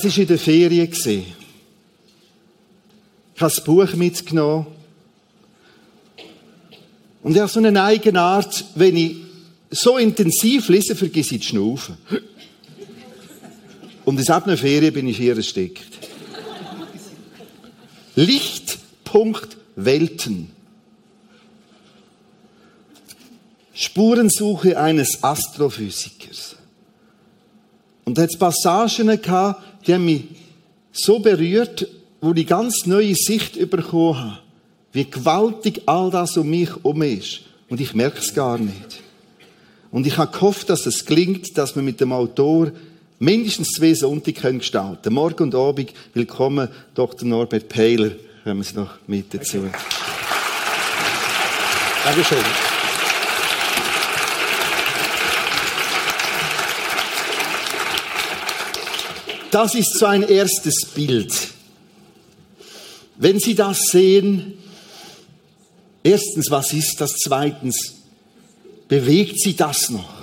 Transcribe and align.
Es 0.00 0.04
war 0.04 0.18
in 0.18 0.28
der 0.28 0.38
Ferien. 0.38 0.92
Ich 0.92 1.26
habe 3.40 3.52
das 3.52 3.64
Buch 3.64 3.92
mitgenommen. 3.94 4.66
Und 7.24 7.34
ich 7.34 7.40
habe 7.40 7.50
so 7.50 7.58
eine 7.58 7.82
eigene 7.82 8.20
Art, 8.20 8.64
wenn 8.76 8.96
ich 8.96 9.16
so 9.70 9.98
intensiv 9.98 10.68
lese, 10.68 10.94
vergesse 10.94 11.34
ich 11.34 11.40
die 11.40 11.48
Schnaufen. 11.48 11.98
Und 14.04 14.20
in 14.20 14.30
einer 14.30 14.56
Ferien 14.56 14.94
bin 14.94 15.08
ich 15.08 15.16
hier 15.16 15.36
erstickt. 15.36 15.98
Lichtpunkt 18.14 19.56
Welten. 19.74 20.50
Spurensuche 23.74 24.78
eines 24.78 25.24
Astrophysikers. 25.24 26.54
Und 28.04 28.16
da 28.16 28.22
hat 28.22 28.30
es 28.30 28.38
Passagen 28.38 29.20
gehabt, 29.20 29.67
die 29.86 29.94
haben 29.94 30.04
mich 30.04 30.24
so 30.92 31.18
berührt, 31.18 31.86
wo 32.20 32.32
ich 32.32 32.46
ganz 32.46 32.86
neue 32.86 33.14
Sicht 33.14 33.58
bekommen 33.70 34.18
habe. 34.18 34.38
Wie 34.92 35.08
gewaltig 35.08 35.82
all 35.86 36.10
das 36.10 36.36
um 36.36 36.48
mich 36.48 36.68
herum 36.70 37.02
ist. 37.02 37.40
Und 37.68 37.80
ich 37.80 37.94
merke 37.94 38.18
es 38.18 38.34
gar 38.34 38.58
nicht. 38.58 39.02
Und 39.90 40.06
ich 40.06 40.16
habe 40.16 40.32
gehofft, 40.32 40.70
dass 40.70 40.86
es 40.86 41.04
gelingt, 41.04 41.56
dass 41.56 41.76
wir 41.76 41.82
mit 41.82 42.00
dem 42.00 42.12
Autor 42.12 42.72
mindestens 43.18 43.68
zwei 43.72 43.94
Sonntage 43.94 44.58
gestalten 44.58 45.02
können. 45.02 45.14
Morgen 45.14 45.42
und 45.44 45.54
Abend. 45.54 45.92
Willkommen, 46.14 46.68
Dr. 46.94 47.28
Norbert 47.28 47.68
Peiler. 47.68 48.12
Kommen 48.44 48.62
Sie 48.62 48.76
noch 48.76 48.90
mit 49.06 49.32
dazu. 49.32 49.66
Dankeschön. 52.04 52.77
Das 59.50 59.74
ist 59.74 59.98
so 59.98 60.06
ein 60.06 60.22
erstes 60.22 60.86
Bild. 60.94 61.32
Wenn 63.16 63.38
Sie 63.38 63.54
das 63.54 63.80
sehen, 63.90 64.54
erstens, 66.02 66.50
was 66.50 66.72
ist 66.72 67.00
das? 67.00 67.12
Zweitens, 67.16 67.94
bewegt 68.88 69.40
Sie 69.40 69.56
das 69.56 69.90
noch? 69.90 70.18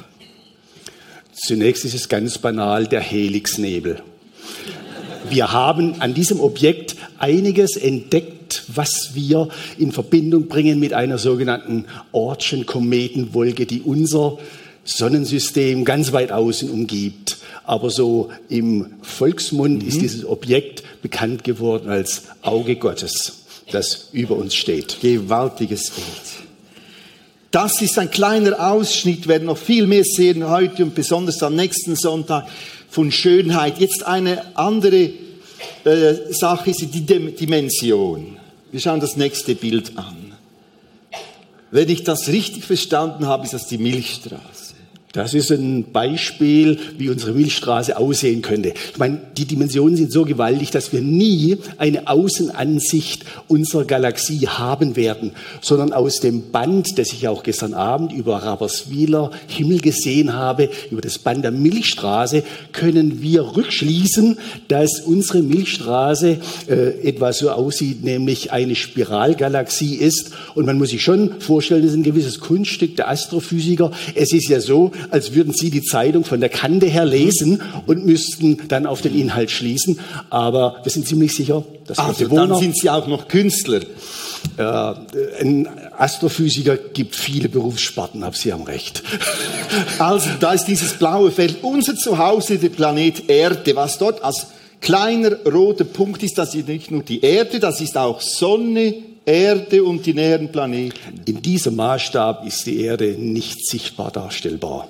Zunächst 1.33 1.85
ist 1.85 1.95
es 1.95 2.07
ganz 2.07 2.37
banal 2.37 2.87
der 2.87 3.01
Helixnebel. 3.01 4.01
Wir 5.29 5.51
haben 5.51 6.01
an 6.01 6.13
diesem 6.13 6.39
Objekt 6.39 6.95
einiges 7.17 7.77
entdeckt, 7.77 8.63
was 8.67 9.15
wir 9.15 9.49
in 9.77 9.91
Verbindung 9.91 10.47
bringen 10.47 10.79
mit 10.79 10.93
einer 10.93 11.17
sogenannten 11.17 11.85
Ortschen 12.11 12.65
Kometenwolke, 12.65 13.65
die 13.65 13.81
unser 13.81 14.37
Sonnensystem 14.85 15.83
ganz 15.83 16.13
weit 16.13 16.31
außen 16.31 16.69
umgibt. 16.69 17.37
Aber 17.65 17.89
so 17.89 18.29
im 18.47 18.93
Volksmund 19.01 19.83
ist 19.83 19.99
dieses 20.01 20.25
Objekt 20.25 20.83
bekannt 21.01 21.43
geworden 21.43 21.89
als 21.89 22.23
Auge 22.43 22.75
Gottes, 22.75 23.33
das 23.71 24.09
über 24.13 24.35
uns 24.35 24.55
steht. 24.55 25.01
Gewaltiges 25.01 25.89
Bild. 25.89 26.05
Das 27.49 27.81
ist 27.81 27.97
ein 27.97 28.11
kleiner 28.11 28.71
Ausschnitt, 28.71 29.23
wir 29.23 29.29
werden 29.29 29.45
noch 29.45 29.57
viel 29.57 29.87
mehr 29.87 30.03
sehen 30.03 30.47
heute 30.49 30.83
und 30.83 30.93
besonders 30.93 31.41
am 31.41 31.55
nächsten 31.55 31.95
Sonntag 31.95 32.47
von 32.89 33.11
Schönheit. 33.11 33.79
Jetzt 33.79 34.03
eine 34.05 34.55
andere 34.57 35.11
äh, 35.85 36.15
Sache 36.31 36.71
ist 36.71 36.81
die 36.81 37.05
Dim- 37.05 37.35
Dimension. 37.35 38.37
Wir 38.71 38.79
schauen 38.81 38.99
das 38.99 39.15
nächste 39.15 39.55
Bild 39.55 39.97
an. 39.97 40.33
Wenn 41.71 41.89
ich 41.89 42.03
das 42.03 42.27
richtig 42.27 42.65
verstanden 42.65 43.25
habe, 43.25 43.45
ist 43.45 43.53
das 43.53 43.67
die 43.67 43.77
Milchstraße. 43.77 44.64
Das 45.15 45.33
ist 45.33 45.49
ein 45.49 45.93
Beispiel, 45.93 46.77
wie 46.97 47.09
unsere 47.09 47.31
Milchstraße 47.31 47.95
aussehen 47.95 48.41
könnte. 48.41 48.73
Ich 48.91 48.97
meine, 48.97 49.21
die 49.37 49.45
Dimensionen 49.45 49.95
sind 49.95 50.11
so 50.11 50.25
gewaltig, 50.25 50.71
dass 50.71 50.91
wir 50.91 50.99
nie 50.99 51.57
eine 51.77 52.09
Außenansicht 52.09 53.23
unserer 53.47 53.85
Galaxie 53.85 54.45
haben 54.45 54.97
werden, 54.97 55.31
sondern 55.61 55.93
aus 55.93 56.19
dem 56.19 56.51
Band, 56.51 56.99
das 56.99 57.13
ich 57.13 57.29
auch 57.29 57.43
gestern 57.43 57.73
Abend 57.73 58.11
über 58.11 58.43
Rapperswiler 58.43 59.31
Himmel 59.47 59.79
gesehen 59.79 60.33
habe, 60.33 60.69
über 60.91 60.99
das 60.99 61.17
Band 61.17 61.45
der 61.45 61.51
Milchstraße, 61.51 62.43
können 62.73 63.21
wir 63.21 63.55
rückschließen, 63.55 64.37
dass 64.67 64.99
unsere 64.99 65.41
Milchstraße 65.41 66.39
äh, 66.67 67.07
etwa 67.07 67.31
so 67.31 67.51
aussieht, 67.51 68.03
nämlich 68.03 68.51
eine 68.51 68.75
Spiralgalaxie 68.75 69.95
ist. 69.95 70.31
Und 70.55 70.65
man 70.65 70.77
muss 70.77 70.89
sich 70.89 71.03
schon 71.03 71.39
vorstellen, 71.39 71.83
das 71.83 71.91
ist 71.91 71.97
ein 71.97 72.03
gewisses 72.03 72.41
Kunststück 72.41 72.97
der 72.97 73.09
Astrophysiker. 73.09 73.91
Es 74.13 74.33
ist 74.33 74.49
ja 74.49 74.59
so, 74.59 74.91
als 75.11 75.33
würden 75.33 75.53
Sie 75.53 75.69
die 75.69 75.81
Zeitung 75.81 76.23
von 76.23 76.39
der 76.39 76.49
Kante 76.49 76.85
her 76.85 77.05
lesen 77.05 77.61
und 77.85 78.05
müssten 78.05 78.67
dann 78.67 78.85
auf 78.85 79.01
den 79.01 79.15
Inhalt 79.15 79.51
schließen. 79.51 79.99
Aber 80.29 80.77
wir 80.83 80.91
sind 80.91 81.07
ziemlich 81.07 81.35
sicher, 81.35 81.63
dass 81.87 81.99
Also 81.99 82.19
wir 82.19 82.29
Bewohner, 82.29 82.47
dann 82.47 82.59
sind 82.59 82.77
Sie 82.77 82.89
auch 82.89 83.07
noch 83.07 83.27
Künstler. 83.27 83.81
äh, 84.57 84.93
ein 85.41 85.67
Astrophysiker 85.97 86.77
gibt 86.77 87.15
viele 87.15 87.49
Berufssparten 87.49 88.23
ab, 88.23 88.35
Sie 88.35 88.51
haben 88.53 88.63
recht. 88.63 89.03
Also 89.99 90.29
da 90.39 90.53
ist 90.53 90.65
dieses 90.65 90.93
blaue 90.93 91.31
Feld, 91.31 91.57
unser 91.61 91.95
Zuhause, 91.95 92.57
der 92.57 92.69
Planet 92.69 93.29
Erde, 93.29 93.75
was 93.75 93.97
dort 93.97 94.23
als 94.23 94.47
kleiner 94.79 95.35
roter 95.45 95.83
Punkt 95.83 96.23
ist, 96.23 96.37
das 96.37 96.55
ist 96.55 96.67
nicht 96.67 96.91
nur 96.91 97.03
die 97.03 97.21
Erde, 97.21 97.59
das 97.59 97.81
ist 97.81 97.97
auch 97.97 98.21
Sonne, 98.21 98.93
Erde 99.25 99.83
und 99.83 100.05
die 100.05 100.13
näheren 100.13 100.51
Planeten. 100.51 101.21
In 101.25 101.41
diesem 101.41 101.75
Maßstab 101.75 102.45
ist 102.45 102.65
die 102.67 102.81
Erde 102.81 103.15
nicht 103.17 103.65
sichtbar 103.67 104.11
darstellbar. 104.11 104.87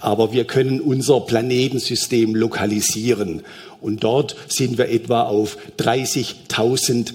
Aber 0.00 0.32
wir 0.32 0.44
können 0.44 0.80
unser 0.80 1.20
Planetensystem 1.20 2.34
lokalisieren. 2.34 3.42
Und 3.80 4.02
dort 4.02 4.34
sind 4.48 4.78
wir 4.78 4.88
etwa 4.88 5.22
auf 5.22 5.56
30.000 5.78 7.12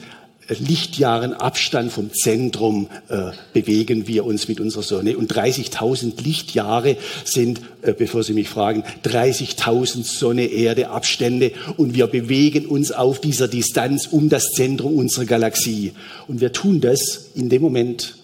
Lichtjahren 0.47 1.33
Abstand 1.33 1.91
vom 1.91 2.13
Zentrum 2.13 2.88
äh, 3.09 3.31
bewegen 3.53 4.07
wir 4.07 4.25
uns 4.25 4.47
mit 4.47 4.59
unserer 4.59 4.83
Sonne. 4.83 5.17
Und 5.17 5.33
30.000 5.33 6.21
Lichtjahre 6.21 6.97
sind, 7.23 7.61
äh, 7.81 7.93
bevor 7.93 8.23
Sie 8.23 8.33
mich 8.33 8.49
fragen, 8.49 8.83
30.000 9.05 10.03
Sonne-Erde-Abstände. 10.03 11.51
Und 11.77 11.95
wir 11.95 12.07
bewegen 12.07 12.65
uns 12.65 12.91
auf 12.91 13.21
dieser 13.21 13.47
Distanz 13.47 14.07
um 14.07 14.29
das 14.29 14.49
Zentrum 14.55 14.95
unserer 14.95 15.25
Galaxie. 15.25 15.93
Und 16.27 16.41
wir 16.41 16.51
tun 16.51 16.81
das 16.81 17.29
in 17.35 17.49
dem 17.49 17.61
Moment, 17.61 18.15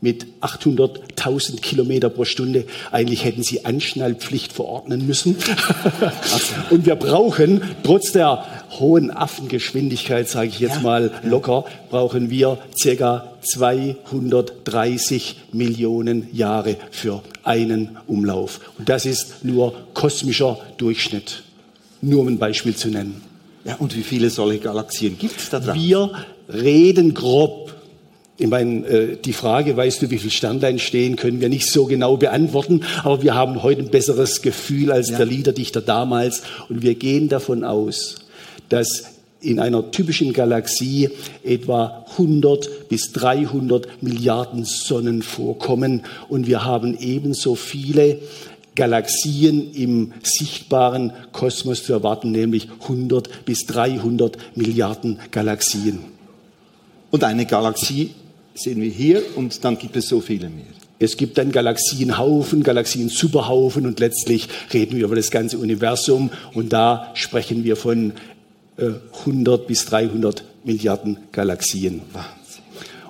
mit 0.00 0.26
800.000 0.42 1.60
Kilometer 1.60 2.10
pro 2.10 2.24
Stunde. 2.24 2.66
Eigentlich 2.92 3.24
hätten 3.24 3.42
sie 3.42 3.64
Anschnallpflicht 3.64 4.52
verordnen 4.52 5.06
müssen. 5.06 5.36
Und 6.70 6.84
wir 6.84 6.96
brauchen, 6.96 7.62
trotz 7.82 8.12
der 8.12 8.44
hohen 8.78 9.10
Affengeschwindigkeit, 9.10 10.28
sage 10.28 10.48
ich 10.48 10.60
jetzt 10.60 10.76
Ja, 10.76 10.82
mal 10.82 11.10
locker, 11.22 11.64
brauchen 11.90 12.28
wir 12.28 12.58
circa 12.76 13.32
230 13.40 15.36
Millionen 15.52 16.28
Jahre 16.34 16.76
für 16.90 17.22
einen 17.42 17.96
Umlauf. 18.06 18.60
Und 18.78 18.88
das 18.88 19.06
ist 19.06 19.44
nur 19.44 19.74
kosmischer 19.94 20.58
Durchschnitt. 20.76 21.42
Nur 22.02 22.20
um 22.20 22.28
ein 22.28 22.38
Beispiel 22.38 22.76
zu 22.76 22.88
nennen. 22.88 23.22
Ja, 23.64 23.76
und 23.76 23.96
wie 23.96 24.02
viele 24.02 24.28
solche 24.28 24.58
Galaxien 24.58 25.16
gibt 25.18 25.40
es 25.40 25.48
da 25.48 25.60
dran? 25.60 25.78
Wir 25.78 26.10
reden 26.48 27.14
grob. 27.14 27.74
Ich 28.36 28.48
meine, 28.48 28.84
äh, 28.86 29.16
die 29.16 29.32
Frage, 29.32 29.76
weißt 29.76 30.02
du, 30.02 30.10
wie 30.10 30.18
viele 30.18 30.32
Sternlein 30.32 30.80
stehen, 30.80 31.14
können 31.14 31.40
wir 31.40 31.48
nicht 31.48 31.70
so 31.70 31.84
genau 31.84 32.16
beantworten, 32.16 32.80
aber 33.04 33.22
wir 33.22 33.34
haben 33.34 33.62
heute 33.62 33.82
ein 33.82 33.90
besseres 33.90 34.42
Gefühl 34.42 34.90
als 34.90 35.10
Ja. 35.10 35.18
der 35.18 35.26
Liederdichter 35.26 35.80
damals 35.80 36.42
und 36.68 36.82
wir 36.82 36.96
gehen 36.96 37.28
davon 37.28 37.62
aus, 37.62 38.16
dass 38.70 39.04
in 39.40 39.60
einer 39.60 39.90
typischen 39.92 40.32
Galaxie 40.32 41.10
etwa 41.44 42.04
100 42.12 42.88
bis 42.88 43.12
300 43.12 44.02
Milliarden 44.02 44.64
Sonnen 44.64 45.22
vorkommen 45.22 46.02
und 46.28 46.48
wir 46.48 46.64
haben 46.64 46.96
ebenso 46.98 47.54
viele 47.54 48.18
Galaxien 48.74 49.72
im 49.74 50.12
sichtbaren 50.24 51.12
Kosmos 51.30 51.84
zu 51.84 51.92
erwarten, 51.92 52.32
nämlich 52.32 52.66
100 52.82 53.44
bis 53.44 53.66
300 53.66 54.36
Milliarden 54.56 55.20
Galaxien. 55.30 56.00
Und 57.12 57.22
eine 57.22 57.46
Galaxie 57.46 58.10
sehen 58.54 58.80
wir 58.80 58.90
hier 58.90 59.22
und 59.36 59.64
dann 59.64 59.78
gibt 59.78 59.96
es 59.96 60.08
so 60.08 60.20
viele 60.20 60.48
mehr. 60.48 60.64
Es 60.98 61.16
gibt 61.16 61.36
dann 61.38 61.50
Galaxienhaufen, 61.52 62.62
Galaxien-Superhaufen 62.62 63.84
und 63.86 63.98
letztlich 64.00 64.48
reden 64.72 64.96
wir 64.96 65.04
über 65.06 65.16
das 65.16 65.30
ganze 65.30 65.58
Universum 65.58 66.30
und 66.54 66.72
da 66.72 67.10
sprechen 67.14 67.64
wir 67.64 67.76
von 67.76 68.12
äh, 68.76 68.90
100 69.20 69.66
bis 69.66 69.84
300 69.86 70.44
Milliarden 70.64 71.18
Galaxien. 71.32 72.02
Wahnsinn. 72.12 72.30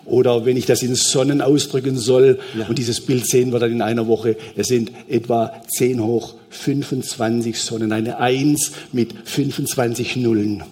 Oder 0.07 0.45
wenn 0.45 0.57
ich 0.57 0.67
das 0.67 0.83
in 0.83 0.95
Sonnen 0.97 1.41
ausdrücken 1.41 1.97
soll, 1.97 2.39
Ja. 2.59 2.67
und 2.67 2.79
dieses 2.79 3.01
Bild 3.01 3.27
sehen 3.27 3.53
wir 3.53 3.59
dann 3.59 3.73
in 3.73 3.83
einer 3.83 4.07
Woche, 4.07 4.37
es 4.57 4.69
sind 4.69 4.91
etwa 5.09 5.53
10 5.77 6.03
hoch 6.03 6.35
25 6.51 7.59
Sonnen, 7.59 7.93
eine 7.93 8.19
1 8.19 8.73
mit 8.93 9.15
25 9.25 10.17
Nullen. 10.17 10.63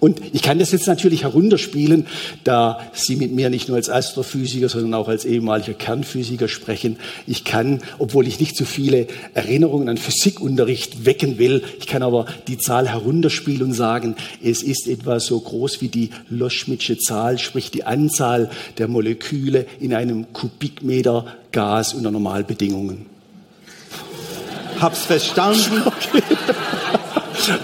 Und 0.00 0.20
ich 0.32 0.40
kann 0.40 0.58
das 0.58 0.72
jetzt 0.72 0.86
natürlich 0.86 1.22
herunterspielen, 1.24 2.06
da 2.42 2.80
Sie 2.94 3.16
mit 3.16 3.32
mir 3.32 3.50
nicht 3.50 3.68
nur 3.68 3.76
als 3.76 3.90
Astrophysiker, 3.90 4.70
sondern 4.70 4.94
auch 4.94 5.08
als 5.08 5.26
ehemaliger 5.26 5.74
Kernphysiker 5.74 6.48
sprechen. 6.48 6.96
Ich 7.26 7.44
kann, 7.44 7.82
obwohl 7.98 8.26
ich 8.26 8.40
nicht 8.40 8.56
zu 8.56 8.64
viele 8.64 9.06
Erinnerungen 9.34 9.90
an 9.90 9.98
Physikunterricht 9.98 11.04
wecken 11.04 11.38
will, 11.38 11.62
ich 11.78 11.86
kann 11.86 12.02
aber 12.02 12.24
die 12.48 12.56
Zahl 12.56 12.88
herunterspielen 12.88 13.62
und 13.62 13.72
sagen, 13.74 14.16
es 14.42 14.62
ist 14.62 14.88
etwa 14.88 15.20
so 15.20 15.38
groß 15.38 15.82
wie 15.82 15.88
die 15.88 16.10
Loschmidtsche 16.30 16.96
Zahl, 16.96 17.38
sprich 17.38 17.70
die 17.70 17.84
Anzahl 17.84 18.50
der 18.78 18.88
Moleküle 18.88 19.66
in 19.80 19.92
einem 19.92 20.32
Kubikmeter 20.32 21.26
Gas 21.52 21.92
unter 21.92 22.10
Normalbedingungen. 22.10 23.04
Hab's 24.80 25.04
verstanden. 25.04 25.82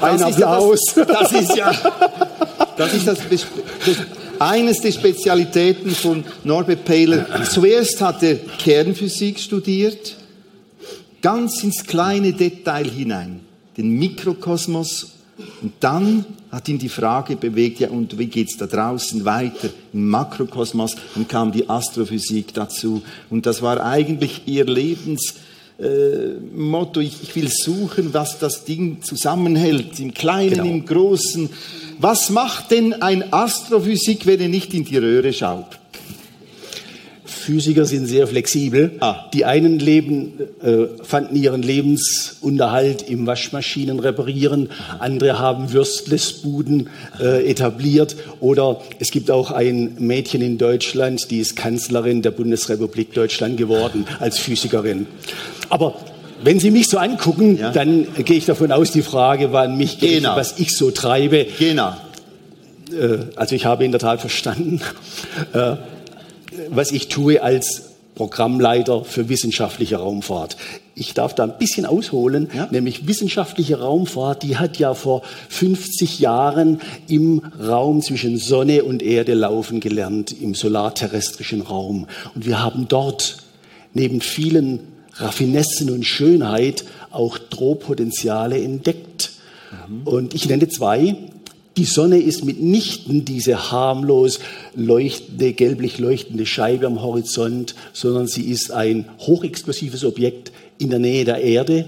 Ein 0.01 0.19
Das 0.19 0.31
ist 0.31 0.39
ja 0.39 0.53
Applaus. 0.53 0.81
Das, 0.95 1.07
das 1.07 1.33
ist 1.33 1.57
ja 1.57 1.73
das 2.77 2.93
ist 2.93 3.07
das, 3.07 3.19
eines 4.39 4.81
der 4.81 4.93
Spezialitäten 4.93 5.91
von 5.91 6.25
Norbert 6.45 6.85
Pehler. 6.85 7.27
Zuerst 7.45 8.01
hat 8.01 8.23
er 8.23 8.37
Kernphysik 8.37 9.39
studiert, 9.39 10.17
ganz 11.23 11.63
ins 11.65 11.85
kleine 11.85 12.33
Detail 12.33 12.89
hinein, 12.89 13.41
den 13.77 13.91
Mikrokosmos. 13.93 15.13
Und 15.63 15.73
dann 15.81 16.25
hat 16.51 16.69
ihn 16.69 16.79
die 16.79 16.89
Frage 16.89 17.37
bewegt, 17.37 17.81
ja, 17.81 17.91
und 17.91 18.19
wie 18.19 18.27
geht's 18.27 18.57
da 18.57 18.67
draußen 18.67 19.25
weiter 19.25 19.69
im 19.93 20.09
Makrokosmos? 20.09 20.97
Dann 21.15 21.29
kam 21.29 21.53
die 21.53 21.69
Astrophysik 21.69 22.55
dazu. 22.55 23.03
Und 23.29 23.47
das 23.47 23.61
war 23.63 23.85
eigentlich 23.85 24.43
ihr 24.47 24.65
Lebens, 24.65 25.35
äh, 25.79 26.39
Motto, 26.55 27.01
ich, 27.01 27.23
ich 27.23 27.37
will 27.37 27.49
suchen, 27.49 28.15
was 28.15 28.39
das 28.39 28.65
Ding 28.65 29.03
zusammenhält, 29.03 29.99
im 30.01 30.15
Kleinen, 30.15 30.51
Genau. 30.51 30.65
im 30.65 30.87
Großen. 30.87 31.51
Was 31.99 32.31
macht 32.31 32.71
denn 32.71 32.95
ein 32.95 33.33
Astrophysik, 33.33 34.27
wenn 34.27 34.41
er 34.41 34.49
nicht 34.49 34.73
in 34.75 34.85
die 34.85 34.97
Röhre 34.97 35.33
schaut? 35.33 35.79
Physiker 37.47 37.85
sind 37.85 38.07
sehr 38.07 38.27
flexibel. 38.27 38.93
Ah. 38.99 39.27
Die 39.33 39.45
einen 39.45 39.79
leben, 39.79 40.33
äh, 40.63 40.87
fanden 41.05 41.37
ihren 41.37 41.63
Lebensunterhalt 41.63 43.09
im 43.09 43.25
Waschmaschinen 43.27 44.01
reparieren, 44.01 44.71
andere 44.99 45.39
haben 45.39 45.73
Würstlesbuden 45.73 46.89
äh, 47.21 47.49
etabliert 47.49 48.17
oder 48.41 48.81
es 48.99 49.13
gibt 49.13 49.31
auch 49.31 49.53
ein 49.53 49.95
Mädchen 50.01 50.43
in 50.43 50.59
Deutschland, 50.59 51.31
die 51.31 51.39
ist 51.39 51.55
Kanzlerin 51.55 52.21
der 52.23 52.33
Bundesrepublik 52.33 53.13
Deutschland 53.15 53.57
geworden 53.57 54.07
als 54.19 54.39
Physikerin. 54.39 55.07
Aber 55.69 55.95
wenn 56.43 56.59
Sie 56.61 56.71
mich 56.71 56.89
so 56.89 56.99
angucken, 56.99 57.57
Ja. 57.59 57.71
dann 57.73 58.07
gehe 58.25 58.37
ich 58.37 58.47
davon 58.47 58.73
aus, 58.73 58.91
die 58.91 59.03
Frage 59.03 59.53
war 59.53 59.63
an 59.65 59.77
mich, 59.77 59.99
Genau. 59.99 60.37
was 60.37 60.59
ich 60.59 60.77
so 60.77 60.91
treibe. 60.91 61.47
Genau. 61.59 61.95
Äh, 62.93 63.19
also 63.37 63.55
ich 63.55 63.67
habe 63.67 63.85
in 63.85 63.91
der 63.93 64.01
Tat 64.01 64.21
verstanden, 64.21 64.81
äh, 65.53 65.77
was 66.71 66.93
ich 66.93 67.09
tue 67.09 67.43
als 67.43 67.83
Programmleiter 68.15 69.05
für 69.05 69.29
wissenschaftliche 69.29 69.97
Raumfahrt. 69.97 70.57
Ich 70.95 71.13
darf 71.13 71.35
da 71.35 71.43
ein 71.45 71.59
bisschen 71.59 71.85
ausholen, 71.85 72.49
Ja. 72.55 72.67
nämlich 72.71 73.07
wissenschaftliche 73.07 73.79
Raumfahrt, 73.81 74.43
die 74.43 74.57
hat 74.57 74.79
ja 74.79 74.95
vor 74.95 75.21
50 75.51 76.19
Jahren 76.21 76.81
im 77.09 77.43
Raum 77.61 78.01
zwischen 78.01 78.39
Sonne 78.39 78.85
und 78.85 79.03
Erde 79.03 79.35
laufen 79.35 79.81
gelernt, 79.81 80.33
im 80.41 80.55
solarterrestrischen 80.55 81.61
Raum. 81.61 82.07
Und 82.35 82.47
wir 82.47 82.63
haben 82.63 82.87
dort 82.89 83.37
neben 83.93 84.23
vielen 84.23 84.81
Raffinessen 85.19 85.91
und 85.91 86.05
Schönheit 86.05 86.85
auch 87.11 87.39
Drohpotenziale 87.39 88.63
entdeckt. 88.63 89.33
Und 90.05 90.35
ich 90.35 90.49
nenne 90.49 90.69
zwei. 90.69 91.17
Die 91.77 91.85
Sonne 91.85 92.19
ist 92.19 92.45
mitnichten 92.45 93.27
diese 93.27 93.71
harmlos 93.71 94.41
leuchtende, 94.75 95.53
gelblich 95.53 95.99
leuchtende 95.99 96.47
Scheibe 96.47 96.87
am 96.87 97.03
Horizont, 97.03 97.75
sondern 97.93 98.27
sie 98.27 98.51
ist 98.51 98.71
ein 98.71 99.07
hochexplosives 99.19 100.05
Objekt 100.05 100.53
in 100.79 100.89
der 100.89 100.99
Nähe 100.99 101.27
der 101.27 101.43
Erde, 101.43 101.87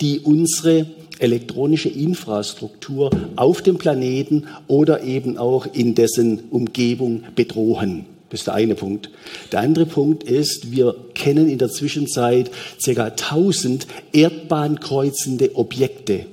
die 0.00 0.20
unsere 0.20 0.86
elektronische 1.18 1.90
Infrastruktur 1.90 3.10
auf 3.36 3.60
dem 3.60 3.76
Planeten 3.76 4.46
oder 4.68 5.02
eben 5.02 5.36
auch 5.36 5.66
in 5.70 5.94
dessen 5.94 6.44
Umgebung 6.50 7.24
bedrohen. 7.34 8.06
Das 8.30 8.40
ist 8.40 8.46
der 8.46 8.54
eine 8.54 8.76
Punkt. 8.76 9.10
Der 9.52 9.60
andere 9.60 9.86
Punkt 9.86 10.22
ist, 10.22 10.70
wir 10.70 10.94
kennen 11.14 11.48
in 11.48 11.58
der 11.58 11.68
Zwischenzeit 11.68 12.50
ca. 12.84 13.04
1000 13.04 13.86
erdbahnkreuzende 14.12 15.56
Objekte, 15.56 16.26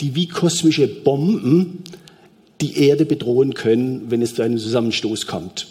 die 0.00 0.14
wie 0.14 0.28
kosmische 0.28 0.88
Bomben 0.88 1.84
die 2.62 2.78
Erde 2.78 3.04
bedrohen 3.04 3.54
können, 3.54 4.10
wenn 4.10 4.22
es 4.22 4.34
zu 4.34 4.42
einem 4.42 4.58
Zusammenstoß 4.58 5.26
kommt. 5.26 5.66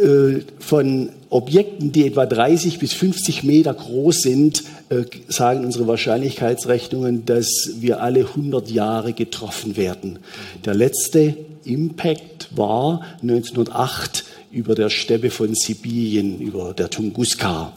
Äh, 0.00 0.40
Von 0.58 1.10
Objekten, 1.30 1.92
die 1.92 2.06
etwa 2.06 2.26
30 2.26 2.78
bis 2.78 2.92
50 2.94 3.44
Meter 3.44 3.74
groß 3.74 4.22
sind, 4.22 4.64
äh, 4.88 5.04
sagen 5.28 5.64
unsere 5.64 5.86
Wahrscheinlichkeitsrechnungen, 5.86 7.24
dass 7.26 7.48
wir 7.80 8.00
alle 8.00 8.20
100 8.20 8.70
Jahre 8.70 9.12
getroffen 9.12 9.76
werden. 9.76 10.18
Der 10.64 10.74
letzte 10.74 11.36
Impact 11.64 12.48
war 12.56 13.02
1908 13.22 14.24
über 14.50 14.74
der 14.74 14.90
Steppe 14.90 15.30
von 15.30 15.54
Sibirien, 15.54 16.40
über 16.40 16.72
der 16.72 16.90
Tunguska. 16.90 17.72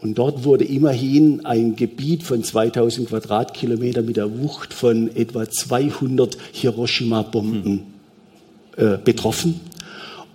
Und 0.00 0.18
dort 0.18 0.44
wurde 0.44 0.64
immerhin 0.64 1.44
ein 1.44 1.76
Gebiet 1.76 2.22
von 2.22 2.42
2000 2.42 3.08
Quadratkilometer 3.08 4.02
mit 4.02 4.16
der 4.16 4.38
Wucht 4.38 4.72
von 4.72 5.14
etwa 5.16 5.48
200 5.48 6.36
Hiroshima-Bomben 6.52 7.82
äh, 8.76 8.96
betroffen. 9.02 9.60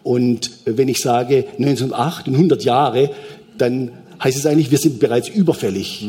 Und 0.04 0.52
wenn 0.66 0.88
ich 0.88 1.00
sage 1.00 1.46
1908 1.58 2.28
und 2.28 2.36
100 2.36 2.64
Jahre, 2.64 3.10
dann 3.58 3.92
heißt 4.24 4.38
es 4.38 4.46
eigentlich, 4.46 4.72
wir 4.72 4.78
sind 4.78 5.00
bereits 5.00 5.30
überfällig. 5.30 6.08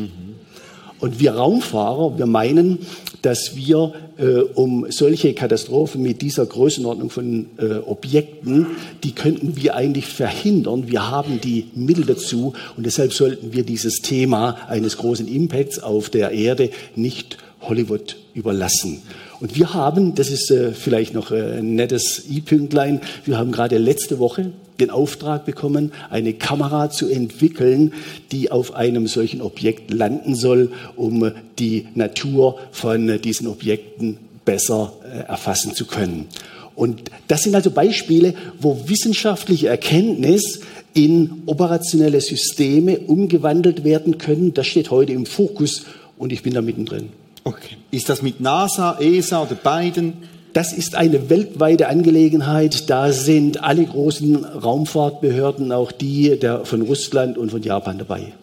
Und 0.99 1.19
wir 1.19 1.33
Raumfahrer, 1.33 2.17
wir 2.17 2.25
meinen, 2.25 2.79
dass 3.21 3.55
wir, 3.55 3.91
äh, 4.17 4.39
um 4.53 4.85
solche 4.89 5.33
Katastrophen 5.33 6.01
mit 6.01 6.21
dieser 6.21 6.45
Größenordnung 6.45 7.09
von 7.09 7.47
äh, 7.57 7.77
Objekten, 7.85 8.67
die 9.03 9.13
könnten 9.13 9.57
wir 9.57 9.75
eigentlich 9.75 10.05
verhindern. 10.05 10.87
Wir 10.87 11.09
haben 11.09 11.41
die 11.41 11.65
Mittel 11.73 12.05
dazu 12.05 12.53
und 12.77 12.85
deshalb 12.85 13.13
sollten 13.13 13.51
wir 13.51 13.63
dieses 13.63 14.01
Thema 14.01 14.57
eines 14.69 14.97
großen 14.97 15.27
Impacts 15.27 15.79
auf 15.79 16.09
der 16.09 16.31
Erde 16.31 16.69
nicht 16.95 17.37
Hollywood 17.67 18.17
überlassen. 18.33 19.01
Und 19.39 19.55
wir 19.55 19.73
haben, 19.73 20.15
das 20.15 20.29
ist 20.29 20.51
äh, 20.51 20.71
vielleicht 20.71 21.13
noch 21.13 21.31
äh, 21.31 21.59
ein 21.59 21.75
nettes 21.75 22.23
i-Pünktlein, 22.29 23.01
wir 23.25 23.37
haben 23.37 23.51
gerade 23.51 23.77
letzte 23.77 24.19
Woche 24.19 24.51
den 24.79 24.89
Auftrag 24.89 25.45
bekommen, 25.45 25.91
eine 26.09 26.33
Kamera 26.33 26.89
zu 26.89 27.07
entwickeln, 27.07 27.93
die 28.31 28.51
auf 28.51 28.75
einem 28.75 29.07
solchen 29.07 29.41
Objekt 29.41 29.91
landen 29.91 30.35
soll, 30.35 30.71
um 30.95 31.31
die 31.59 31.87
Natur 31.95 32.59
von 32.71 33.21
diesen 33.21 33.47
Objekten 33.47 34.17
besser 34.43 34.93
äh, 35.03 35.19
erfassen 35.27 35.73
zu 35.73 35.85
können. 35.85 36.27
Und 36.75 37.09
das 37.29 37.43
sind 37.43 37.55
also 37.55 37.71
Beispiele, 37.71 38.33
wo 38.59 38.87
wissenschaftliche 38.87 39.69
Erkenntnis 39.69 40.59
in 40.93 41.43
operationelle 41.45 42.19
Systeme 42.19 42.99
umgewandelt 42.99 43.83
werden 43.83 44.17
können. 44.17 44.53
Das 44.53 44.67
steht 44.67 44.91
heute 44.91 45.13
im 45.13 45.25
Fokus 45.25 45.85
und 46.17 46.33
ich 46.33 46.43
bin 46.43 46.53
da 46.53 46.61
mittendrin. 46.61 47.09
Okay. 47.47 47.77
Ist 47.91 48.09
das 48.09 48.23
mit 48.23 48.41
NASA, 48.41 48.97
ESA 48.99 49.43
oder 49.43 49.53
beiden? 49.53 50.13
Das 50.53 50.73
ist 50.73 50.95
eine 50.95 51.29
weltweite 51.29 51.87
Angelegenheit. 51.89 52.89
Da 52.89 53.11
sind 53.11 53.61
alle 53.61 53.85
großen 53.85 54.43
Raumfahrtbehörden, 54.43 55.71
auch 55.71 55.91
die 55.91 56.39
der, 56.39 56.65
von 56.65 56.81
Russland 56.81 57.37
und 57.37 57.51
von 57.51 57.61
Japan 57.61 57.99
dabei. 57.99 58.33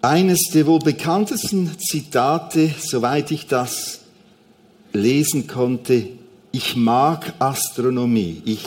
Eines 0.00 0.44
der 0.54 0.66
wohl 0.66 0.78
bekanntesten 0.78 1.76
Zitate, 1.78 2.70
soweit 2.78 3.30
ich 3.30 3.46
das 3.46 4.00
lesen 4.94 5.48
konnte, 5.48 6.08
ich 6.50 6.76
mag 6.76 7.34
Astronomie. 7.40 8.40
Ich, 8.46 8.64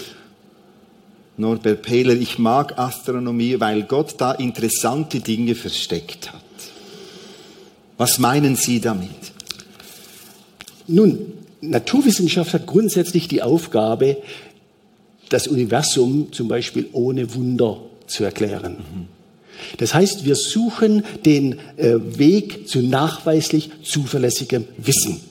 Norbert 1.38 1.81
Pehler, 1.81 2.13
ich 2.13 2.38
mag 2.38 2.77
Astronomie, 2.77 3.59
weil 3.59 3.83
Gott 3.83 4.15
da 4.19 4.33
interessante 4.33 5.19
Dinge 5.19 5.55
versteckt 5.55 6.31
hat. 6.31 6.50
Was 8.01 8.17
meinen 8.17 8.55
Sie 8.55 8.81
damit? 8.81 9.12
Nun, 10.88 11.20
Naturwissenschaft 11.62 12.51
hat 12.51 12.65
grundsätzlich 12.65 13.27
die 13.27 13.43
Aufgabe, 13.43 14.17
das 15.29 15.48
Universum 15.48 16.34
zum 16.34 16.48
Beispiel 16.48 16.88
ohne 16.93 17.36
Wunder 17.36 17.79
zu 18.08 18.24
erklären. 18.24 18.77
Das 19.77 19.93
heißt, 19.93 20.25
wir 20.25 20.34
suchen 20.34 21.03
den 21.25 21.60
äh, 21.77 22.00
Weg 22.17 22.67
zu 22.67 22.81
nachweislich 22.81 23.70
zuverlässigem 23.84 24.65
Wissen. 24.77 25.22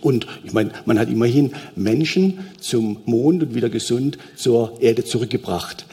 Und 0.00 0.26
ich 0.42 0.52
meine, 0.52 0.72
man 0.84 0.98
hat 0.98 1.08
immerhin 1.10 1.52
Menschen 1.76 2.40
zum 2.58 3.02
Mond 3.04 3.44
und 3.44 3.54
wieder 3.54 3.68
gesund 3.68 4.18
zur 4.34 4.82
Erde 4.82 5.04
zurückgebracht. 5.04 5.86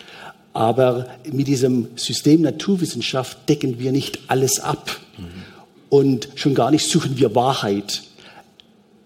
Aber 0.54 1.06
mit 1.32 1.48
diesem 1.48 1.90
System 1.96 2.42
Naturwissenschaft 2.42 3.48
decken 3.48 3.78
wir 3.78 3.92
nicht 3.92 4.22
alles 4.26 4.60
ab. 4.60 5.00
Und 5.90 6.30
schon 6.36 6.54
gar 6.54 6.72
nicht 6.72 6.90
suchen 6.90 7.18
wir 7.18 7.34
Wahrheit. 7.36 8.04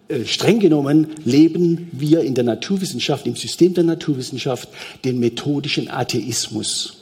Äh, 0.07 0.25
streng 0.25 0.59
genommen 0.59 1.07
leben 1.23 1.89
wir 1.91 2.21
in 2.21 2.33
der 2.33 2.43
Naturwissenschaft, 2.43 3.27
im 3.27 3.35
System 3.35 3.73
der 3.73 3.83
Naturwissenschaft, 3.83 4.69
den 5.05 5.19
methodischen 5.19 5.89
Atheismus. 5.89 6.97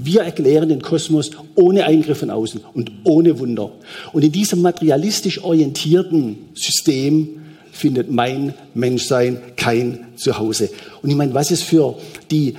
Wir 0.00 0.22
erklären 0.22 0.68
den 0.68 0.82
Kosmos 0.82 1.30
ohne 1.56 1.84
Eingriff 1.84 2.18
von 2.18 2.30
außen 2.30 2.60
und 2.74 2.92
ohne 3.04 3.38
Wunder. 3.38 3.72
Und 4.12 4.24
in 4.24 4.30
diesem 4.30 4.62
materialistisch 4.62 5.42
orientierten 5.42 6.36
System 6.54 7.40
findet 7.72 8.10
mein 8.10 8.54
Menschsein 8.74 9.38
kein 9.56 10.06
Zuhause. 10.16 10.70
Und 11.02 11.10
ich 11.10 11.16
meine, 11.16 11.34
was 11.34 11.50
ist 11.50 11.62
für 11.62 11.96
die 12.30 12.54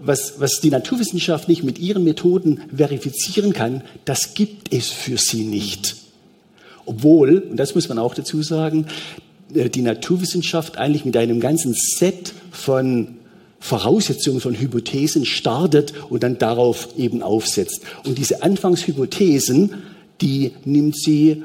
was, 0.00 0.34
was 0.38 0.60
die 0.60 0.70
Naturwissenschaft 0.70 1.48
nicht 1.48 1.64
mit 1.64 1.78
ihren 1.78 2.04
Methoden 2.04 2.60
verifizieren 2.74 3.52
kann, 3.52 3.82
das 4.04 4.34
gibt 4.34 4.72
es 4.72 4.88
für 4.88 5.18
sie 5.18 5.44
nicht. 5.44 5.96
Obwohl, 6.86 7.38
und 7.50 7.56
das 7.56 7.74
muss 7.74 7.88
man 7.88 7.98
auch 7.98 8.14
dazu 8.14 8.42
sagen, 8.42 8.86
äh, 9.54 9.68
die 9.68 9.82
Naturwissenschaft 9.82 10.78
eigentlich 10.78 11.04
mit 11.04 11.16
einem 11.16 11.40
ganzen 11.40 11.74
Set 11.74 12.32
von 12.50 13.16
Voraussetzungen, 13.60 14.40
von 14.40 14.54
Hypothesen 14.54 15.24
startet 15.26 15.92
und 16.08 16.22
dann 16.22 16.38
darauf 16.38 16.96
eben 16.96 17.22
aufsetzt. 17.22 17.80
Und 18.04 18.18
diese 18.18 18.42
Anfangshypothesen, 18.42 19.74
die 20.20 20.52
nimmt 20.64 20.96
sie 20.96 21.42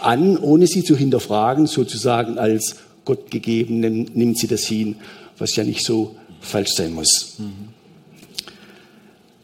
an, 0.00 0.38
ohne 0.38 0.66
sie 0.66 0.82
zu 0.82 0.96
hinterfragen, 0.96 1.66
sozusagen 1.66 2.38
als 2.38 2.76
Gott 3.04 3.30
gegeben, 3.30 3.80
nimmt 3.80 4.38
sie 4.38 4.46
das 4.46 4.64
hin, 4.64 4.96
was 5.36 5.54
ja 5.56 5.64
nicht 5.64 5.84
so 5.84 6.16
falsch 6.44 6.72
sein 6.74 6.94
muss. 6.94 7.36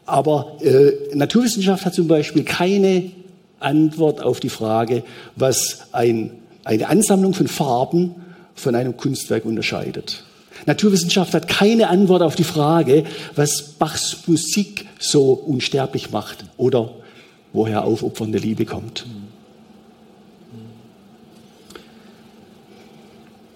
Aber 0.05 0.57
äh, 0.61 1.15
Naturwissenschaft 1.15 1.85
hat 1.85 1.93
zum 1.93 2.07
Beispiel 2.07 2.43
keine 2.43 3.11
Antwort 3.59 4.21
auf 4.21 4.39
die 4.39 4.49
Frage, 4.49 5.03
was 5.35 5.87
ein, 5.91 6.31
eine 6.63 6.87
Ansammlung 6.87 7.33
von 7.33 7.47
Farben 7.47 8.15
von 8.55 8.75
einem 8.75 8.97
Kunstwerk 8.97 9.45
unterscheidet. 9.45 10.23
Naturwissenschaft 10.65 11.33
hat 11.33 11.47
keine 11.47 11.89
Antwort 11.89 12.21
auf 12.21 12.35
die 12.35 12.43
Frage, 12.43 13.05
was 13.35 13.61
Bachs 13.61 14.17
Musik 14.27 14.85
so 14.99 15.33
unsterblich 15.33 16.11
macht 16.11 16.45
oder 16.57 16.93
woher 17.53 17.83
aufopfernde 17.83 18.37
Liebe 18.37 18.65
kommt. 18.65 19.05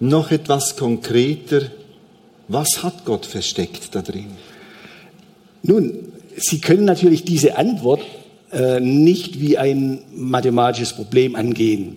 Noch 0.00 0.30
etwas 0.30 0.76
konkreter 0.76 1.70
was 2.48 2.82
hat 2.82 3.04
Gott 3.04 3.26
versteckt 3.26 3.94
da 3.94 4.02
drin? 4.02 4.30
Nun, 5.62 5.92
Sie 6.36 6.60
können 6.60 6.84
natürlich 6.84 7.24
diese 7.24 7.56
Antwort 7.56 8.02
äh, 8.52 8.78
nicht 8.78 9.40
wie 9.40 9.56
ein 9.56 10.00
mathematisches 10.14 10.92
Problem 10.92 11.34
angehen. 11.34 11.96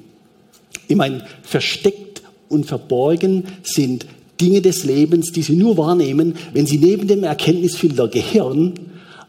Ich 0.87 0.95
meine, 0.95 1.25
versteckt 1.43 2.23
und 2.47 2.65
verborgen 2.65 3.43
sind 3.63 4.05
Dinge 4.39 4.61
des 4.61 4.85
Lebens, 4.85 5.31
die 5.31 5.41
Sie 5.41 5.55
nur 5.55 5.77
wahrnehmen, 5.77 6.35
wenn 6.53 6.65
Sie 6.65 6.77
neben 6.77 7.07
dem 7.07 7.23
Erkenntnisfilter 7.23 8.07
Gehirn 8.07 8.73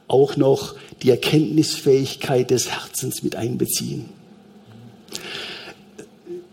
auch 0.06 0.36
noch 0.36 0.74
die 1.02 1.10
Erkenntnisfähigkeit 1.10 2.50
des 2.50 2.70
Herzens 2.70 3.22
mit 3.22 3.36
einbeziehen. 3.36 4.06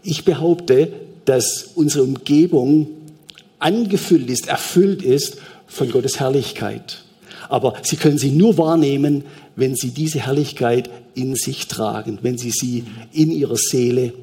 Ich 0.03 0.25
behaupte, 0.25 0.91
dass 1.25 1.71
unsere 1.75 2.03
Umgebung 2.03 2.87
angefüllt 3.59 4.29
ist, 4.29 4.47
erfüllt 4.47 5.01
ist 5.01 5.37
von 5.67 5.91
Gottes 5.91 6.19
Herrlichkeit. 6.19 7.03
Aber 7.49 7.75
Sie 7.81 7.95
können 7.95 8.17
sie 8.17 8.31
nur 8.31 8.57
wahrnehmen, 8.57 9.23
wenn 9.55 9.75
Sie 9.75 9.91
diese 9.91 10.19
Herrlichkeit 10.19 10.89
in 11.15 11.35
sich 11.35 11.67
tragen, 11.67 12.19
wenn 12.21 12.37
Sie 12.37 12.51
sie 12.51 12.83
in 13.13 13.31
Ihrer 13.31 13.55
Seele 13.55 14.13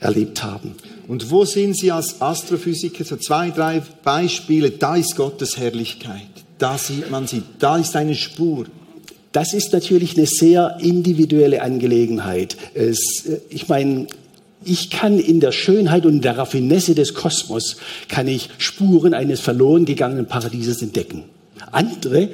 erlebt 0.00 0.42
haben. 0.42 0.74
Und 1.08 1.30
wo 1.30 1.44
sehen 1.44 1.74
Sie 1.74 1.92
als 1.92 2.20
Astrophysiker 2.20 3.04
so 3.04 3.16
zwei, 3.16 3.50
drei 3.50 3.82
Beispiele? 4.02 4.70
Da 4.70 4.96
ist 4.96 5.16
Gottes 5.16 5.56
Herrlichkeit. 5.56 6.28
Da 6.58 6.78
sieht 6.78 7.10
man 7.10 7.26
sie. 7.26 7.42
Da 7.58 7.76
ist 7.78 7.96
eine 7.96 8.14
Spur. 8.14 8.66
Das 9.32 9.52
ist 9.52 9.72
natürlich 9.72 10.16
eine 10.16 10.26
sehr 10.26 10.78
individuelle 10.80 11.60
Angelegenheit. 11.60 12.56
Es, 12.74 13.26
äh, 13.26 13.40
ich 13.48 13.68
meine, 13.68 14.06
ich 14.64 14.90
kann 14.90 15.18
in 15.18 15.40
der 15.40 15.52
Schönheit 15.52 16.06
und 16.06 16.22
der 16.22 16.38
Raffinesse 16.38 16.94
des 16.94 17.14
Kosmos 17.14 17.76
kann 18.08 18.28
ich 18.28 18.48
Spuren 18.58 19.14
eines 19.14 19.40
verloren 19.40 19.84
gegangenen 19.84 20.26
Paradieses 20.26 20.82
entdecken. 20.82 21.24
Andere, 21.70 22.28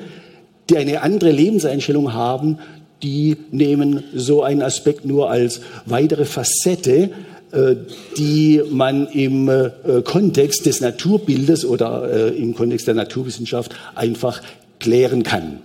die 0.70 0.76
eine 0.76 1.02
andere 1.02 1.30
Lebenseinstellung 1.30 2.12
haben, 2.12 2.58
die 3.02 3.36
nehmen 3.50 4.04
so 4.14 4.42
einen 4.42 4.62
Aspekt 4.62 5.04
nur 5.04 5.30
als 5.30 5.60
weitere 5.86 6.24
Facette, 6.24 7.10
äh, 7.50 7.76
die 8.18 8.60
man 8.70 9.06
im 9.06 9.48
äh, 9.48 9.70
Kontext 10.04 10.66
des 10.66 10.80
Naturbildes 10.80 11.64
oder 11.64 12.10
äh, 12.32 12.36
im 12.36 12.54
Kontext 12.54 12.86
der 12.86 12.94
Naturwissenschaft 12.94 13.74
einfach 13.94 14.42
klären 14.80 15.22
kann. 15.22 15.60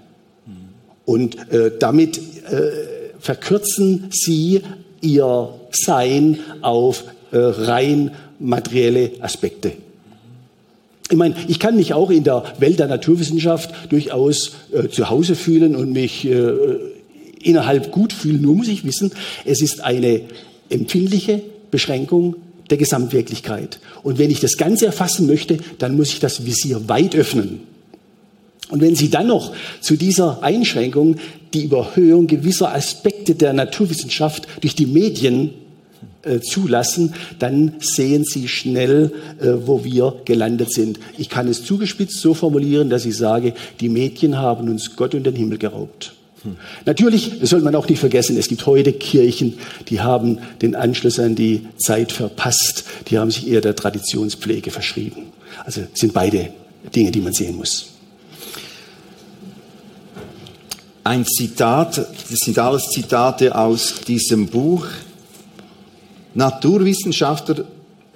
Und 1.05 1.35
damit 1.79 2.21
verkürzen 3.19 4.07
sie 4.11 4.61
ihr 5.03 5.49
Sein 5.71 6.39
auf 6.61 7.03
äh, 7.31 7.37
rein 7.37 8.11
materielle 8.39 9.11
Aspekte. 9.21 9.73
Ich 11.09 11.17
meine, 11.17 11.35
ich 11.47 11.59
kann 11.59 11.75
mich 11.75 11.93
auch 11.93 12.09
in 12.09 12.23
der 12.23 12.43
Welt 12.59 12.79
der 12.79 12.87
Naturwissenschaft 12.87 13.91
durchaus 13.91 14.53
äh, 14.71 14.87
zu 14.89 15.09
Hause 15.09 15.35
fühlen 15.35 15.75
und 15.75 15.91
mich 15.91 16.25
äh, 16.25 16.53
innerhalb 17.41 17.91
gut 17.91 18.13
fühlen. 18.13 18.41
Nur 18.41 18.55
muss 18.55 18.67
ich 18.67 18.85
wissen, 18.85 19.11
es 19.45 19.61
ist 19.61 19.81
eine 19.81 20.21
empfindliche 20.69 21.41
Beschränkung 21.71 22.35
der 22.69 22.77
Gesamtwirklichkeit. 22.77 23.79
Und 24.01 24.17
wenn 24.17 24.31
ich 24.31 24.39
das 24.39 24.57
Ganze 24.57 24.85
erfassen 24.85 25.27
möchte, 25.27 25.57
dann 25.77 25.95
muss 25.95 26.09
ich 26.09 26.19
das 26.19 26.45
Visier 26.45 26.87
weit 26.87 27.15
öffnen. 27.15 27.72
Und 28.69 28.81
wenn 28.81 28.95
Sie 28.95 29.09
dann 29.09 29.27
noch 29.27 29.53
zu 29.81 29.95
dieser 29.95 30.41
Einschränkung 30.41 31.17
die 31.53 31.65
Überhöhung 31.65 32.27
gewisser 32.27 32.73
Aspekte 32.73 33.35
der 33.35 33.53
Naturwissenschaft 33.53 34.47
durch 34.61 34.75
die 34.75 34.85
Medien 34.85 35.51
äh, 36.23 36.39
zulassen, 36.39 37.13
dann 37.39 37.73
sehen 37.79 38.23
Sie 38.23 38.47
schnell, 38.47 39.11
äh, 39.41 39.49
wo 39.65 39.83
wir 39.83 40.21
gelandet 40.25 40.71
sind. 40.71 40.99
Ich 41.17 41.29
kann 41.29 41.47
es 41.47 41.65
zugespitzt 41.65 42.19
so 42.19 42.33
formulieren, 42.33 42.89
dass 42.89 43.05
ich 43.05 43.17
sage, 43.17 43.53
die 43.81 43.89
Medien 43.89 44.37
haben 44.37 44.69
uns 44.69 44.95
Gott 44.95 45.13
und 45.15 45.25
den 45.25 45.35
Himmel 45.35 45.57
geraubt. 45.57 46.13
Hm. 46.43 46.55
Natürlich 46.85 47.39
das 47.39 47.49
sollte 47.49 47.65
man 47.65 47.75
auch 47.75 47.87
nicht 47.87 47.99
vergessen, 47.99 48.37
es 48.37 48.47
gibt 48.47 48.65
heute 48.65 48.93
Kirchen, 48.93 49.55
die 49.89 49.99
haben 49.99 50.39
den 50.61 50.75
Anschluss 50.75 51.19
an 51.19 51.35
die 51.35 51.67
Zeit 51.77 52.11
verpasst, 52.11 52.85
die 53.09 53.19
haben 53.19 53.29
sich 53.29 53.47
eher 53.47 53.61
der 53.61 53.75
Traditionspflege 53.75 54.71
verschrieben. 54.71 55.23
Also 55.65 55.81
sind 55.93 56.13
beide 56.13 56.49
Dinge, 56.95 57.11
die 57.11 57.21
man 57.21 57.33
sehen 57.33 57.57
muss. 57.57 57.92
Ein 61.05 61.25
Zitat, 61.25 61.97
das 61.97 62.39
sind 62.45 62.57
alles 62.57 62.87
Zitate 62.87 63.53
aus 63.53 63.95
diesem 64.07 64.47
Buch. 64.47 64.85
Naturwissenschaftler 66.33 67.65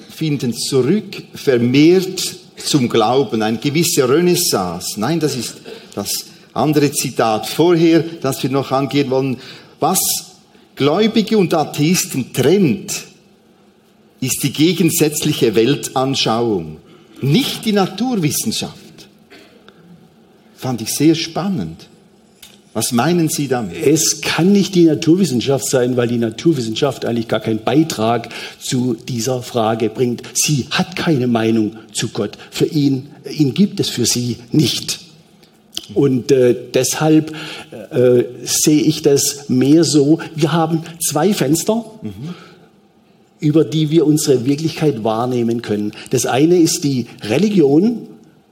finden 0.09 0.53
zurück 0.53 1.21
vermehrt 1.33 2.23
zum 2.55 2.87
Glauben, 2.87 3.41
eine 3.41 3.57
gewisse 3.57 4.07
Renaissance. 4.07 4.97
Nein, 4.97 5.19
das 5.19 5.35
ist 5.35 5.57
das 5.95 6.27
andere 6.53 6.89
Zitat 6.93 7.45
vorher, 7.47 7.99
das 8.21 8.41
wir 8.41 8.49
noch 8.49 8.71
angehen 8.71 9.09
wollen. 9.09 9.37
Was 9.81 9.99
Gläubige 10.77 11.37
und 11.37 11.53
Atheisten 11.53 12.31
trennt, 12.31 12.93
ist 14.21 14.41
die 14.43 14.53
gegensätzliche 14.53 15.55
Weltanschauung, 15.55 16.77
nicht 17.21 17.65
die 17.65 17.73
Naturwissenschaft. 17.73 18.75
Fand 20.55 20.81
ich 20.81 20.95
sehr 20.95 21.15
spannend. 21.15 21.87
Was 22.77 22.91
meinen 22.91 23.27
Sie 23.27 23.47
damit? 23.47 23.83
Es 23.87 24.21
kann 24.21 24.51
nicht 24.51 24.75
die 24.75 24.83
Naturwissenschaft 24.83 25.67
sein, 25.67 25.97
weil 25.97 26.07
die 26.07 26.19
Naturwissenschaft 26.19 27.05
eigentlich 27.05 27.27
gar 27.27 27.39
keinen 27.39 27.63
Beitrag 27.63 28.29
zu 28.59 28.93
dieser 28.93 29.41
Frage 29.41 29.89
bringt. 29.89 30.21
Sie 30.35 30.67
hat 30.69 30.95
keine 30.95 31.25
Meinung 31.25 31.77
zu 31.91 32.09
Gott. 32.09 32.37
Für 32.51 32.67
ihn, 32.67 33.07
ihn 33.35 33.55
gibt 33.55 33.79
es 33.79 33.89
für 33.89 34.05
sie 34.05 34.37
nicht. 34.51 34.99
Und 35.95 36.31
äh, 36.31 36.55
deshalb 36.71 37.33
äh, 37.89 38.25
sehe 38.43 38.83
ich 38.83 39.01
das 39.01 39.49
mehr 39.49 39.83
so, 39.83 40.19
wir 40.35 40.53
haben 40.53 40.83
zwei 40.99 41.33
Fenster, 41.33 41.83
mhm. 42.03 42.35
über 43.39 43.65
die 43.65 43.89
wir 43.89 44.05
unsere 44.05 44.45
Wirklichkeit 44.45 45.03
wahrnehmen 45.03 45.63
können. 45.63 45.93
Das 46.11 46.27
eine 46.27 46.59
ist 46.59 46.83
die 46.83 47.07
Religion, 47.23 48.03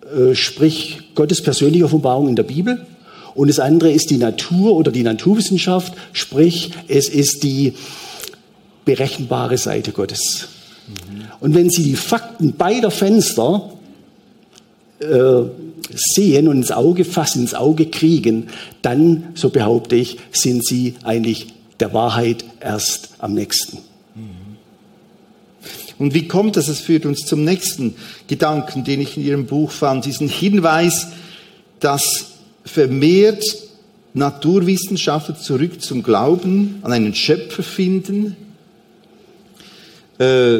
äh, 0.01 0.33
sprich 0.33 1.13
Gottes 1.13 1.43
persönliche 1.43 1.85
Offenbarung 1.85 2.27
in 2.27 2.35
der 2.35 2.41
Bibel. 2.41 2.87
Und 3.35 3.49
das 3.49 3.59
andere 3.59 3.91
ist 3.91 4.09
die 4.09 4.17
Natur 4.17 4.73
oder 4.75 4.91
die 4.91 5.03
Naturwissenschaft, 5.03 5.93
sprich 6.13 6.71
es 6.87 7.09
ist 7.09 7.43
die 7.43 7.73
berechenbare 8.85 9.57
Seite 9.57 9.91
Gottes. 9.91 10.47
Und 11.39 11.53
wenn 11.53 11.69
Sie 11.69 11.83
die 11.83 11.95
Fakten 11.95 12.53
beider 12.53 12.91
Fenster 12.91 13.71
äh, 14.99 15.41
sehen 15.93 16.47
und 16.47 16.57
ins 16.57 16.71
Auge 16.71 17.05
fassen, 17.05 17.41
ins 17.41 17.53
Auge 17.53 17.87
kriegen, 17.87 18.47
dann, 18.81 19.25
so 19.35 19.49
behaupte 19.49 19.95
ich, 19.95 20.17
sind 20.31 20.65
Sie 20.65 20.95
eigentlich 21.03 21.47
der 21.79 21.93
Wahrheit 21.93 22.45
erst 22.59 23.09
am 23.19 23.33
nächsten. 23.33 23.79
Mhm. 24.15 24.55
Und 25.97 26.13
wie 26.13 26.27
kommt 26.27 26.55
das? 26.55 26.67
Es 26.67 26.79
führt 26.79 27.05
uns 27.05 27.21
zum 27.25 27.43
nächsten 27.43 27.95
Gedanken, 28.27 28.83
den 28.83 29.01
ich 29.01 29.17
in 29.17 29.23
Ihrem 29.23 29.45
Buch 29.45 29.71
fand, 29.71 30.05
diesen 30.05 30.29
Hinweis, 30.29 31.07
dass 31.79 32.34
vermehrt 32.65 33.43
Naturwissenschaftler 34.13 35.37
zurück 35.37 35.81
zum 35.81 36.01
Glauben 36.01 36.79
an 36.81 36.91
einen 36.91 37.13
Schöpfer 37.13 37.63
finden. 37.63 38.35
Äh, 40.19 40.59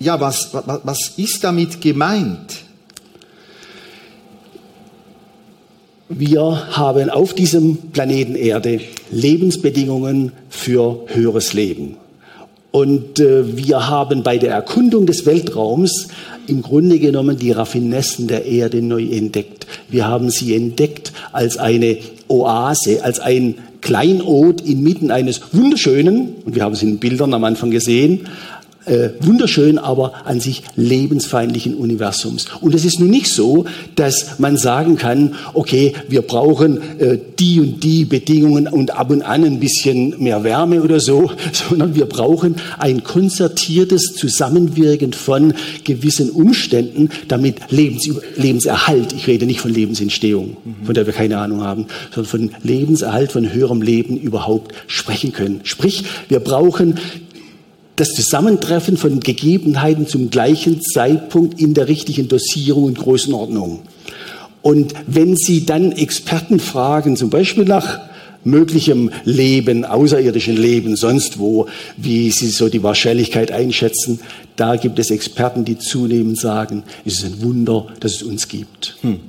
ja, 0.00 0.20
was, 0.20 0.52
was, 0.52 0.80
was 0.82 1.12
ist 1.16 1.44
damit 1.44 1.80
gemeint? 1.80 2.64
Wir 6.08 6.76
haben 6.76 7.08
auf 7.08 7.34
diesem 7.34 7.76
Planeten 7.92 8.34
Erde 8.34 8.80
Lebensbedingungen 9.10 10.32
für 10.50 11.06
höheres 11.06 11.54
Leben. 11.54 11.96
Und 12.72 13.20
äh, 13.20 13.56
wir 13.56 13.88
haben 13.88 14.22
bei 14.22 14.38
der 14.38 14.52
Erkundung 14.52 15.06
des 15.06 15.24
Weltraums 15.24 16.08
im 16.46 16.62
Grunde 16.62 16.98
genommen 16.98 17.38
die 17.38 17.52
Raffinessen 17.52 18.28
der 18.28 18.44
Erde 18.46 18.82
neu 18.82 19.04
entdeckt. 19.04 19.66
Wir 19.88 20.06
haben 20.06 20.30
sie 20.30 20.54
entdeckt 20.54 21.12
als 21.32 21.56
eine 21.56 21.98
Oase, 22.28 23.04
als 23.04 23.20
ein 23.20 23.56
Kleinod 23.80 24.60
inmitten 24.60 25.10
eines 25.10 25.40
wunderschönen, 25.52 26.34
und 26.44 26.54
wir 26.54 26.62
haben 26.62 26.74
es 26.74 26.82
in 26.82 26.98
Bildern 26.98 27.34
am 27.34 27.44
Anfang 27.44 27.70
gesehen, 27.70 28.28
äh, 28.86 29.10
wunderschön, 29.20 29.78
aber 29.78 30.26
an 30.26 30.40
sich 30.40 30.62
lebensfeindlichen 30.76 31.74
Universums. 31.74 32.46
Und 32.60 32.74
es 32.74 32.84
ist 32.84 33.00
nun 33.00 33.10
nicht 33.10 33.28
so, 33.28 33.64
dass 33.94 34.38
man 34.38 34.56
sagen 34.56 34.96
kann, 34.96 35.34
okay, 35.54 35.94
wir 36.08 36.22
brauchen 36.22 36.80
äh, 36.98 37.18
die 37.38 37.60
und 37.60 37.82
die 37.82 38.04
Bedingungen 38.04 38.66
und 38.66 38.92
ab 38.92 39.10
und 39.10 39.22
an 39.22 39.44
ein 39.44 39.60
bisschen 39.60 40.22
mehr 40.22 40.44
Wärme 40.44 40.82
oder 40.82 41.00
so, 41.00 41.30
sondern 41.52 41.94
wir 41.94 42.06
brauchen 42.06 42.56
ein 42.78 43.04
konzertiertes 43.04 44.14
Zusammenwirken 44.16 45.12
von 45.12 45.54
gewissen 45.84 46.30
Umständen, 46.30 47.10
damit 47.28 47.70
Lebens 47.70 48.08
Lebenserhalt, 48.36 49.12
ich 49.12 49.26
rede 49.26 49.46
nicht 49.46 49.60
von 49.60 49.72
Lebensentstehung, 49.72 50.56
von 50.84 50.94
der 50.94 51.06
wir 51.06 51.12
keine 51.12 51.38
Ahnung 51.38 51.62
haben, 51.62 51.86
sondern 52.14 52.30
von 52.30 52.50
Lebenserhalt, 52.62 53.32
von 53.32 53.52
höherem 53.52 53.82
Leben 53.82 54.16
überhaupt 54.16 54.72
sprechen 54.86 55.32
können. 55.32 55.60
Sprich, 55.64 56.04
wir 56.28 56.40
brauchen 56.40 56.98
das 57.96 58.10
Zusammentreffen 58.14 58.96
von 58.96 59.20
Gegebenheiten 59.20 60.06
zum 60.06 60.30
gleichen 60.30 60.80
Zeitpunkt 60.80 61.60
in 61.60 61.74
der 61.74 61.88
richtigen 61.88 62.28
Dosierung 62.28 62.84
und 62.84 62.98
Größenordnung. 62.98 63.82
Und 64.62 64.94
wenn 65.06 65.36
Sie 65.36 65.66
dann 65.66 65.92
Experten 65.92 66.60
fragen, 66.60 67.16
zum 67.16 67.30
Beispiel 67.30 67.64
nach 67.64 68.00
möglichem 68.44 69.10
Leben, 69.24 69.84
außerirdischen 69.84 70.56
Leben, 70.56 70.96
sonst 70.96 71.38
wo, 71.38 71.66
wie 71.96 72.30
Sie 72.30 72.48
so 72.48 72.68
die 72.68 72.82
Wahrscheinlichkeit 72.82 73.52
einschätzen, 73.52 74.20
da 74.56 74.76
gibt 74.76 74.98
es 74.98 75.10
Experten, 75.10 75.64
die 75.64 75.78
zunehmend 75.78 76.38
sagen, 76.38 76.84
es 77.04 77.14
ist 77.14 77.24
ein 77.24 77.42
Wunder, 77.42 77.86
dass 78.00 78.16
es 78.16 78.22
uns 78.22 78.48
gibt. 78.48 78.96
Hm. 79.02 79.20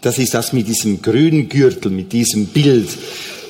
Das 0.00 0.18
ist 0.18 0.34
das 0.34 0.52
mit 0.52 0.66
diesem 0.66 1.00
grünen 1.00 1.48
Gürtel, 1.48 1.90
mit 1.90 2.12
diesem 2.12 2.46
Bild. 2.46 2.88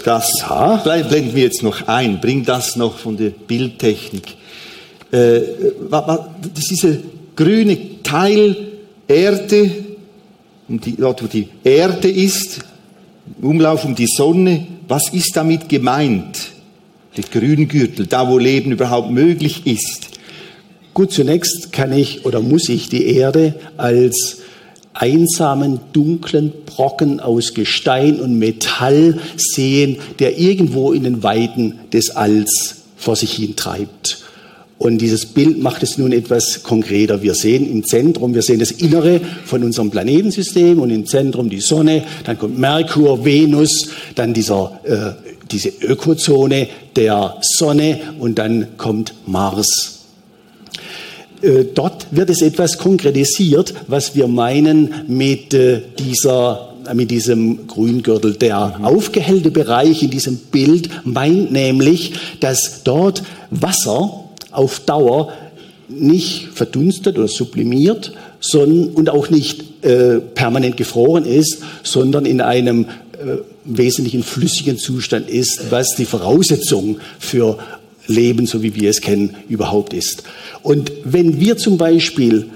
Das 0.04 0.30
ja. 0.40 0.76
blenden 0.76 1.34
wir 1.34 1.44
jetzt 1.44 1.62
noch 1.62 1.88
ein. 1.88 2.20
Bring 2.20 2.44
das 2.44 2.76
noch 2.76 2.98
von 2.98 3.16
der 3.16 3.30
Bildtechnik 3.30 4.39
äh, 5.12 5.40
dieser 6.54 6.96
grüne 7.36 8.02
Teil 8.02 8.56
Erde, 9.08 9.70
um 10.68 10.80
die, 10.80 10.96
dort 10.96 11.22
wo 11.22 11.26
die 11.26 11.48
Erde 11.64 12.08
ist, 12.08 12.60
Umlauf 13.40 13.84
um 13.84 13.94
die 13.94 14.06
Sonne, 14.06 14.66
was 14.88 15.12
ist 15.12 15.36
damit 15.36 15.68
gemeint? 15.68 16.38
Der 17.16 17.24
Grüngürtel, 17.24 18.06
da 18.06 18.28
wo 18.28 18.38
Leben 18.38 18.72
überhaupt 18.72 19.10
möglich 19.10 19.66
ist. 19.66 20.08
Gut, 20.94 21.12
zunächst 21.12 21.72
kann 21.72 21.92
ich 21.92 22.24
oder 22.24 22.40
muss 22.40 22.68
ich 22.68 22.88
die 22.88 23.06
Erde 23.06 23.54
als 23.76 24.38
einsamen, 24.94 25.80
dunklen 25.92 26.52
Brocken 26.66 27.20
aus 27.20 27.54
Gestein 27.54 28.20
und 28.20 28.38
Metall 28.38 29.18
sehen, 29.36 29.98
der 30.18 30.38
irgendwo 30.38 30.92
in 30.92 31.04
den 31.04 31.22
Weiten 31.22 31.80
des 31.92 32.10
Alls 32.10 32.82
vor 32.96 33.16
sich 33.16 33.32
hin 33.32 33.56
treibt. 33.56 34.24
Und 34.80 34.96
dieses 34.96 35.26
Bild 35.26 35.62
macht 35.62 35.82
es 35.82 35.98
nun 35.98 36.10
etwas 36.10 36.62
konkreter. 36.62 37.20
Wir 37.20 37.34
sehen 37.34 37.70
im 37.70 37.84
Zentrum, 37.84 38.32
wir 38.32 38.40
sehen 38.40 38.60
das 38.60 38.70
Innere 38.70 39.20
von 39.44 39.62
unserem 39.62 39.90
Planetensystem 39.90 40.78
und 40.78 40.88
im 40.88 41.04
Zentrum 41.04 41.50
die 41.50 41.60
Sonne, 41.60 42.02
dann 42.24 42.38
kommt 42.38 42.58
Merkur, 42.58 43.22
Venus, 43.22 43.90
dann 44.14 44.32
dieser, 44.32 44.80
äh, 44.84 45.28
diese 45.50 45.68
Ökozone 45.82 46.66
der 46.96 47.36
Sonne 47.42 48.00
und 48.18 48.38
dann 48.38 48.68
kommt 48.78 49.12
Mars. 49.26 49.98
Äh, 51.42 51.64
dort 51.74 52.06
wird 52.10 52.30
es 52.30 52.40
etwas 52.40 52.78
konkretisiert, 52.78 53.74
was 53.86 54.14
wir 54.16 54.28
meinen 54.28 55.04
mit 55.08 55.52
äh, 55.52 55.82
dieser 55.98 56.68
mit 56.94 57.10
diesem 57.10 57.66
Grüngürtel. 57.66 58.32
Der 58.32 58.78
mhm. 58.78 58.84
aufgehellte 58.86 59.50
Bereich 59.50 60.02
in 60.02 60.08
diesem 60.08 60.38
Bild 60.38 60.88
meint 61.04 61.52
nämlich, 61.52 62.14
dass 62.40 62.82
dort 62.82 63.22
Wasser 63.50 64.19
auf 64.50 64.80
Dauer 64.80 65.32
nicht 65.88 66.48
verdunstet 66.54 67.18
oder 67.18 67.28
sublimiert 67.28 68.12
sondern, 68.40 68.94
und 68.94 69.10
auch 69.10 69.30
nicht 69.30 69.84
äh, 69.84 70.18
permanent 70.20 70.76
gefroren 70.76 71.24
ist, 71.24 71.58
sondern 71.82 72.26
in 72.26 72.40
einem 72.40 72.84
äh, 72.84 73.38
wesentlichen 73.64 74.22
flüssigen 74.22 74.78
Zustand 74.78 75.28
ist, 75.28 75.70
was 75.70 75.94
die 75.96 76.04
Voraussetzung 76.04 76.98
für 77.18 77.58
Leben, 78.06 78.46
so 78.46 78.62
wie 78.62 78.74
wir 78.74 78.90
es 78.90 79.00
kennen, 79.00 79.36
überhaupt 79.48 79.92
ist. 79.92 80.24
Und 80.62 80.90
wenn 81.04 81.40
wir 81.40 81.56
zum 81.56 81.76
Beispiel 81.78 82.46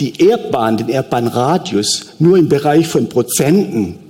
die 0.00 0.20
Erdbahn, 0.20 0.76
den 0.76 0.88
Erdbahnradius 0.88 2.14
nur 2.18 2.36
im 2.36 2.48
Bereich 2.48 2.86
von 2.86 3.08
Prozenten 3.08 4.05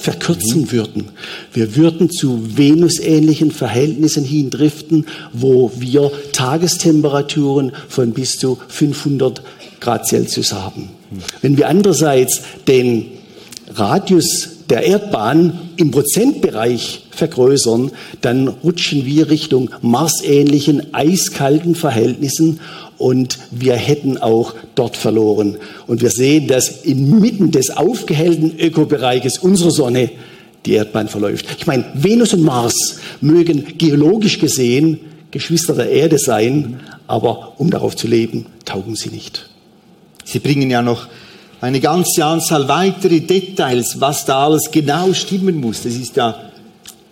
verkürzen 0.00 0.62
mhm. 0.62 0.72
würden. 0.72 1.08
Wir 1.52 1.76
würden 1.76 2.10
zu 2.10 2.56
venusähnlichen 2.56 3.50
Verhältnissen 3.50 4.24
hindriften, 4.24 5.06
wo 5.32 5.70
wir 5.76 6.10
Tagestemperaturen 6.32 7.72
von 7.88 8.12
bis 8.12 8.38
zu 8.38 8.58
500 8.68 9.42
Grad 9.80 10.06
Celsius 10.06 10.52
haben. 10.52 10.90
Mhm. 11.10 11.18
Wenn 11.42 11.56
wir 11.56 11.68
andererseits 11.68 12.40
den 12.66 13.06
Radius 13.74 14.48
der 14.70 14.84
Erdbahn 14.84 15.58
im 15.76 15.90
Prozentbereich 15.90 17.06
vergrößern, 17.10 17.90
dann 18.20 18.48
rutschen 18.48 19.04
wir 19.04 19.28
Richtung 19.28 19.70
marsähnlichen, 19.82 20.94
eiskalten 20.94 21.74
Verhältnissen 21.74 22.60
und 23.00 23.38
wir 23.50 23.76
hätten 23.76 24.18
auch 24.18 24.54
dort 24.74 24.94
verloren. 24.94 25.56
Und 25.86 26.02
wir 26.02 26.10
sehen, 26.10 26.46
dass 26.48 26.82
inmitten 26.82 27.50
des 27.50 27.70
aufgehellten 27.70 28.58
Ökobereiches 28.58 29.38
unserer 29.38 29.70
Sonne 29.70 30.10
die 30.66 30.74
Erdbahn 30.74 31.08
verläuft. 31.08 31.46
Ich 31.58 31.66
meine, 31.66 31.86
Venus 31.94 32.34
und 32.34 32.42
Mars 32.42 33.00
mögen 33.22 33.78
geologisch 33.78 34.38
gesehen 34.38 35.00
Geschwister 35.30 35.74
der 35.74 35.88
Erde 35.88 36.18
sein, 36.18 36.80
aber 37.06 37.54
um 37.58 37.70
darauf 37.70 37.96
zu 37.96 38.06
leben, 38.06 38.46
taugen 38.66 38.96
sie 38.96 39.08
nicht. 39.08 39.48
Sie 40.26 40.40
bringen 40.40 40.70
ja 40.70 40.82
noch 40.82 41.08
eine 41.62 41.80
ganze 41.80 42.22
Anzahl 42.24 42.68
weitere 42.68 43.20
Details, 43.20 43.96
was 44.00 44.26
da 44.26 44.44
alles 44.44 44.70
genau 44.70 45.14
stimmen 45.14 45.56
muss. 45.58 45.84
Das 45.84 45.94
ist 45.94 46.16
ja 46.16 46.36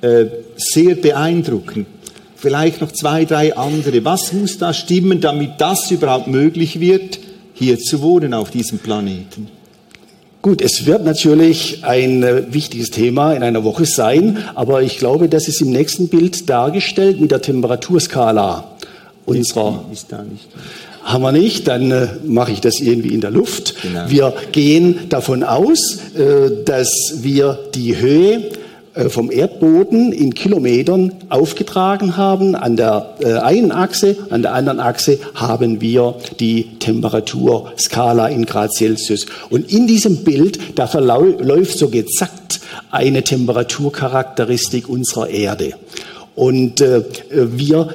äh, 0.03 0.27
sehr 0.57 0.97
beeindruckend 0.97 1.87
vielleicht 2.39 2.81
noch 2.81 2.93
zwei, 2.93 3.25
drei 3.25 3.57
andere. 3.57 4.05
Was 4.05 4.33
muss 4.33 4.59
da 4.59 4.73
stimmen, 4.73 5.21
damit 5.21 5.53
das 5.59 5.91
überhaupt 5.91 6.29
möglich 6.29 6.81
wird, 6.81 7.19
hier 7.53 7.79
zu 7.79 8.01
wohnen 8.01 8.33
auf 8.33 8.51
diesem 8.51 8.79
Planeten? 8.79 9.49
Gut, 10.41 10.63
es 10.63 10.87
wird 10.87 11.05
natürlich 11.05 11.81
ein 11.83 12.23
äh, 12.23 12.45
wichtiges 12.55 12.91
Thema 12.91 13.33
in 13.33 13.43
einer 13.43 13.65
Woche 13.65 13.85
sein, 13.85 14.39
aber 14.55 14.83
ich 14.83 14.99
glaube, 14.99 15.29
das 15.29 15.49
ist 15.49 15.61
im 15.61 15.71
nächsten 15.73 16.09
Bild 16.09 16.49
dargestellt 16.49 17.21
mit 17.21 17.33
der 17.33 17.43
Temperaturskala 17.43 18.77
unserer. 19.27 19.85
Ist 19.93 20.13
da 20.13 20.23
nicht. 20.23 20.49
Haben 21.03 21.23
wir 21.23 21.33
nicht, 21.33 21.67
dann 21.67 21.91
äh, 21.91 22.09
mache 22.25 22.53
ich 22.53 22.61
das 22.61 22.79
irgendwie 22.81 23.15
in 23.15 23.21
der 23.21 23.33
Luft. 23.33 23.83
Genau. 23.83 24.09
Wir 24.09 24.33
gehen 24.53 25.09
davon 25.09 25.43
aus, 25.43 25.99
äh, 26.15 26.65
dass 26.65 27.15
wir 27.17 27.59
die 27.75 27.99
Höhe 27.99 28.51
vom 29.09 29.31
Erdboden 29.31 30.13
in 30.13 30.35
Kilometern 30.35 31.13
aufgetragen 31.29 32.17
haben. 32.17 32.55
An 32.55 32.77
der 32.77 33.15
äh, 33.21 33.35
einen 33.35 33.73
Achse, 33.73 34.17
an 34.31 34.43
der 34.43 34.55
anderen 34.55 34.81
Achse 34.81 35.19
haben 35.35 35.81
wir 35.81 36.17
die 36.41 36.79
Temperaturskala 36.79 38.29
in 38.29 38.45
Grad 38.45 38.73
Celsius. 38.73 39.27
Und 39.51 39.73
in 39.73 39.87
diesem 39.87 40.25
Bild, 40.25 40.59
da 40.75 40.87
verläuft 40.87 41.79
so 41.79 41.89
gezackt 41.89 42.61
eine 42.91 43.23
Temperaturcharakteristik 43.23 44.89
unserer 44.89 45.29
Erde. 45.29 45.75
Und 46.35 46.81
äh, 46.81 47.03
wir 47.31 47.95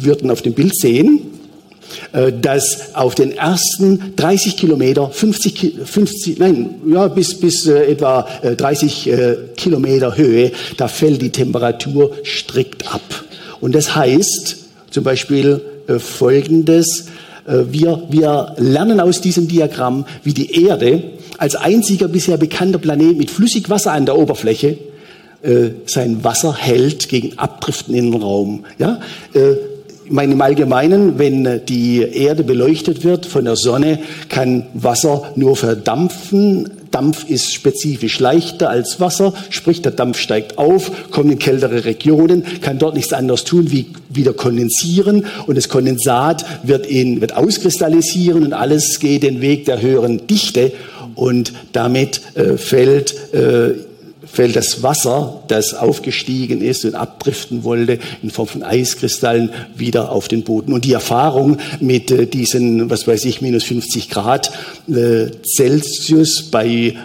würden 0.00 0.30
auf 0.30 0.42
dem 0.42 0.54
Bild 0.54 0.76
sehen, 0.76 1.20
äh, 1.20 1.39
dass 2.12 2.94
auf 2.94 3.14
den 3.14 3.36
ersten 3.36 4.14
30 4.16 4.56
Kilometer, 4.56 5.10
50, 5.10 5.78
50 5.84 6.38
nein, 6.38 6.74
ja, 6.86 7.06
bis, 7.06 7.38
bis 7.38 7.66
äh, 7.66 7.92
etwa 7.92 8.26
30 8.42 9.06
äh, 9.06 9.36
Kilometer 9.56 10.16
Höhe, 10.16 10.50
da 10.76 10.88
fällt 10.88 11.22
die 11.22 11.30
Temperatur 11.30 12.12
strikt 12.24 12.92
ab. 12.92 13.24
Und 13.60 13.74
das 13.74 13.94
heißt 13.94 14.56
zum 14.90 15.04
Beispiel 15.04 15.60
Folgendes, 15.98 17.06
wir, 17.46 18.02
wir 18.10 18.54
lernen 18.58 19.00
aus 19.00 19.20
diesem 19.20 19.48
Diagramm, 19.48 20.04
wie 20.22 20.34
die 20.34 20.64
Erde 20.64 21.02
als 21.36 21.56
einziger 21.56 22.06
bisher 22.08 22.36
bekannter 22.36 22.78
Planet 22.78 23.16
mit 23.16 23.30
Flüssigwasser 23.30 23.92
an 23.92 24.06
der 24.06 24.16
Oberfläche 24.16 24.78
sein 25.86 26.22
Wasser 26.22 26.56
hält 26.56 27.08
gegen 27.08 27.38
Abdriften 27.38 27.94
in 27.94 28.12
den 28.12 28.22
Raum. 28.22 28.64
Ja? 28.78 29.00
Meine, 30.12 30.32
im 30.32 30.40
Allgemeinen, 30.40 31.20
wenn 31.20 31.64
die 31.66 32.00
Erde 32.00 32.42
beleuchtet 32.42 33.04
wird 33.04 33.26
von 33.26 33.44
der 33.44 33.54
Sonne, 33.54 34.00
kann 34.28 34.66
Wasser 34.74 35.30
nur 35.36 35.54
verdampfen. 35.54 36.68
Dampf 36.90 37.30
ist 37.30 37.54
spezifisch 37.54 38.18
leichter 38.18 38.70
als 38.70 38.98
Wasser, 38.98 39.32
sprich 39.50 39.82
der 39.82 39.92
Dampf 39.92 40.18
steigt 40.18 40.58
auf, 40.58 41.12
kommt 41.12 41.30
in 41.30 41.38
kältere 41.38 41.84
Regionen, 41.84 42.42
kann 42.60 42.80
dort 42.80 42.96
nichts 42.96 43.12
anderes 43.12 43.44
tun 43.44 43.70
wie 43.70 43.86
wieder 44.08 44.32
kondensieren 44.32 45.26
und 45.46 45.56
das 45.56 45.68
Kondensat 45.68 46.44
wird, 46.64 46.86
in, 46.86 47.20
wird 47.20 47.36
auskristallisieren 47.36 48.42
und 48.42 48.52
alles 48.52 48.98
geht 48.98 49.22
den 49.22 49.40
Weg 49.40 49.66
der 49.66 49.80
höheren 49.80 50.26
Dichte 50.26 50.72
und 51.14 51.52
damit 51.70 52.20
äh, 52.34 52.56
fällt 52.56 53.14
äh, 53.32 53.74
fällt 54.24 54.56
das 54.56 54.82
Wasser, 54.82 55.42
das 55.48 55.74
aufgestiegen 55.74 56.60
ist 56.60 56.84
und 56.84 56.94
abdriften 56.94 57.64
wollte, 57.64 57.98
in 58.22 58.30
Form 58.30 58.48
von 58.48 58.62
Eiskristallen 58.62 59.50
wieder 59.74 60.12
auf 60.12 60.28
den 60.28 60.44
Boden. 60.44 60.72
Und 60.72 60.84
die 60.84 60.92
Erfahrung 60.92 61.58
mit 61.80 62.10
äh, 62.10 62.26
diesen, 62.26 62.90
was 62.90 63.06
weiß 63.06 63.24
ich, 63.24 63.40
minus 63.40 63.64
50 63.64 64.10
Grad 64.10 64.52
äh, 64.88 65.26
Celsius 65.44 66.50
bei 66.50 66.96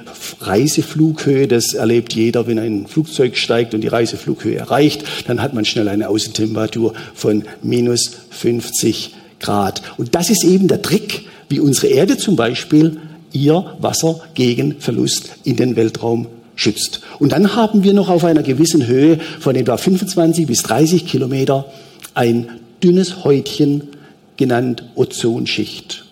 Reiseflughöhe, 0.42 1.48
das 1.48 1.74
erlebt 1.74 2.14
jeder, 2.14 2.48
wenn 2.48 2.60
ein 2.60 2.88
Flugzeug 2.88 3.38
steigt 3.38 3.74
und 3.74 3.82
die 3.82 3.88
Reiseflughöhe 3.88 4.58
erreicht, 4.58 5.04
dann 5.28 5.42
hat 5.42 5.54
man 5.54 5.66
schnell 5.66 5.88
eine 5.88 6.10
Außentemperatur 6.10 6.94
von 7.14 7.44
minus 7.62 8.12
50 8.32 9.14
Grad. 9.40 9.82
Und 9.98 10.16
das 10.16 10.30
ist 10.30 10.44
eben 10.44 10.68
der 10.68 10.82
Trick, 10.82 11.28
wie 11.50 11.60
unsere 11.60 11.88
Erde 11.88 12.18
zum 12.18 12.36
Beispiel 12.36 13.00
ihr 13.32 13.76
Wasser 13.80 14.22
gegen 14.34 14.80
Verlust 14.80 15.36
in 15.44 15.56
den 15.56 15.76
Weltraum 15.76 16.28
schützt. 16.56 17.02
Und 17.20 17.32
dann 17.32 17.56
haben 17.56 17.84
wir 17.84 17.94
noch 17.94 18.10
auf 18.10 18.24
einer 18.24 18.44
gewissen 18.44 18.88
Höhe 18.88 19.20
von 19.40 19.56
etwa 19.56 19.78
25 19.78 20.48
bis 20.48 20.64
30 20.64 21.06
Kilometer 21.06 21.66
ein 22.14 22.50
dünnes 22.84 23.24
Häutchen 23.24 23.90
genannt 24.38 24.84
Ozonschicht. 24.96 26.06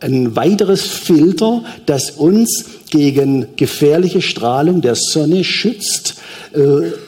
Ein 0.00 0.36
weiteres 0.36 0.86
Filter, 0.86 1.64
das 1.86 2.12
uns 2.12 2.66
gegen 2.90 3.48
gefährliche 3.56 4.22
Strahlung 4.22 4.80
der 4.80 4.94
Sonne 4.94 5.42
schützt 5.42 6.14
äh, 6.52 6.60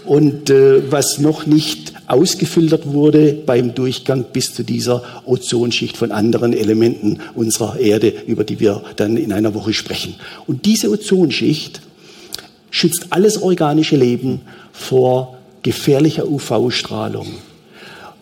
und 0.05 0.51
äh, 0.51 0.91
was 0.91 1.19
noch 1.19 1.47
nicht 1.47 1.93
ausgefiltert 2.09 2.89
wurde 2.89 3.33
beim 3.33 3.75
Durchgang 3.75 4.25
bis 4.33 4.53
zu 4.53 4.65
dieser 4.65 5.05
Ozonschicht 5.25 5.97
von 5.97 6.11
anderen 6.11 6.53
Elementen 6.53 7.21
unserer 7.35 7.79
Erde, 7.79 8.13
über 8.27 8.43
die 8.43 8.59
wir 8.59 8.83
dann 8.97 9.17
in 9.17 9.33
einer 9.33 9.55
Woche 9.55 9.73
sprechen. 9.73 10.17
Und 10.49 10.67
diese 10.67 10.91
Ozonschicht 10.91 11.81
schützt 12.71 13.09
alles 13.11 13.43
organische 13.43 13.97
Leben 13.97 14.43
vor 14.73 15.39
gefährlicher 15.63 16.29
UV-Strahlung. 16.29 17.27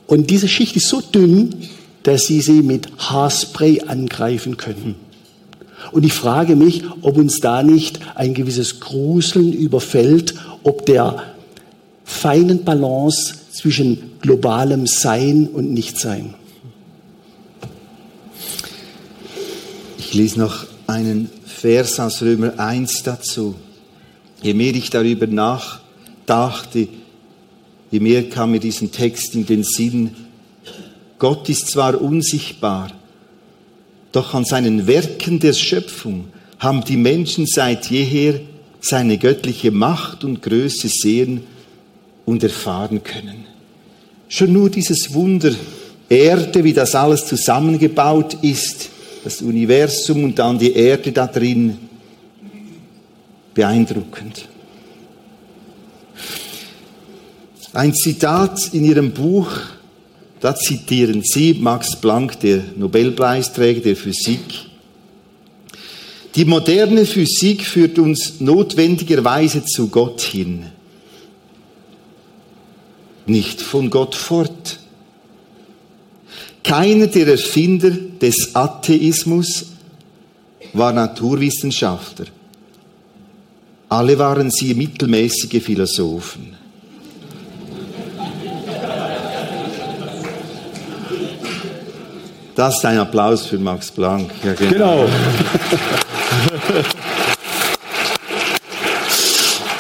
Und 0.07 0.31
diese 0.31 0.49
Schicht 0.49 0.77
ist 0.77 0.89
so 0.89 1.01
dünn, 1.01 1.55
dass 2.03 2.23
Sie 2.23 2.41
sie 2.41 2.63
mit 2.63 2.89
Haarspray 2.99 3.83
angreifen 3.83 4.57
können. 4.57 4.95
Und 5.93 6.05
ich 6.05 6.13
frage 6.13 6.57
mich, 6.57 6.85
ob 7.03 7.17
uns 7.17 7.41
da 7.41 7.63
nicht 7.63 8.01
ein 8.15 8.35
gewisses 8.35 8.81
Gruseln 8.81 9.53
überfällt, 9.53 10.35
ob 10.63 10.87
der 10.87 11.23
feinen 12.05 12.65
Balance 12.65 13.35
zwischen 13.53 14.13
globalem 14.21 14.87
Sein 14.87 15.49
und 15.49 15.73
Nichtsein. 15.73 16.35
Ich 19.99 20.15
lese 20.15 20.41
noch 20.41 20.67
einen 20.87 21.31
Vers 21.45 22.01
aus 22.01 22.23
Römer 22.23 22.59
1 22.59 23.03
dazu. 23.03 23.55
Je 24.43 24.55
mehr 24.55 24.75
ich 24.75 24.91
darüber 24.91 25.27
nachdachte, 25.27 26.89
je 27.91 28.01
mehr 28.01 28.29
kam 28.29 28.53
mir 28.53 28.61
diesen 28.61 28.93
Text 28.93 29.35
in 29.35 29.47
den 29.47 29.65
Sinn. 29.65 30.15
Gott 31.19 31.49
ist 31.49 31.69
zwar 31.69 32.01
unsichtbar, 32.01 32.93
doch 34.13 34.35
an 34.35 34.45
seinen 34.45 34.87
Werken 34.87 35.41
der 35.41 35.53
Schöpfung 35.53 36.29
haben 36.59 36.85
die 36.85 36.97
Menschen 36.97 37.47
seit 37.47 37.91
jeher 37.91 38.41
seine 38.81 39.19
göttliche 39.19 39.71
Macht 39.71 40.25
und 40.25 40.43
Größe 40.43 40.89
sehen 40.89 41.43
und 42.25 42.43
erfahren 42.43 43.03
können. 43.03 43.45
Schon 44.29 44.53
nur 44.53 44.71
dieses 44.71 45.13
Wunder 45.15 45.53
Erde, 46.09 46.65
wie 46.65 46.73
das 46.73 46.95
alles 46.95 47.27
zusammengebaut 47.27 48.39
ist, 48.43 48.89
das 49.25 49.43
Universum 49.43 50.25
und 50.25 50.39
dann 50.39 50.59
die 50.59 50.73
Erde 50.73 51.13
da 51.13 51.27
drin, 51.27 51.77
beeindruckend. 53.59 54.47
Ein 57.73 57.93
Zitat 57.93 58.73
in 58.73 58.85
ihrem 58.85 59.11
Buch 59.11 59.51
Da 60.39 60.55
zitieren 60.55 61.23
Sie 61.25 61.55
Max 61.55 61.97
Planck, 61.97 62.39
der 62.39 62.63
Nobelpreisträger 62.77 63.81
der 63.81 63.97
Physik. 63.97 64.45
Die 66.37 66.45
moderne 66.45 67.05
Physik 67.05 67.65
führt 67.65 67.99
uns 67.99 68.39
notwendigerweise 68.39 69.65
zu 69.65 69.89
Gott 69.89 70.21
hin, 70.21 70.67
nicht 73.27 73.61
von 73.61 73.91
Gott 73.91 74.15
fort. 74.15 74.79
Keiner 76.63 77.09
der 77.09 77.27
Erfinder 77.27 77.91
des 77.91 78.55
Atheismus 78.55 79.67
war 80.73 80.93
Naturwissenschaftler. 80.93 82.27
Alle 83.89 84.19
waren 84.19 84.51
sie 84.51 84.75
mittelmäßige 84.75 85.63
Philosophen. 85.63 86.55
Das 92.55 92.77
ist 92.77 92.85
ein 92.85 92.99
Applaus 92.99 93.47
für 93.47 93.57
Max 93.59 93.91
Planck. 93.91 94.31
Ja, 94.45 94.53
Genau. 94.55 95.09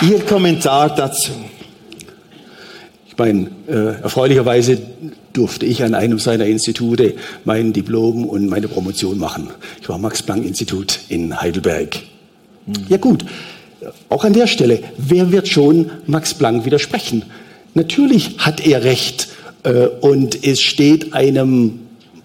Ihr 0.01 0.21
Kommentar 0.21 0.95
dazu. 0.95 1.33
Ich 3.09 3.19
meine, 3.19 3.51
äh, 3.67 4.01
erfreulicherweise 4.01 4.79
durfte 5.33 5.67
ich 5.67 5.83
an 5.83 5.95
einem 5.95 6.21
seiner 6.21 6.47
Institute 6.47 7.15
mein 7.45 7.73
Diplom 7.73 8.25
und 8.25 8.49
meine 8.49 8.69
Promotion 8.69 9.19
machen. 9.19 9.51
Ich 9.83 9.89
war 9.89 9.97
am 9.97 10.03
Max-Planck-Institut 10.03 11.01
in 11.09 11.41
Heidelberg. 11.41 11.97
Ja 12.89 12.97
gut, 12.99 13.25
auch 14.09 14.25
an 14.25 14.33
der 14.33 14.47
Stelle, 14.47 14.81
wer 14.97 15.31
wird 15.33 15.49
schon 15.49 15.91
Max 16.07 16.35
Planck 16.35 16.65
widersprechen? 16.65 17.25
Natürlich 17.75 18.39
hat 18.39 18.67
er 18.67 18.85
recht 18.85 19.29
äh, 19.63 19.87
und 19.87 20.45
es 20.45 20.61
steht 20.61 21.13
einem 21.15 21.81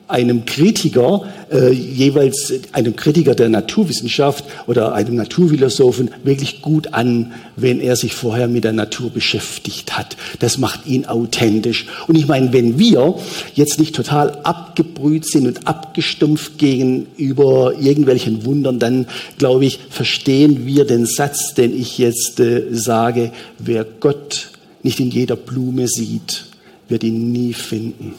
einem 0.07 0.45
Kritiker, 0.45 1.25
äh, 1.51 1.71
jeweils 1.71 2.53
einem 2.73 2.95
Kritiker 2.95 3.35
der 3.35 3.49
Naturwissenschaft 3.49 4.43
oder 4.67 4.93
einem 4.93 5.15
Naturphilosophen 5.15 6.11
wirklich 6.23 6.61
gut 6.61 6.93
an, 6.93 7.31
wenn 7.55 7.79
er 7.79 7.95
sich 7.95 8.13
vorher 8.13 8.47
mit 8.47 8.63
der 8.63 8.73
Natur 8.73 9.09
beschäftigt 9.09 9.97
hat. 9.97 10.17
Das 10.39 10.57
macht 10.57 10.85
ihn 10.85 11.05
authentisch. 11.05 11.85
Und 12.07 12.17
ich 12.17 12.27
meine, 12.27 12.51
wenn 12.51 12.77
wir 12.77 13.15
jetzt 13.55 13.79
nicht 13.79 13.95
total 13.95 14.39
abgebrüht 14.43 15.25
sind 15.25 15.47
und 15.47 15.67
abgestumpft 15.67 16.57
gegenüber 16.57 17.73
irgendwelchen 17.79 18.45
Wundern, 18.45 18.79
dann 18.79 19.07
glaube 19.37 19.65
ich, 19.65 19.79
verstehen 19.89 20.65
wir 20.65 20.85
den 20.85 21.05
Satz, 21.05 21.53
den 21.53 21.79
ich 21.79 21.97
jetzt 21.97 22.39
äh, 22.39 22.63
sage, 22.71 23.31
wer 23.57 23.85
Gott 23.85 24.49
nicht 24.83 24.99
in 24.99 25.11
jeder 25.11 25.37
Blume 25.37 25.87
sieht, 25.87 26.45
wird 26.89 27.03
ihn 27.03 27.31
nie 27.31 27.53
finden. 27.53 28.15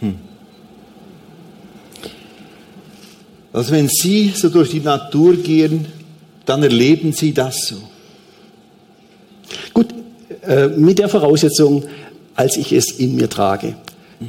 Hm. 0.00 0.14
Also 3.54 3.70
wenn 3.70 3.88
Sie 3.88 4.32
so 4.34 4.48
durch 4.48 4.70
die 4.70 4.80
Natur 4.80 5.36
gehen, 5.36 5.86
dann 6.44 6.64
erleben 6.64 7.12
Sie 7.12 7.32
das 7.32 7.68
so. 7.68 7.76
Gut, 9.72 9.94
äh, 10.42 10.66
mit 10.66 10.98
der 10.98 11.08
Voraussetzung, 11.08 11.84
als 12.34 12.56
ich 12.56 12.72
es 12.72 12.90
in 12.90 13.14
mir 13.14 13.30
trage. 13.30 13.76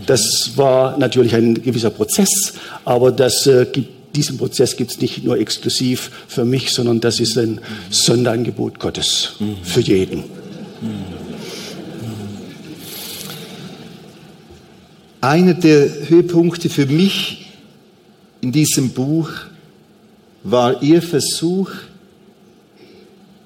Das 0.05 0.51
war 0.55 0.97
natürlich 0.99 1.33
ein 1.33 1.55
gewisser 1.55 1.89
Prozess, 1.89 2.53
aber 2.85 3.11
das 3.11 3.47
äh, 3.47 3.65
gibt, 3.71 4.15
diesen 4.15 4.38
Prozess 4.38 4.77
gibt 4.77 4.91
es 4.91 5.01
nicht 5.01 5.23
nur 5.23 5.39
exklusiv 5.39 6.11
für 6.27 6.45
mich, 6.45 6.71
sondern 6.71 7.01
das 7.01 7.19
ist 7.19 7.35
ein 7.35 7.59
Sonderangebot 7.89 8.79
Gottes 8.79 9.33
für 9.63 9.81
jeden. 9.81 10.23
Einer 15.19 15.55
der 15.55 15.89
Höhepunkte 16.09 16.69
für 16.69 16.85
mich 16.85 17.44
in 18.45 18.51
diesem 18.51 18.91
Buch 18.91 19.27
war 20.43 20.84
ihr 20.84 21.01
Versuch, 21.01 21.71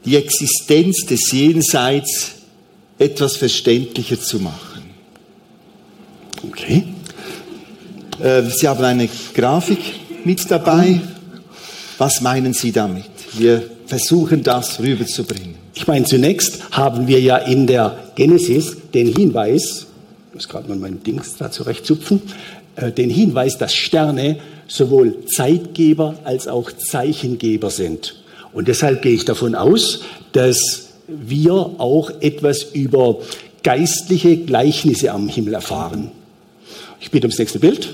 die 0.04 0.18
Existenz 0.18 1.06
des 1.06 1.32
Jenseits 1.32 2.32
etwas 2.98 3.38
verständlicher 3.38 4.20
zu 4.20 4.40
machen. 4.40 4.84
Okay. 6.46 6.84
Äh, 8.22 8.42
Sie 8.50 8.68
haben 8.68 8.84
eine 8.84 9.08
Grafik 9.34 9.80
mit 10.26 10.52
dabei. 10.52 11.00
Was 11.98 12.20
meinen 12.20 12.54
Sie 12.54 12.74
damit? 12.74 13.06
Wir 13.38 13.70
versuchen 13.86 14.44
das 14.44 14.82
rüberzubringen. 14.82 15.56
Ich 15.76 15.88
meine, 15.88 16.04
zunächst 16.04 16.72
haben 16.72 17.08
wir 17.08 17.22
ja 17.22 17.38
in 17.38 17.68
der 17.68 18.12
Genesis 18.16 18.76
den 18.94 19.16
Hinweis, 19.16 19.88
ich 20.28 20.36
muss 20.36 20.50
gerade 20.50 20.68
mal 20.68 20.78
mein 20.78 21.02
Dings 21.04 21.38
da 21.38 21.50
zurechtzupfen, 21.50 22.22
äh, 22.76 22.92
den 22.92 23.10
Hinweis, 23.10 23.58
dass 23.58 23.74
Sterne 23.74 24.40
sowohl 24.70 25.26
Zeitgeber 25.26 26.16
als 26.24 26.48
auch 26.48 26.72
Zeichengeber 26.72 27.70
sind. 27.70 28.16
Und 28.54 28.70
deshalb 28.70 29.02
gehe 29.02 29.14
ich 29.14 29.26
davon 29.26 29.56
aus, 29.56 30.02
dass 30.32 30.90
wir 31.08 31.54
auch 31.54 32.12
etwas 32.22 32.64
über 32.74 33.18
geistliche 33.64 34.38
Gleichnisse 34.38 35.12
am 35.12 35.28
Himmel 35.28 35.56
erfahren. 35.56 36.12
Ich 37.02 37.12
bitte 37.12 37.26
ums 37.26 37.40
nächste 37.40 37.60
Bild. 37.60 37.94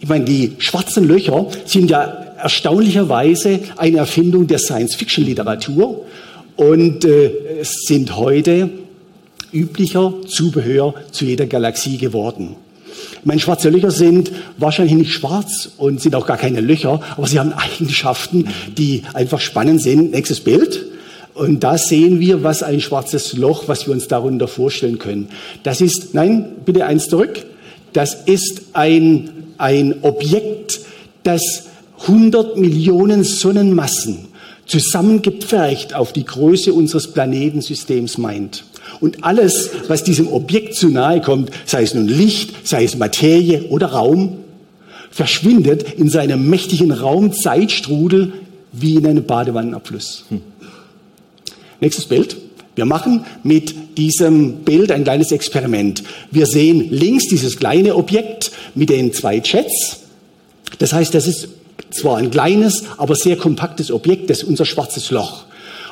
Ich 0.00 0.08
meine, 0.08 0.24
die 0.24 0.52
schwarzen 0.58 1.08
Löcher 1.08 1.48
sind 1.64 1.90
ja 1.90 2.04
erstaunlicherweise 2.40 3.60
eine 3.76 3.98
Erfindung 3.98 4.46
der 4.46 4.58
Science-Fiction-Literatur 4.58 6.04
und 6.56 7.04
äh, 7.04 7.30
sind 7.62 8.16
heute 8.16 8.70
üblicher 9.52 10.14
Zubehör 10.26 10.94
zu 11.10 11.24
jeder 11.24 11.46
Galaxie 11.46 11.96
geworden. 11.96 12.56
Meine, 13.24 13.40
schwarze 13.40 13.70
Löcher 13.70 13.90
sind 13.90 14.30
wahrscheinlich 14.56 14.94
nicht 14.94 15.12
schwarz 15.12 15.70
und 15.76 16.00
sind 16.00 16.14
auch 16.14 16.26
gar 16.26 16.36
keine 16.36 16.60
Löcher, 16.60 17.00
aber 17.16 17.26
sie 17.26 17.38
haben 17.38 17.52
Eigenschaften, 17.56 18.48
die 18.76 19.02
einfach 19.14 19.40
spannend 19.40 19.82
sind. 19.82 20.12
Nächstes 20.12 20.40
Bild. 20.40 20.86
Und 21.34 21.62
da 21.62 21.78
sehen 21.78 22.18
wir, 22.18 22.42
was 22.42 22.64
ein 22.64 22.80
schwarzes 22.80 23.34
Loch, 23.34 23.68
was 23.68 23.86
wir 23.86 23.94
uns 23.94 24.08
darunter 24.08 24.48
vorstellen 24.48 24.98
können. 24.98 25.28
Das 25.62 25.80
ist, 25.80 26.14
nein, 26.14 26.46
bitte 26.64 26.84
eins 26.84 27.06
zurück. 27.06 27.44
Das 27.92 28.14
ist 28.14 28.62
ein, 28.72 29.30
ein 29.56 29.96
Objekt, 30.02 30.80
das 31.22 31.68
100 32.00 32.56
Millionen 32.56 33.24
Sonnenmassen 33.24 34.28
zusammengepfercht 34.66 35.94
auf 35.94 36.12
die 36.12 36.24
Größe 36.24 36.72
unseres 36.72 37.12
Planetensystems 37.12 38.18
meint. 38.18 38.64
Und 39.00 39.24
alles, 39.24 39.70
was 39.88 40.04
diesem 40.04 40.28
Objekt 40.28 40.74
zu 40.74 40.88
nahe 40.88 41.20
kommt, 41.20 41.50
sei 41.66 41.82
es 41.82 41.94
nun 41.94 42.08
Licht, 42.08 42.66
sei 42.66 42.84
es 42.84 42.96
Materie 42.96 43.64
oder 43.68 43.88
Raum, 43.88 44.38
verschwindet 45.10 45.94
in 45.94 46.08
seinem 46.08 46.48
mächtigen 46.48 46.92
Raumzeitstrudel 46.92 48.32
wie 48.72 48.96
in 48.96 49.06
einem 49.06 49.24
Badewannenabfluss. 49.24 50.24
Hm. 50.28 50.40
Nächstes 51.80 52.06
Bild. 52.06 52.36
Wir 52.74 52.84
machen 52.84 53.24
mit 53.42 53.98
diesem 53.98 54.58
Bild 54.58 54.92
ein 54.92 55.02
kleines 55.02 55.32
Experiment. 55.32 56.04
Wir 56.30 56.46
sehen 56.46 56.88
links 56.90 57.26
dieses 57.26 57.56
kleine 57.56 57.96
Objekt 57.96 58.52
mit 58.76 58.90
den 58.90 59.12
zwei 59.12 59.42
Jets. 59.44 60.00
Das 60.78 60.92
heißt, 60.92 61.12
das 61.12 61.26
ist 61.26 61.48
zwar 61.90 62.18
ein 62.18 62.30
kleines, 62.30 62.84
aber 62.96 63.16
sehr 63.16 63.36
kompaktes 63.36 63.90
Objekt, 63.90 64.30
das 64.30 64.38
ist 64.38 64.48
unser 64.48 64.64
schwarzes 64.64 65.10
Loch. 65.10 65.44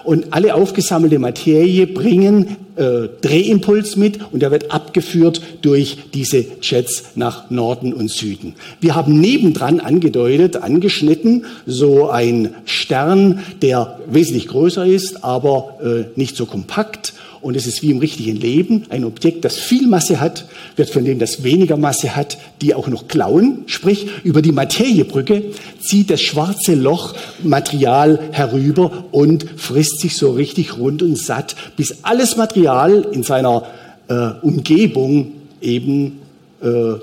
Und 0.06 0.32
alle 0.32 0.54
aufgesammelte 0.54 1.18
Materie 1.18 1.88
bringen 1.88 2.56
äh, 2.76 3.08
Drehimpuls 3.22 3.96
mit 3.96 4.20
und 4.32 4.40
der 4.40 4.52
wird 4.52 4.70
abgeführt 4.70 5.40
durch 5.62 5.98
diese 6.14 6.44
Jets 6.62 7.16
nach 7.16 7.50
Norden 7.50 7.92
und 7.92 8.08
Süden. 8.08 8.54
Wir 8.80 8.94
haben 8.94 9.20
nebendran 9.20 9.80
angedeutet, 9.80 10.58
angeschnitten, 10.58 11.44
so 11.66 12.08
ein 12.08 12.54
Stern, 12.66 13.40
der 13.62 13.98
wesentlich 14.08 14.46
größer 14.46 14.86
ist, 14.86 15.24
aber 15.24 15.78
äh, 15.82 16.18
nicht 16.18 16.36
so 16.36 16.46
kompakt 16.46 17.12
und 17.46 17.56
es 17.56 17.68
ist 17.68 17.80
wie 17.80 17.92
im 17.92 17.98
richtigen 17.98 18.34
Leben. 18.34 18.86
Ein 18.88 19.04
Objekt, 19.04 19.44
das 19.44 19.56
viel 19.56 19.86
Masse 19.86 20.18
hat, 20.18 20.46
wird 20.74 20.90
von 20.90 21.04
dem, 21.04 21.20
das 21.20 21.44
weniger 21.44 21.76
Masse 21.76 22.16
hat, 22.16 22.38
die 22.60 22.74
auch 22.74 22.88
noch 22.88 23.06
klauen. 23.06 23.62
Sprich, 23.66 24.08
über 24.24 24.42
die 24.42 24.50
Materiebrücke 24.50 25.52
zieht 25.80 26.10
das 26.10 26.20
schwarze 26.20 26.74
Loch 26.74 27.14
Material 27.44 28.18
herüber 28.32 29.04
und 29.12 29.46
frisst 29.56 30.00
sich 30.00 30.16
so 30.16 30.32
richtig 30.32 30.76
rund 30.76 31.04
und 31.04 31.16
satt, 31.16 31.54
bis 31.76 31.98
alles 32.02 32.36
Material 32.36 33.06
in 33.12 33.22
seiner 33.22 33.62
äh, 34.08 34.30
Umgebung 34.42 35.34
eben 35.60 36.18
äh, 36.60 36.94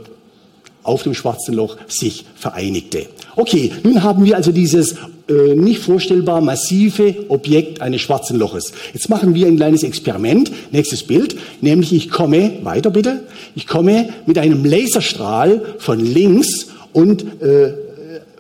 auf 0.84 1.04
dem 1.04 1.14
schwarzen 1.14 1.54
Loch 1.54 1.78
sich 1.88 2.26
vereinigte. 2.36 3.08
Okay, 3.36 3.72
nun 3.84 4.04
haben 4.04 4.26
wir 4.26 4.36
also 4.36 4.52
dieses 4.52 4.96
äh, 5.28 5.56
nicht 5.56 5.82
vorstellbar 5.82 6.42
massive 6.42 7.16
Objekt 7.30 7.82
eines 7.82 8.02
schwarzen 8.02 8.38
Loches. 8.38 8.74
Jetzt 8.94 9.10
machen 9.10 9.34
wir 9.34 9.48
ein 9.48 9.56
kleines 9.56 9.84
Experiment. 9.84 10.52
Nächstes 10.72 11.04
Bild, 11.04 11.36
nämlich 11.62 11.94
ich 11.94 12.10
komme, 12.10 12.54
weiter 12.64 12.92
bitte, 12.92 13.24
ich 13.56 13.66
komme 13.66 14.10
mit 14.26 14.38
einem 14.38 14.64
Laserstrahl 14.66 15.76
von 15.80 16.00
links 16.00 16.68
und 16.92 17.42
äh, 17.42 17.74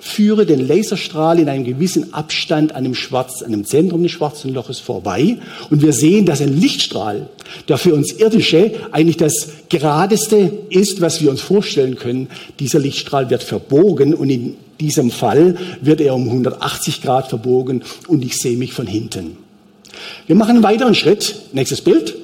führe 0.04 0.46
den 0.46 0.68
Laserstrahl 0.68 1.40
in 1.40 1.48
einem 1.48 1.64
gewissen 1.64 2.14
Abstand 2.14 2.76
an 2.76 2.84
dem, 2.84 2.94
Schwarz, 2.94 3.42
an 3.42 3.52
dem 3.52 3.64
Zentrum 3.64 4.04
des 4.04 4.12
schwarzen 4.12 4.54
Loches 4.54 4.80
vorbei 4.80 5.38
und 5.70 5.82
wir 5.82 5.94
sehen, 5.94 6.26
dass 6.26 6.42
ein 6.42 6.60
Lichtstrahl, 6.60 7.30
der 7.70 7.78
für 7.78 7.94
uns 7.94 8.12
Irdische 8.12 8.74
eigentlich 8.92 9.16
das 9.16 9.48
geradeste 9.70 10.52
ist, 10.70 11.00
was 11.00 11.22
wir 11.22 11.32
uns 11.32 11.40
vorstellen 11.40 11.96
können, 11.96 12.28
dieser 12.60 12.80
Lichtstrahl 12.80 13.30
wird 13.30 13.44
verbogen 13.44 14.14
und 14.14 14.30
in 14.30 14.58
diesem 14.82 15.10
Fall 15.10 15.56
wird 15.82 16.02
er 16.02 16.16
um 16.16 16.28
180 16.28 17.02
Grad 17.02 17.30
verbogen 17.30 17.82
und 18.10 18.26
ich 18.26 18.36
sehe 18.36 18.58
mich 18.58 18.74
von 18.74 18.88
hinten. 18.88 19.38
Wir 20.28 20.36
machen 20.36 20.56
einen 20.56 20.64
weiteren 20.64 20.96
Schritt. 20.96 21.36
Nächstes 21.54 21.80
Bild. 21.80 22.16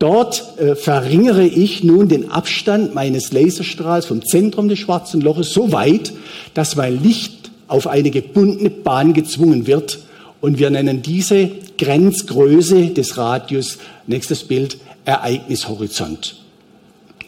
Dort 0.00 0.58
äh, 0.58 0.76
verringere 0.76 1.44
ich 1.44 1.84
nun 1.84 2.08
den 2.08 2.30
Abstand 2.30 2.94
meines 2.94 3.32
Laserstrahls 3.32 4.06
vom 4.06 4.24
Zentrum 4.24 4.66
des 4.66 4.78
schwarzen 4.78 5.20
Loches 5.20 5.52
so 5.52 5.72
weit, 5.72 6.12
dass 6.54 6.74
mein 6.74 7.02
Licht 7.02 7.50
auf 7.68 7.86
eine 7.86 8.10
gebundene 8.10 8.70
Bahn 8.70 9.12
gezwungen 9.12 9.66
wird. 9.66 9.98
Und 10.40 10.58
wir 10.58 10.70
nennen 10.70 11.02
diese 11.02 11.50
Grenzgröße 11.76 12.86
des 12.86 13.18
Radius, 13.18 13.76
nächstes 14.06 14.44
Bild, 14.44 14.78
Ereignishorizont. 15.04 16.36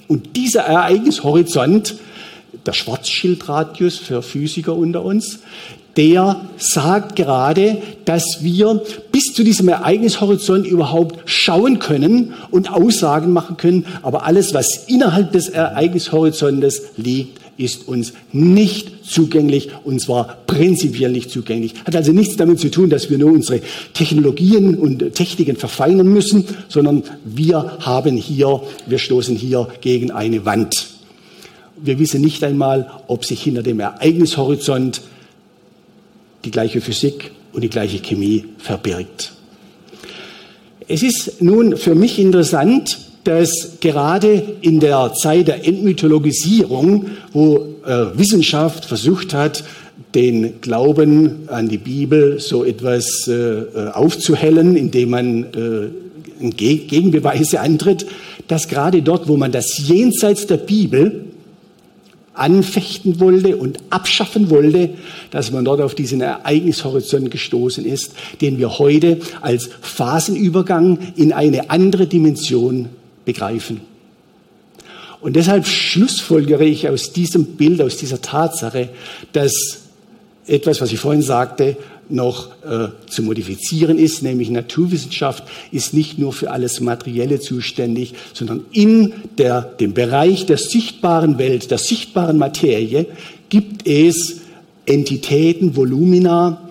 Und 0.08 0.34
dieser 0.34 0.62
Ereignishorizont, 0.62 1.96
der 2.64 2.72
Schwarzschildradius 2.72 3.98
für 3.98 4.22
Physiker 4.22 4.74
unter 4.74 5.04
uns, 5.04 5.40
der 5.96 6.48
sagt 6.56 7.16
gerade, 7.16 7.78
dass 8.04 8.38
wir 8.40 8.82
bis 9.10 9.34
zu 9.34 9.44
diesem 9.44 9.68
Ereignishorizont 9.68 10.66
überhaupt 10.66 11.18
schauen 11.26 11.78
können 11.78 12.34
und 12.50 12.72
Aussagen 12.72 13.32
machen 13.32 13.56
können. 13.56 13.86
Aber 14.02 14.24
alles, 14.24 14.54
was 14.54 14.84
innerhalb 14.86 15.32
des 15.32 15.48
Ereignishorizontes 15.48 16.82
liegt, 16.96 17.42
ist 17.58 17.86
uns 17.86 18.14
nicht 18.32 19.04
zugänglich 19.04 19.70
und 19.84 20.00
zwar 20.00 20.38
prinzipiell 20.46 21.12
nicht 21.12 21.30
zugänglich. 21.30 21.74
Hat 21.84 21.94
also 21.94 22.12
nichts 22.12 22.36
damit 22.36 22.58
zu 22.58 22.70
tun, 22.70 22.88
dass 22.88 23.10
wir 23.10 23.18
nur 23.18 23.30
unsere 23.30 23.60
Technologien 23.92 24.76
und 24.76 25.14
Techniken 25.14 25.56
verfeinern 25.56 26.08
müssen, 26.08 26.44
sondern 26.68 27.02
wir 27.24 27.78
haben 27.80 28.16
hier, 28.16 28.62
wir 28.86 28.98
stoßen 28.98 29.36
hier 29.36 29.68
gegen 29.82 30.10
eine 30.10 30.44
Wand. 30.46 30.86
Wir 31.76 31.98
wissen 31.98 32.22
nicht 32.22 32.42
einmal, 32.42 32.90
ob 33.06 33.24
sich 33.24 33.42
hinter 33.42 33.62
dem 33.62 33.80
Ereignishorizont 33.80 35.02
die 36.44 36.50
gleiche 36.50 36.80
Physik 36.80 37.30
und 37.52 37.62
die 37.62 37.70
gleiche 37.70 37.98
Chemie 37.98 38.44
verbirgt. 38.58 39.32
Es 40.88 41.02
ist 41.02 41.40
nun 41.40 41.76
für 41.76 41.94
mich 41.94 42.18
interessant, 42.18 42.98
dass 43.24 43.78
gerade 43.80 44.42
in 44.62 44.80
der 44.80 45.12
Zeit 45.14 45.48
der 45.48 45.66
Entmythologisierung, 45.66 47.06
wo 47.32 47.58
äh, 47.86 48.18
Wissenschaft 48.18 48.84
versucht 48.84 49.32
hat, 49.32 49.64
den 50.14 50.60
Glauben 50.60 51.48
an 51.48 51.68
die 51.68 51.78
Bibel 51.78 52.40
so 52.40 52.64
etwas 52.64 53.28
äh, 53.28 53.32
äh 53.32 53.90
aufzuhellen, 53.92 54.76
indem 54.76 55.10
man 55.10 55.44
äh, 55.44 56.50
Gegenbeweise 56.50 57.60
antritt, 57.60 58.06
dass 58.48 58.68
gerade 58.68 59.02
dort, 59.02 59.28
wo 59.28 59.36
man 59.36 59.52
das 59.52 59.78
jenseits 59.86 60.46
der 60.46 60.56
Bibel 60.56 61.26
anfechten 62.34 63.20
wollte 63.20 63.56
und 63.56 63.78
abschaffen 63.90 64.50
wollte, 64.50 64.90
dass 65.30 65.50
man 65.50 65.64
dort 65.64 65.80
auf 65.80 65.94
diesen 65.94 66.20
Ereignishorizont 66.20 67.30
gestoßen 67.30 67.84
ist, 67.84 68.12
den 68.40 68.58
wir 68.58 68.78
heute 68.78 69.18
als 69.40 69.68
Phasenübergang 69.80 70.98
in 71.16 71.32
eine 71.32 71.70
andere 71.70 72.06
Dimension 72.06 72.88
begreifen. 73.24 73.80
Und 75.20 75.36
deshalb 75.36 75.66
schlussfolgere 75.66 76.64
ich 76.64 76.88
aus 76.88 77.12
diesem 77.12 77.44
Bild, 77.56 77.80
aus 77.80 77.96
dieser 77.96 78.20
Tatsache, 78.20 78.88
dass 79.32 79.52
etwas, 80.46 80.80
was 80.80 80.92
ich 80.92 80.98
vorhin 80.98 81.22
sagte, 81.22 81.76
noch 82.12 82.48
äh, 82.62 82.88
zu 83.08 83.22
modifizieren 83.22 83.98
ist, 83.98 84.22
nämlich 84.22 84.50
Naturwissenschaft 84.50 85.44
ist 85.70 85.94
nicht 85.94 86.18
nur 86.18 86.32
für 86.32 86.50
alles 86.50 86.80
Materielle 86.80 87.40
zuständig, 87.40 88.14
sondern 88.32 88.64
in 88.72 89.12
der, 89.38 89.62
dem 89.62 89.94
Bereich 89.94 90.46
der 90.46 90.58
sichtbaren 90.58 91.38
Welt, 91.38 91.70
der 91.70 91.78
sichtbaren 91.78 92.38
Materie 92.38 93.06
gibt 93.48 93.86
es 93.86 94.40
Entitäten, 94.86 95.76
Volumina, 95.76 96.68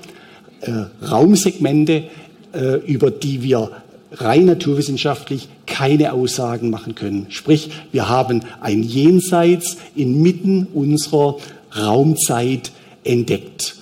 äh, 0.62 0.72
Raumsegmente, 1.06 2.04
äh, 2.54 2.76
über 2.86 3.10
die 3.10 3.42
wir 3.42 3.72
rein 4.12 4.46
naturwissenschaftlich 4.46 5.48
keine 5.66 6.12
Aussagen 6.14 6.70
machen 6.70 6.96
können. 6.96 7.28
Sprich, 7.30 7.70
wir 7.92 8.10
haben 8.10 8.42
ein 8.60 8.84
Jenseits 8.84 9.78
inmitten 9.96 10.68
unserer 10.74 11.38
Raumzeit 11.78 12.72
entdeckt. 13.04 13.76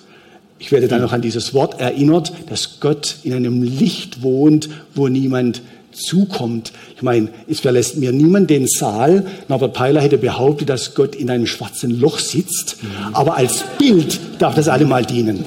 Ich 0.60 0.72
werde 0.72 0.88
dann 0.90 1.02
noch 1.02 1.14
an 1.14 1.22
dieses 1.22 1.54
Wort 1.54 1.80
erinnert, 1.80 2.34
dass 2.50 2.80
Gott 2.82 3.16
in 3.24 3.34
einem 3.34 3.64
Licht 3.64 4.22
wohnt, 4.22 4.70
wo 4.94 5.08
niemand 5.08 5.62
zukommt. 5.94 6.72
Ich 6.96 7.02
meine, 7.02 7.30
es 7.48 7.62
verlässt 7.62 7.98
mir 7.98 8.12
niemand 8.12 8.50
den 8.50 8.68
Saal. 8.68 9.26
Norbert 9.48 9.74
Peiler 9.74 10.02
hätte 10.02 10.18
behauptet, 10.18 10.70
dass 10.70 10.94
Gott 10.96 11.16
in 11.16 11.30
einem 11.30 11.48
schwarzen 11.48 12.00
Loch 12.00 12.20
sitzt. 12.20 12.78
Aber 13.14 13.38
als 13.38 13.64
Bild 13.78 14.20
darf 14.38 14.56
das 14.56 14.68
allemal 14.68 15.06
dienen. 15.06 15.46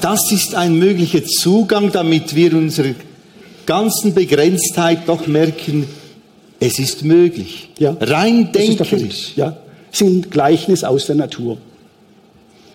Das 0.00 0.30
ist 0.30 0.54
ein 0.54 0.78
möglicher 0.78 1.24
Zugang, 1.24 1.92
damit 1.92 2.34
wir 2.34 2.54
unsere 2.54 2.94
ganzen 3.66 4.14
Begrenztheit 4.14 5.00
doch 5.06 5.26
merken, 5.26 5.86
es 6.60 6.78
ist 6.78 7.04
möglich. 7.04 7.68
Ja, 7.78 7.96
Rein. 8.00 8.52
Punkt. 8.52 9.36
Ja, 9.36 9.56
sind 9.90 10.30
Gleichnis 10.30 10.84
aus 10.84 11.06
der 11.06 11.16
Natur. 11.16 11.58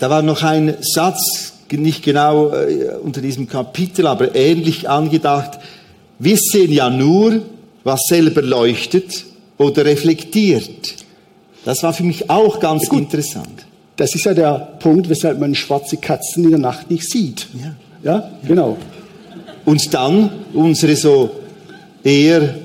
Da 0.02 0.10
war 0.10 0.24
noch 0.24 0.42
ein 0.42 0.78
Satz, 0.82 1.54
nicht 1.72 2.02
genau 2.02 2.50
äh, 2.56 2.96
unter 3.04 3.22
diesem 3.22 3.48
Kapitel, 3.48 4.08
aber 4.08 4.34
ähnlich 4.34 4.90
angedacht. 4.90 5.60
Wir 6.18 6.38
sehen 6.38 6.72
ja 6.72 6.90
nur, 6.90 7.44
was 7.84 8.08
selber 8.08 8.42
leuchtet 8.42 9.26
oder 9.60 9.86
reflektiert. 9.86 10.96
Das 11.66 11.84
war 11.84 11.94
für 11.94 12.02
mich 12.02 12.32
auch 12.32 12.60
ganz 12.60 12.90
Gut. 12.90 13.02
interessant. 13.02 13.68
Das 13.96 14.16
ist 14.16 14.26
ja 14.26 14.34
der 14.34 14.54
Punkt, 14.80 15.08
weshalb 15.08 15.40
man 15.40 15.54
schwarze 15.54 15.98
Katzen 15.98 16.46
in 16.46 16.50
der 16.50 16.60
Nacht 16.60 16.90
nicht 16.90 17.08
sieht. 17.08 17.48
Ja. 17.54 17.76
Ja, 18.04 18.32
genau. 18.48 18.78
Und 19.66 19.94
dann 19.94 20.32
unsere 20.56 20.96
so 20.96 21.30
eher 22.04 22.56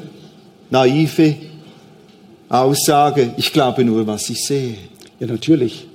naive 0.70 1.34
Aussage, 2.48 3.34
ich 3.36 3.52
glaube 3.52 3.84
nur, 3.84 4.06
was 4.06 4.30
ich 4.30 4.42
sehe. 4.46 4.78
Ja, 5.20 5.26
natürlich. 5.26 5.86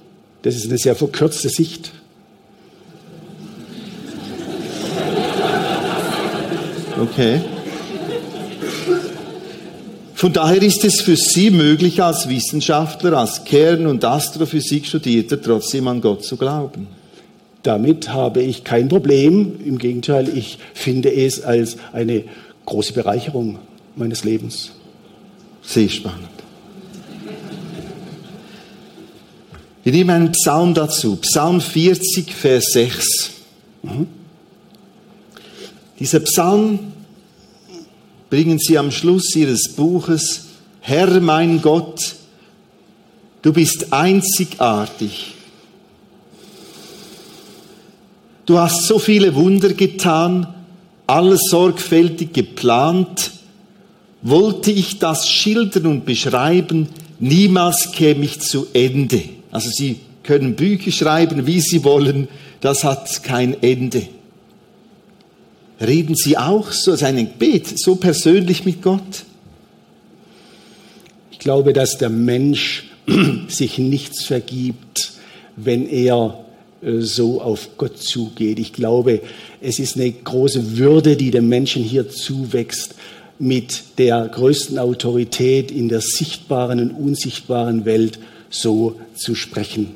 Das 0.42 0.56
ist 0.56 0.68
eine 0.68 0.78
sehr 0.78 0.96
verkürzte 0.96 1.50
Sicht. 1.50 1.92
Okay. 7.00 7.42
Von 10.14 10.34
daher 10.34 10.62
ist 10.62 10.84
es 10.84 11.02
für 11.02 11.16
Sie 11.16 11.50
möglich, 11.50 12.02
als 12.04 12.30
Wissenschaftler, 12.30 13.18
als 13.18 13.44
Kern- 13.44 13.88
und 13.88 14.06
Astrophysik-Studierter 14.06 15.42
trotzdem 15.42 15.88
an 15.88 16.00
Gott 16.00 16.24
zu 16.24 16.38
glauben. 16.38 16.88
Damit 17.64 18.10
habe 18.10 18.42
ich 18.42 18.64
kein 18.64 18.88
Problem. 18.88 19.60
Im 19.66 19.78
Gegenteil, 19.78 20.30
ich 20.36 20.60
finde 20.74 21.12
es 21.12 21.42
als 21.44 21.78
eine 21.92 22.24
große 22.66 22.94
Bereicherung 22.94 23.60
meines 23.96 24.24
Lebens. 24.24 24.72
Sehr 25.64 25.90
spannend. 25.90 26.31
Wir 29.84 29.94
nehmen 29.94 30.10
einen 30.12 30.32
Psalm 30.34 30.76
dazu, 30.76 31.16
Psalm 31.16 31.60
40, 31.60 32.34
Vers 32.36 32.66
6. 32.74 33.32
Dieser 36.00 36.20
Psalm 36.20 36.80
bringen 38.30 38.60
Sie 38.60 38.78
am 38.78 38.92
Schluss 38.92 39.36
Ihres 39.36 39.70
Buches, 39.70 40.46
Herr 40.82 41.20
mein 41.20 41.64
Gott, 41.64 42.16
du 43.42 43.52
bist 43.54 43.92
einzigartig. 43.92 45.34
Du 48.46 48.60
hast 48.60 48.86
so 48.86 49.00
viele 49.00 49.34
Wunder 49.34 49.74
getan, 49.74 50.48
alles 51.08 51.42
sorgfältig 51.50 52.34
geplant. 52.34 53.32
Wollte 54.22 54.72
ich 54.72 55.00
das 55.00 55.28
schildern 55.28 55.88
und 55.88 56.06
beschreiben, 56.06 56.88
niemals 57.20 57.92
käme 57.92 58.26
ich 58.26 58.40
zu 58.42 58.68
Ende. 58.74 59.41
Also 59.52 59.70
Sie 59.70 60.00
können 60.24 60.56
Bücher 60.56 60.92
schreiben, 60.92 61.46
wie 61.46 61.60
Sie 61.60 61.84
wollen, 61.84 62.28
das 62.62 62.84
hat 62.84 63.24
kein 63.24 63.62
Ende. 63.62 64.08
Reden 65.80 66.16
Sie 66.16 66.38
auch 66.38 66.72
so, 66.72 66.96
sein 66.96 67.18
Gebet, 67.18 67.80
so 67.80 67.96
persönlich 67.96 68.66
mit 68.66 68.82
Gott? 68.82 69.26
Ich 71.32 71.40
glaube, 71.40 71.74
dass 71.74 71.98
der 71.98 72.10
Mensch 72.10 72.86
sich 73.48 73.80
nichts 73.80 74.26
vergibt, 74.26 75.14
wenn 75.56 75.88
er 75.88 76.46
äh, 76.82 77.00
so 77.00 77.42
auf 77.42 77.78
Gott 77.78 77.98
zugeht. 77.98 78.60
Ich 78.60 78.74
glaube, 78.74 79.22
es 79.60 79.80
ist 79.80 79.96
eine 79.98 80.12
große 80.12 80.78
Würde, 80.78 81.16
die 81.16 81.32
dem 81.32 81.50
Menschen 81.50 81.84
hier 81.84 82.10
zuwächst, 82.10 82.96
mit 83.40 83.84
der 83.98 84.28
größten 84.28 84.78
Autorität 84.78 85.72
in 85.72 85.90
der 85.90 86.02
sichtbaren 86.02 86.80
und 86.80 86.92
unsichtbaren 86.92 87.86
Welt 87.86 88.20
so 88.52 89.00
zu 89.16 89.34
sprechen. 89.34 89.96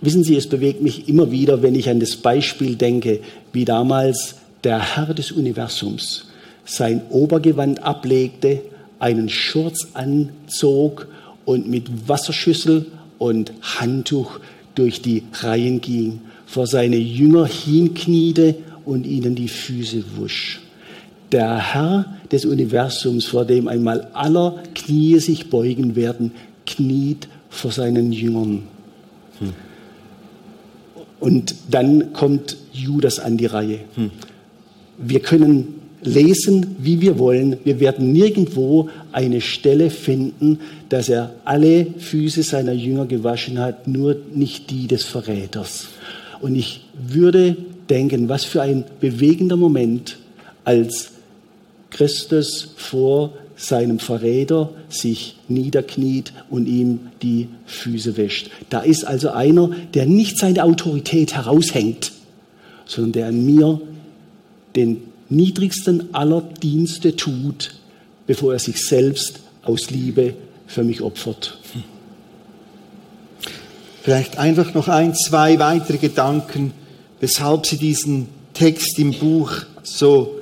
wissen 0.00 0.22
Sie, 0.22 0.36
es 0.36 0.48
bewegt 0.48 0.82
mich 0.82 1.08
immer 1.08 1.32
wieder, 1.32 1.62
wenn 1.62 1.74
ich 1.74 1.88
an 1.88 1.98
das 1.98 2.14
Beispiel 2.16 2.76
denke, 2.76 3.20
wie 3.52 3.64
damals 3.64 4.36
der 4.62 4.96
Herr 4.96 5.12
des 5.14 5.32
Universums 5.32 6.26
sein 6.64 7.02
Obergewand 7.10 7.82
ablegte, 7.82 8.60
einen 8.98 9.28
Schurz 9.28 9.88
anzog 9.94 11.08
und 11.44 11.68
mit 11.68 12.08
Wasserschüssel 12.08 12.86
und 13.18 13.52
Handtuch 13.62 14.40
durch 14.74 15.00
die 15.00 15.22
Reihen 15.32 15.80
ging, 15.80 16.20
vor 16.46 16.66
seine 16.66 16.96
Jünger 16.96 17.46
hinkniete 17.46 18.56
und 18.84 19.06
ihnen 19.06 19.34
die 19.34 19.48
Füße 19.48 20.04
wusch. 20.16 20.60
Der 21.32 21.74
Herr 21.74 22.16
des 22.30 22.44
Universums, 22.44 23.24
vor 23.26 23.44
dem 23.44 23.66
einmal 23.66 24.08
aller 24.12 24.62
Knie 24.74 25.18
sich 25.18 25.50
beugen 25.50 25.96
werden, 25.96 26.32
kniet 26.66 27.28
vor 27.48 27.72
seinen 27.72 28.12
Jüngern. 28.12 28.64
Hm. 29.38 29.52
Und 31.18 31.54
dann 31.70 32.12
kommt 32.12 32.56
Judas 32.72 33.18
an 33.18 33.36
die 33.36 33.46
Reihe. 33.46 33.80
Hm. 33.94 34.10
Wir 34.98 35.20
können 35.20 35.80
lesen, 36.02 36.76
wie 36.78 37.00
wir 37.00 37.18
wollen. 37.18 37.56
Wir 37.64 37.80
werden 37.80 38.12
nirgendwo 38.12 38.88
eine 39.12 39.40
Stelle 39.40 39.90
finden, 39.90 40.60
dass 40.88 41.08
er 41.08 41.34
alle 41.44 41.86
Füße 41.98 42.42
seiner 42.42 42.72
Jünger 42.72 43.06
gewaschen 43.06 43.58
hat, 43.58 43.88
nur 43.88 44.16
nicht 44.34 44.70
die 44.70 44.86
des 44.86 45.04
Verräters. 45.04 45.88
Und 46.40 46.54
ich 46.54 46.82
würde 46.94 47.56
denken, 47.88 48.28
was 48.28 48.44
für 48.44 48.62
ein 48.62 48.84
bewegender 49.00 49.56
Moment, 49.56 50.18
als 50.64 51.12
Christus 51.90 52.72
vor 52.76 53.32
seinem 53.56 53.98
Verräter 53.98 54.70
sich 54.88 55.36
niederkniet 55.48 56.32
und 56.50 56.66
ihm 56.66 57.08
die 57.22 57.48
Füße 57.64 58.16
wäscht. 58.16 58.50
Da 58.68 58.80
ist 58.80 59.04
also 59.04 59.30
einer, 59.30 59.70
der 59.94 60.06
nicht 60.06 60.38
seine 60.38 60.62
Autorität 60.62 61.34
heraushängt, 61.34 62.12
sondern 62.84 63.12
der 63.12 63.26
an 63.28 63.44
mir 63.44 63.80
den 64.76 65.02
niedrigsten 65.28 66.14
aller 66.14 66.42
Dienste 66.42 67.16
tut, 67.16 67.74
bevor 68.26 68.52
er 68.52 68.58
sich 68.58 68.86
selbst 68.86 69.40
aus 69.62 69.90
Liebe 69.90 70.34
für 70.66 70.84
mich 70.84 71.00
opfert. 71.00 71.58
Vielleicht 74.02 74.38
einfach 74.38 74.74
noch 74.74 74.88
ein, 74.88 75.14
zwei 75.14 75.58
weitere 75.58 75.98
Gedanken, 75.98 76.72
weshalb 77.18 77.66
Sie 77.66 77.76
diesen 77.76 78.28
Text 78.54 78.98
im 78.98 79.12
Buch 79.12 79.52
so 79.82 80.35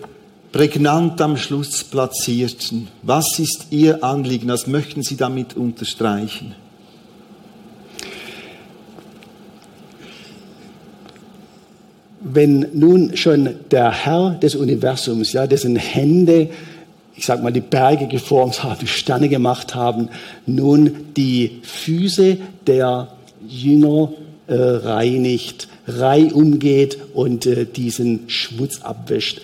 prägnant 0.55 1.21
am 1.21 1.37
Schluss 1.37 1.83
platzierten. 1.83 2.87
Was 3.03 3.41
ist 3.41 3.67
Ihr 3.71 4.05
Anliegen? 4.05 4.47
Was 4.47 4.69
möchten 4.69 5.03
Sie 5.03 5.17
damit 5.17 5.57
unterstreichen? 5.57 6.55
wenn 12.27 12.69
nun 12.73 13.17
schon 13.19 13.51
der 13.71 13.93
Herr 13.93 14.31
des 14.31 14.57
Universums, 14.57 15.35
ja, 15.35 15.47
dessen 15.47 15.77
Hände, 15.77 16.49
ich 17.15 17.27
sag 17.27 17.43
mal, 17.43 17.53
die 17.53 17.61
Berge 17.61 18.09
geformt 18.09 18.65
haben, 18.65 18.87
Sterne 18.87 19.29
gemacht 19.29 19.75
haben, 19.75 20.09
nun 20.47 21.13
die 21.17 21.61
Füße 21.63 22.39
der 22.67 23.09
Jünger 23.47 24.11
äh, 24.47 24.55
reinigt, 24.55 25.69
rei 25.87 26.33
umgeht 26.33 26.97
und 27.13 27.45
äh, 27.45 27.67
diesen 27.67 28.29
Schmutz 28.29 28.81
abwäscht. 28.81 29.43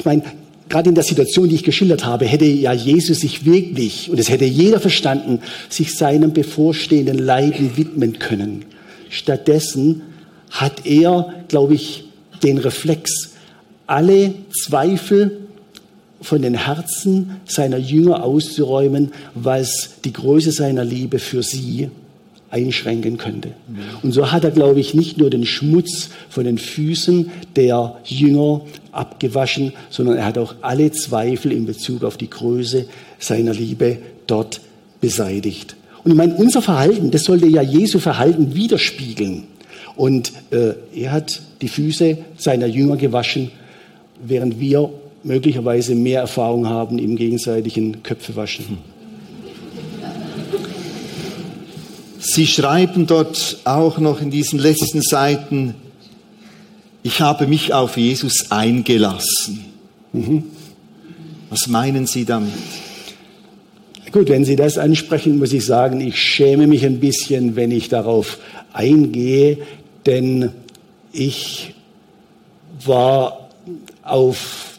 Ich 0.00 0.06
meine, 0.06 0.22
gerade 0.70 0.88
in 0.88 0.94
der 0.94 1.04
Situation, 1.04 1.50
die 1.50 1.56
ich 1.56 1.62
geschildert 1.62 2.06
habe, 2.06 2.24
hätte 2.24 2.46
ja 2.46 2.72
Jesus 2.72 3.20
sich 3.20 3.44
wirklich, 3.44 4.08
und 4.08 4.18
es 4.18 4.30
hätte 4.30 4.46
jeder 4.46 4.80
verstanden, 4.80 5.40
sich 5.68 5.94
seinem 5.94 6.32
bevorstehenden 6.32 7.18
Leiden 7.18 7.76
widmen 7.76 8.18
können. 8.18 8.64
Stattdessen 9.10 10.00
hat 10.48 10.86
er, 10.86 11.34
glaube 11.48 11.74
ich, 11.74 12.04
den 12.42 12.56
Reflex, 12.56 13.34
alle 13.86 14.32
Zweifel 14.64 15.36
von 16.22 16.40
den 16.40 16.54
Herzen 16.54 17.36
seiner 17.44 17.76
Jünger 17.76 18.24
auszuräumen, 18.24 19.12
was 19.34 19.96
die 20.02 20.14
Größe 20.14 20.50
seiner 20.50 20.82
Liebe 20.82 21.18
für 21.18 21.42
sie 21.42 21.90
einschränken 22.50 23.16
könnte. 23.16 23.52
Und 24.02 24.12
so 24.12 24.32
hat 24.32 24.44
er, 24.44 24.50
glaube 24.50 24.80
ich, 24.80 24.94
nicht 24.94 25.18
nur 25.18 25.30
den 25.30 25.46
Schmutz 25.46 26.10
von 26.28 26.44
den 26.44 26.58
Füßen 26.58 27.30
der 27.56 27.96
Jünger 28.04 28.62
abgewaschen, 28.92 29.72
sondern 29.88 30.16
er 30.16 30.24
hat 30.24 30.38
auch 30.38 30.54
alle 30.60 30.90
Zweifel 30.90 31.52
in 31.52 31.66
Bezug 31.66 32.02
auf 32.02 32.16
die 32.16 32.28
Größe 32.28 32.86
seiner 33.18 33.54
Liebe 33.54 33.98
dort 34.26 34.60
beseitigt. 35.00 35.76
Und 36.02 36.12
ich 36.12 36.16
meine, 36.16 36.34
unser 36.34 36.62
Verhalten, 36.62 37.10
das 37.10 37.24
sollte 37.24 37.46
ja 37.46 37.62
Jesu 37.62 37.98
Verhalten 37.98 38.54
widerspiegeln. 38.54 39.44
Und 39.96 40.32
äh, 40.50 40.74
er 40.94 41.12
hat 41.12 41.42
die 41.60 41.68
Füße 41.68 42.18
seiner 42.36 42.66
Jünger 42.66 42.96
gewaschen, 42.96 43.50
während 44.24 44.58
wir 44.58 44.90
möglicherweise 45.22 45.94
mehr 45.94 46.20
Erfahrung 46.20 46.68
haben 46.68 46.98
im 46.98 47.16
gegenseitigen 47.16 48.02
Köpfewaschen. 48.02 48.78
Sie 52.22 52.46
schreiben 52.46 53.06
dort 53.06 53.60
auch 53.64 53.96
noch 53.96 54.20
in 54.20 54.30
diesen 54.30 54.58
letzten 54.58 55.00
Seiten, 55.00 55.74
ich 57.02 57.22
habe 57.22 57.46
mich 57.46 57.72
auf 57.72 57.96
Jesus 57.96 58.50
eingelassen. 58.50 59.64
Mhm. 60.12 60.44
Was 61.48 61.66
meinen 61.66 62.06
Sie 62.06 62.26
damit? 62.26 62.52
Gut, 64.12 64.28
wenn 64.28 64.44
Sie 64.44 64.54
das 64.54 64.76
ansprechen, 64.76 65.38
muss 65.38 65.54
ich 65.54 65.64
sagen, 65.64 66.02
ich 66.02 66.18
schäme 66.20 66.66
mich 66.66 66.84
ein 66.84 67.00
bisschen, 67.00 67.56
wenn 67.56 67.70
ich 67.70 67.88
darauf 67.88 68.38
eingehe, 68.74 69.56
denn 70.04 70.50
ich 71.12 71.72
war 72.84 73.48
auf 74.02 74.78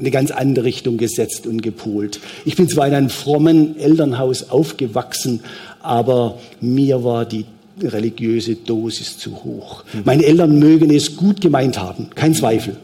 eine 0.00 0.10
ganz 0.10 0.32
andere 0.32 0.64
Richtung 0.64 0.96
gesetzt 0.96 1.46
und 1.46 1.62
gepolt. 1.62 2.18
Ich 2.44 2.56
bin 2.56 2.68
zwar 2.68 2.88
in 2.88 2.94
einem 2.94 3.10
frommen 3.10 3.78
Elternhaus 3.78 4.50
aufgewachsen, 4.50 5.40
aber 5.82 6.38
mir 6.60 7.02
war 7.04 7.24
die 7.24 7.46
religiöse 7.80 8.56
Dosis 8.56 9.18
zu 9.18 9.44
hoch. 9.44 9.84
Meine 10.04 10.24
Eltern 10.24 10.58
mögen 10.58 10.94
es 10.94 11.16
gut 11.16 11.40
gemeint 11.40 11.78
haben, 11.78 12.10
kein 12.14 12.34
Zweifel. 12.34 12.76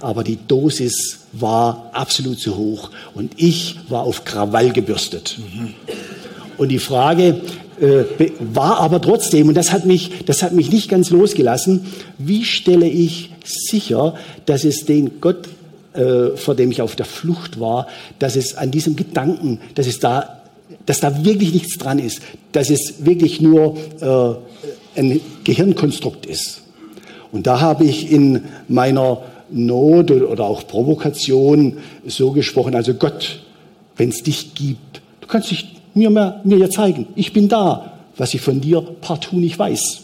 Aber 0.00 0.24
die 0.24 0.38
Dosis 0.48 1.26
war 1.32 1.90
absolut 1.92 2.40
zu 2.40 2.56
hoch 2.56 2.90
und 3.14 3.32
ich 3.36 3.76
war 3.88 4.04
auf 4.04 4.24
Krawall 4.24 4.72
gebürstet. 4.72 5.38
Und 6.56 6.68
die 6.68 6.78
Frage, 6.78 7.42
äh, 7.80 8.04
war 8.40 8.78
aber 8.80 9.00
trotzdem, 9.00 9.48
und 9.48 9.54
das 9.54 9.72
hat, 9.72 9.86
mich, 9.86 10.24
das 10.26 10.42
hat 10.42 10.52
mich 10.52 10.70
nicht 10.70 10.90
ganz 10.90 11.10
losgelassen, 11.10 11.86
wie 12.18 12.44
stelle 12.44 12.86
ich 12.86 13.30
sicher, 13.44 14.14
dass 14.46 14.64
es 14.64 14.84
den 14.84 15.20
Gott, 15.20 15.48
äh, 15.94 16.36
vor 16.36 16.54
dem 16.54 16.70
ich 16.70 16.82
auf 16.82 16.96
der 16.96 17.06
Flucht 17.06 17.58
war, 17.58 17.86
dass 18.18 18.36
es 18.36 18.56
an 18.56 18.70
diesem 18.70 18.96
Gedanken, 18.96 19.60
dass 19.74 19.86
es 19.86 19.98
da, 19.98 20.39
dass 20.86 21.00
da 21.00 21.24
wirklich 21.24 21.52
nichts 21.54 21.78
dran 21.78 21.98
ist, 21.98 22.20
dass 22.52 22.70
es 22.70 23.04
wirklich 23.04 23.40
nur 23.40 23.76
äh, 24.00 24.98
ein 24.98 25.20
Gehirnkonstrukt 25.44 26.26
ist. 26.26 26.62
Und 27.32 27.46
da 27.46 27.60
habe 27.60 27.84
ich 27.84 28.10
in 28.10 28.42
meiner 28.68 29.22
Not 29.50 30.10
oder 30.10 30.44
auch 30.44 30.66
Provokation 30.66 31.78
so 32.06 32.32
gesprochen, 32.32 32.74
also 32.74 32.94
Gott, 32.94 33.40
wenn 33.96 34.10
es 34.10 34.22
dich 34.22 34.54
gibt, 34.54 35.02
du 35.20 35.26
kannst 35.26 35.50
dich 35.50 35.76
mir, 35.94 36.10
mehr, 36.10 36.40
mir 36.44 36.58
ja 36.58 36.70
zeigen. 36.70 37.06
Ich 37.16 37.32
bin 37.32 37.48
da, 37.48 37.98
was 38.16 38.34
ich 38.34 38.40
von 38.40 38.60
dir 38.60 38.80
partout 38.80 39.36
nicht 39.36 39.58
weiß. 39.58 40.02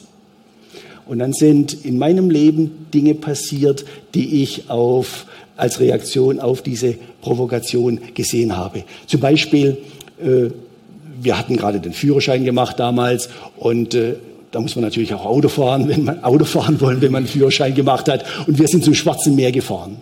Und 1.06 1.20
dann 1.20 1.32
sind 1.32 1.84
in 1.84 1.98
meinem 1.98 2.30
Leben 2.30 2.88
Dinge 2.92 3.14
passiert, 3.14 3.84
die 4.14 4.42
ich 4.42 4.68
auf, 4.68 5.26
als 5.56 5.78
Reaktion 5.78 6.40
auf 6.40 6.62
diese 6.62 6.94
Provokation 7.22 8.00
gesehen 8.14 8.56
habe. 8.56 8.84
Zum 9.06 9.20
Beispiel, 9.20 9.78
wir 10.18 11.38
hatten 11.38 11.56
gerade 11.56 11.80
den 11.80 11.92
Führerschein 11.92 12.44
gemacht 12.44 12.78
damals 12.78 13.28
und 13.56 13.94
äh, 13.94 14.14
da 14.52 14.60
muss 14.60 14.76
man 14.76 14.84
natürlich 14.84 15.12
auch 15.12 15.26
Auto 15.26 15.48
fahren, 15.48 15.88
wenn 15.88 16.04
man 16.04 16.24
Auto 16.24 16.44
fahren 16.44 16.80
wollen, 16.80 17.00
wenn 17.00 17.12
man 17.12 17.24
einen 17.24 17.28
Führerschein 17.28 17.74
gemacht 17.74 18.08
hat. 18.08 18.24
Und 18.46 18.58
wir 18.58 18.68
sind 18.68 18.84
zum 18.84 18.94
Schwarzen 18.94 19.34
Meer 19.34 19.52
gefahren. 19.52 19.98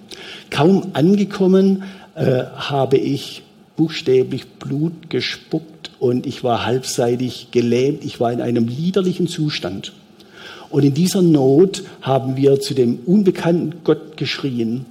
Kaum 0.51 0.91
angekommen 0.93 1.83
äh, 2.15 2.45
habe 2.55 2.97
ich 2.97 3.43
buchstäblich 3.77 4.47
Blut 4.47 5.11
gespuckt 5.11 5.91
und 5.99 6.27
ich 6.27 6.45
war 6.45 6.65
halbseitig 6.65 7.49
gelähmt. 7.51 8.05
Ich 8.05 8.21
war 8.21 8.33
in 8.33 8.41
einem 8.41 8.69
liederlichen 8.69 9.27
Zustand. 9.27 9.93
Und 10.71 10.85
in 10.85 10.95
dieser 10.95 11.23
Not 11.23 11.83
haben 12.03 12.37
wir 12.37 12.61
zu 12.61 12.75
dem 12.75 13.01
unbekannten 13.07 13.81
Gott 13.83 14.17
geschrien. 14.17 14.87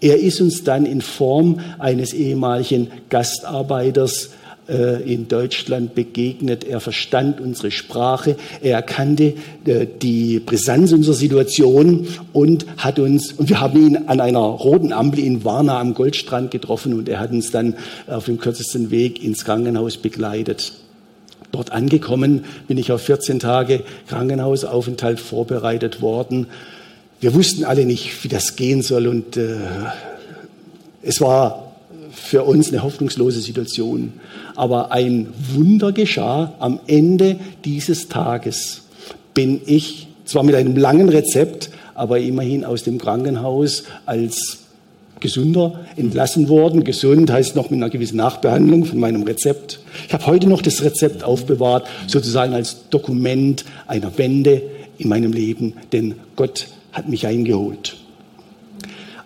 Er 0.00 0.18
ist 0.18 0.40
uns 0.40 0.64
dann 0.64 0.86
in 0.86 1.00
Form 1.00 1.60
eines 1.78 2.12
ehemaligen 2.12 2.88
Gastarbeiters 3.10 4.26
äh, 4.26 4.28
in 4.70 5.28
Deutschland 5.28 5.94
begegnet. 5.94 6.64
Er 6.64 6.80
verstand 6.80 7.40
unsere 7.40 7.70
Sprache, 7.70 8.36
er 8.62 8.76
erkannte 8.76 9.34
äh, 9.64 9.86
die 10.00 10.40
Brisanz 10.40 10.92
unserer 10.92 11.14
Situation 11.14 12.06
und 12.32 12.66
hat 12.76 12.98
uns, 12.98 13.32
und 13.32 13.48
wir 13.48 13.60
haben 13.60 13.86
ihn 13.86 13.96
an 14.08 14.20
einer 14.20 14.38
roten 14.38 14.92
Ampel 14.92 15.20
in 15.20 15.44
Warna 15.44 15.80
am 15.80 15.94
Goldstrand 15.94 16.50
getroffen 16.50 16.94
und 16.94 17.08
er 17.08 17.20
hat 17.20 17.32
uns 17.32 17.50
dann 17.50 17.74
auf 18.06 18.26
dem 18.26 18.38
kürzesten 18.38 18.90
Weg 18.90 19.22
ins 19.22 19.44
Krankenhaus 19.44 19.96
begleitet. 19.96 20.72
Dort 21.52 21.72
angekommen 21.72 22.44
bin 22.68 22.78
ich 22.78 22.92
auf 22.92 23.02
14 23.02 23.40
Tage 23.40 23.82
Krankenhausaufenthalt 24.08 25.18
vorbereitet 25.18 26.00
worden. 26.00 26.46
Wir 27.20 27.34
wussten 27.34 27.64
alle 27.64 27.84
nicht, 27.84 28.24
wie 28.24 28.28
das 28.28 28.56
gehen 28.56 28.82
soll 28.82 29.08
und 29.08 29.36
äh, 29.36 29.56
es 31.02 31.20
war 31.20 31.69
für 32.20 32.44
uns 32.44 32.68
eine 32.68 32.82
hoffnungslose 32.82 33.40
Situation. 33.40 34.12
Aber 34.54 34.92
ein 34.92 35.28
Wunder 35.54 35.92
geschah. 35.92 36.52
Am 36.58 36.80
Ende 36.86 37.36
dieses 37.64 38.08
Tages 38.08 38.82
bin 39.34 39.60
ich 39.66 40.08
zwar 40.24 40.42
mit 40.42 40.54
einem 40.54 40.76
langen 40.76 41.08
Rezept, 41.08 41.70
aber 41.94 42.20
immerhin 42.20 42.64
aus 42.64 42.82
dem 42.84 42.98
Krankenhaus 42.98 43.84
als 44.06 44.58
gesünder 45.18 45.80
entlassen 45.96 46.48
worden. 46.48 46.84
Gesund 46.84 47.30
heißt 47.30 47.56
noch 47.56 47.70
mit 47.70 47.78
einer 47.78 47.90
gewissen 47.90 48.16
Nachbehandlung 48.16 48.84
von 48.84 48.98
meinem 48.98 49.22
Rezept. 49.22 49.80
Ich 50.06 50.12
habe 50.12 50.26
heute 50.26 50.48
noch 50.48 50.62
das 50.62 50.82
Rezept 50.82 51.24
aufbewahrt, 51.24 51.86
sozusagen 52.06 52.54
als 52.54 52.88
Dokument 52.90 53.64
einer 53.86 54.16
Wende 54.18 54.62
in 54.98 55.08
meinem 55.08 55.32
Leben, 55.32 55.74
denn 55.92 56.14
Gott 56.36 56.68
hat 56.92 57.08
mich 57.08 57.26
eingeholt. 57.26 57.96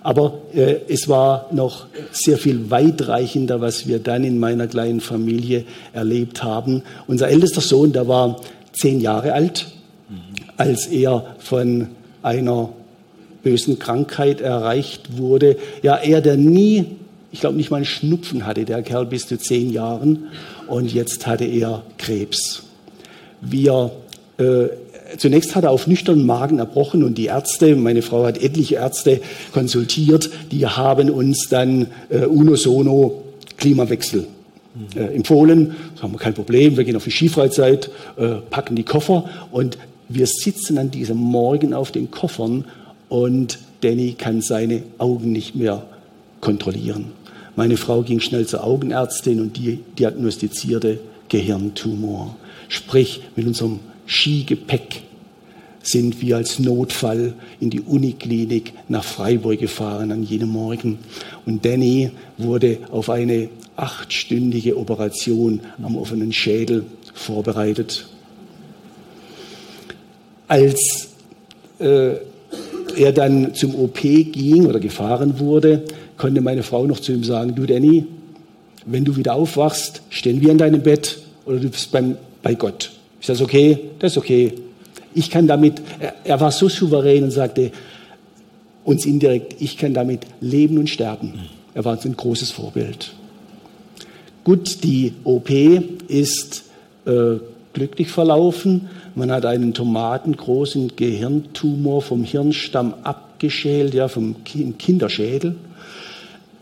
Aber 0.05 0.43
äh, 0.53 0.77
es 0.87 1.09
war 1.09 1.49
noch 1.51 1.87
sehr 2.13 2.37
viel 2.37 2.71
weitreichender, 2.71 3.63
was 3.63 3.89
wir 3.89 3.99
dann 3.99 4.23
in 4.23 4.39
meiner 4.39 4.67
kleinen 4.67 5.01
Familie 5.01 5.65
erlebt 5.95 6.45
haben. 6.45 6.83
Unser 7.09 7.29
ältester 7.29 7.63
Sohn, 7.63 7.93
der 7.93 8.07
war 8.07 8.39
zehn 8.73 9.01
Jahre 9.01 9.33
alt, 9.33 9.67
als 10.59 10.87
er 10.87 11.35
von 11.39 11.89
einer 12.23 12.69
bösen 13.43 13.79
Krankheit 13.79 14.43
erreicht 14.43 15.17
wurde. 15.17 15.57
Ja, 15.83 15.97
er, 15.97 16.21
der 16.21 16.37
nie, 16.37 16.85
ich 17.33 17.41
glaube 17.41 17.57
nicht 17.57 17.71
mal 17.71 17.79
einen 17.79 17.87
Schnupfen 17.87 18.47
hatte, 18.47 18.67
der 18.67 18.83
Kerl 18.83 19.07
bis 19.07 19.27
zu 19.27 19.39
zehn 19.39 19.73
Jahren. 19.73 20.29
Und 20.67 20.93
jetzt 20.93 21.27
hatte 21.27 21.47
er 21.47 21.83
Krebs. 21.97 22.63
Wir 23.41 23.91
äh, 24.39 24.67
Zunächst 25.17 25.55
hat 25.55 25.65
er 25.65 25.71
auf 25.71 25.87
nüchternen 25.87 26.27
Magen 26.27 26.59
erbrochen 26.59 27.03
und 27.03 27.17
die 27.19 27.27
Ärzte, 27.27 27.77
meine 27.77 28.03
Frau 28.03 28.25
hat 28.25 28.43
etliche 28.43 28.77
Ärzte 28.77 29.21
konsultiert, 29.53 30.31
die 30.51 30.67
haben 30.67 31.11
uns 31.11 31.49
dann 31.49 31.89
äh, 32.09 32.25
uno 32.25 33.23
Klimawechsel 33.57 34.27
äh, 34.97 35.15
empfohlen. 35.15 35.75
Das 35.95 36.03
haben 36.03 36.12
wir 36.12 36.19
kein 36.19 36.35
Problem, 36.35 36.77
wir 36.77 36.85
gehen 36.85 36.97
auf 36.97 37.05
die 37.05 37.11
Skifreizeit, 37.11 37.91
äh, 38.17 38.37
packen 38.51 38.77
die 38.77 38.83
Koffer 38.83 39.25
und 39.53 39.79
wir 40.09 40.27
sitzen 40.27 40.79
an 40.79 40.91
diesem 40.91 41.17
Morgen 41.17 41.75
auf 41.75 41.93
den 41.93 42.11
Koffern 42.11 42.65
und 43.09 43.59
Danny 43.81 44.15
kann 44.19 44.41
seine 44.43 44.83
Augen 44.99 45.33
nicht 45.33 45.55
mehr 45.55 45.85
kontrollieren. 46.41 47.12
Meine 47.57 47.77
Frau 47.77 48.03
ging 48.03 48.21
schnell 48.21 48.47
zur 48.47 48.65
Augenärztin 48.65 49.41
und 49.41 49.57
die 49.57 49.79
diagnostizierte 49.99 50.99
Gehirntumor. 51.29 52.37
Sprich, 52.69 53.23
mit 53.37 53.47
unserem 53.47 53.79
Skigepäck 54.07 55.03
sind 55.83 56.21
wir 56.23 56.37
als 56.37 56.59
Notfall 56.59 57.35
in 57.61 57.71
die 57.71 57.81
Uniklinik 57.81 58.73
nach 58.89 59.05
Freiburg 59.05 59.59
gefahren 59.61 60.13
an 60.13 60.23
jenem 60.23 60.49
Morgen. 60.49 60.99
Und 61.45 61.65
Danny 61.65 62.11
wurde 62.39 62.79
auf 62.91 63.11
eine 63.11 63.51
achtstündige 63.77 64.79
Operation 64.79 65.61
am 65.83 65.97
offenen 65.97 66.33
Schädel 66.33 66.85
vorbereitet. 67.13 68.07
Als 70.49 71.09
äh, 71.79 72.15
er 72.97 73.13
dann 73.13 73.55
zum 73.55 73.75
OP 73.75 74.01
ging 74.01 74.67
oder 74.67 74.81
gefahren 74.81 75.39
wurde, 75.39 75.85
konnte 76.17 76.41
meine 76.41 76.63
Frau 76.63 76.87
noch 76.87 77.01
zu 77.01 77.13
ihm 77.13 77.25
sagen, 77.25 77.55
du 77.55 77.67
Danny, 77.67 78.07
wenn 78.87 79.05
du 79.05 79.17
wieder 79.17 79.35
aufwachst, 79.35 80.03
stehen 80.11 80.41
wir 80.41 80.51
in 80.51 80.59
deinem 80.59 80.83
Bett 80.83 81.19
oder 81.47 81.59
du 81.59 81.69
bist 81.69 81.91
beim, 81.91 82.17
bei 82.43 82.55
Gott. 82.55 82.93
Ist 83.25 83.31
das 83.31 83.41
okay? 83.41 83.79
Das 84.01 84.12
ist 84.12 84.18
okay. 84.18 84.53
Ich 85.14 85.31
kann 85.31 85.47
damit, 85.47 85.81
er, 86.25 86.41
war 86.43 86.53
so 86.53 86.68
souverän 86.68 87.25
und 87.25 87.31
sagte 87.31 87.72
uns 88.85 89.07
indirekt, 89.07 89.62
ich 89.62 89.79
kann 89.79 89.95
damit 89.95 90.27
leben 90.43 90.77
und 90.77 90.91
sterben. 90.91 91.41
Er 91.72 91.87
war 91.87 91.99
ein 91.99 92.16
großes 92.18 92.51
Vorbild. 92.51 93.14
Gut, 94.45 94.85
die 94.85 95.14
OP 95.25 95.49
ist 95.49 96.64
äh, 97.07 97.37
glücklich 97.72 98.09
verlaufen. 98.09 98.91
Man 99.14 99.33
hat 99.33 99.47
einen 99.47 99.72
tomatengroßen 99.72 100.95
Gehirntumor 100.95 102.03
vom 102.03 102.25
Hirnstamm 102.25 102.93
abgeschält, 103.05 103.95
ja, 103.95 104.09
vom 104.09 104.45
Kinderschädel. 104.45 105.57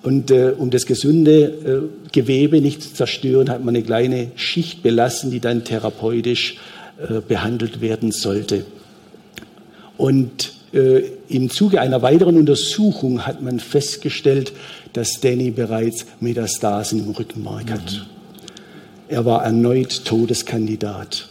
Und 0.03 0.31
äh, 0.31 0.53
um 0.57 0.71
das 0.71 0.87
gesunde 0.87 1.43
äh, 1.43 2.11
Gewebe 2.11 2.61
nicht 2.61 2.83
zu 2.83 2.93
zerstören, 2.93 3.49
hat 3.49 3.65
man 3.65 3.75
eine 3.75 3.85
kleine 3.85 4.33
Schicht 4.35 4.83
belassen, 4.83 5.31
die 5.31 5.41
dann 5.41 5.65
therapeutisch 5.65 6.57
äh, 6.99 7.21
behandelt 7.21 7.81
werden 7.81 8.11
sollte. 8.11 8.65
Und 9.97 10.53
äh, 10.73 11.03
im 11.29 11.51
Zuge 11.51 11.81
einer 11.81 12.03
weiteren 12.03 12.37
Untersuchung 12.37 13.27
hat 13.27 13.43
man 13.43 13.61
festgestellt, 13.61 14.53
dass 14.93 15.21
Danny 15.21 15.51
bereits 15.51 16.07
Metastasen 16.21 17.05
im 17.05 17.11
Rückenmark 17.13 17.71
hat. 17.71 17.93
Mhm. 17.93 18.01
Er 19.09 19.25
war 19.25 19.45
erneut 19.45 20.05
Todeskandidat. 20.05 21.29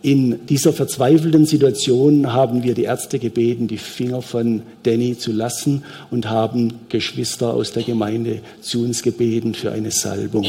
In 0.00 0.46
dieser 0.46 0.72
verzweifelten 0.72 1.44
Situation 1.44 2.32
haben 2.32 2.62
wir 2.62 2.74
die 2.74 2.84
Ärzte 2.84 3.18
gebeten, 3.18 3.66
die 3.66 3.78
Finger 3.78 4.22
von 4.22 4.62
Danny 4.84 5.18
zu 5.18 5.32
lassen 5.32 5.82
und 6.10 6.30
haben 6.30 6.74
Geschwister 6.88 7.52
aus 7.52 7.72
der 7.72 7.82
Gemeinde 7.82 8.40
zu 8.60 8.84
uns 8.84 9.02
gebeten 9.02 9.54
für 9.54 9.72
eine 9.72 9.90
Salbung. 9.90 10.46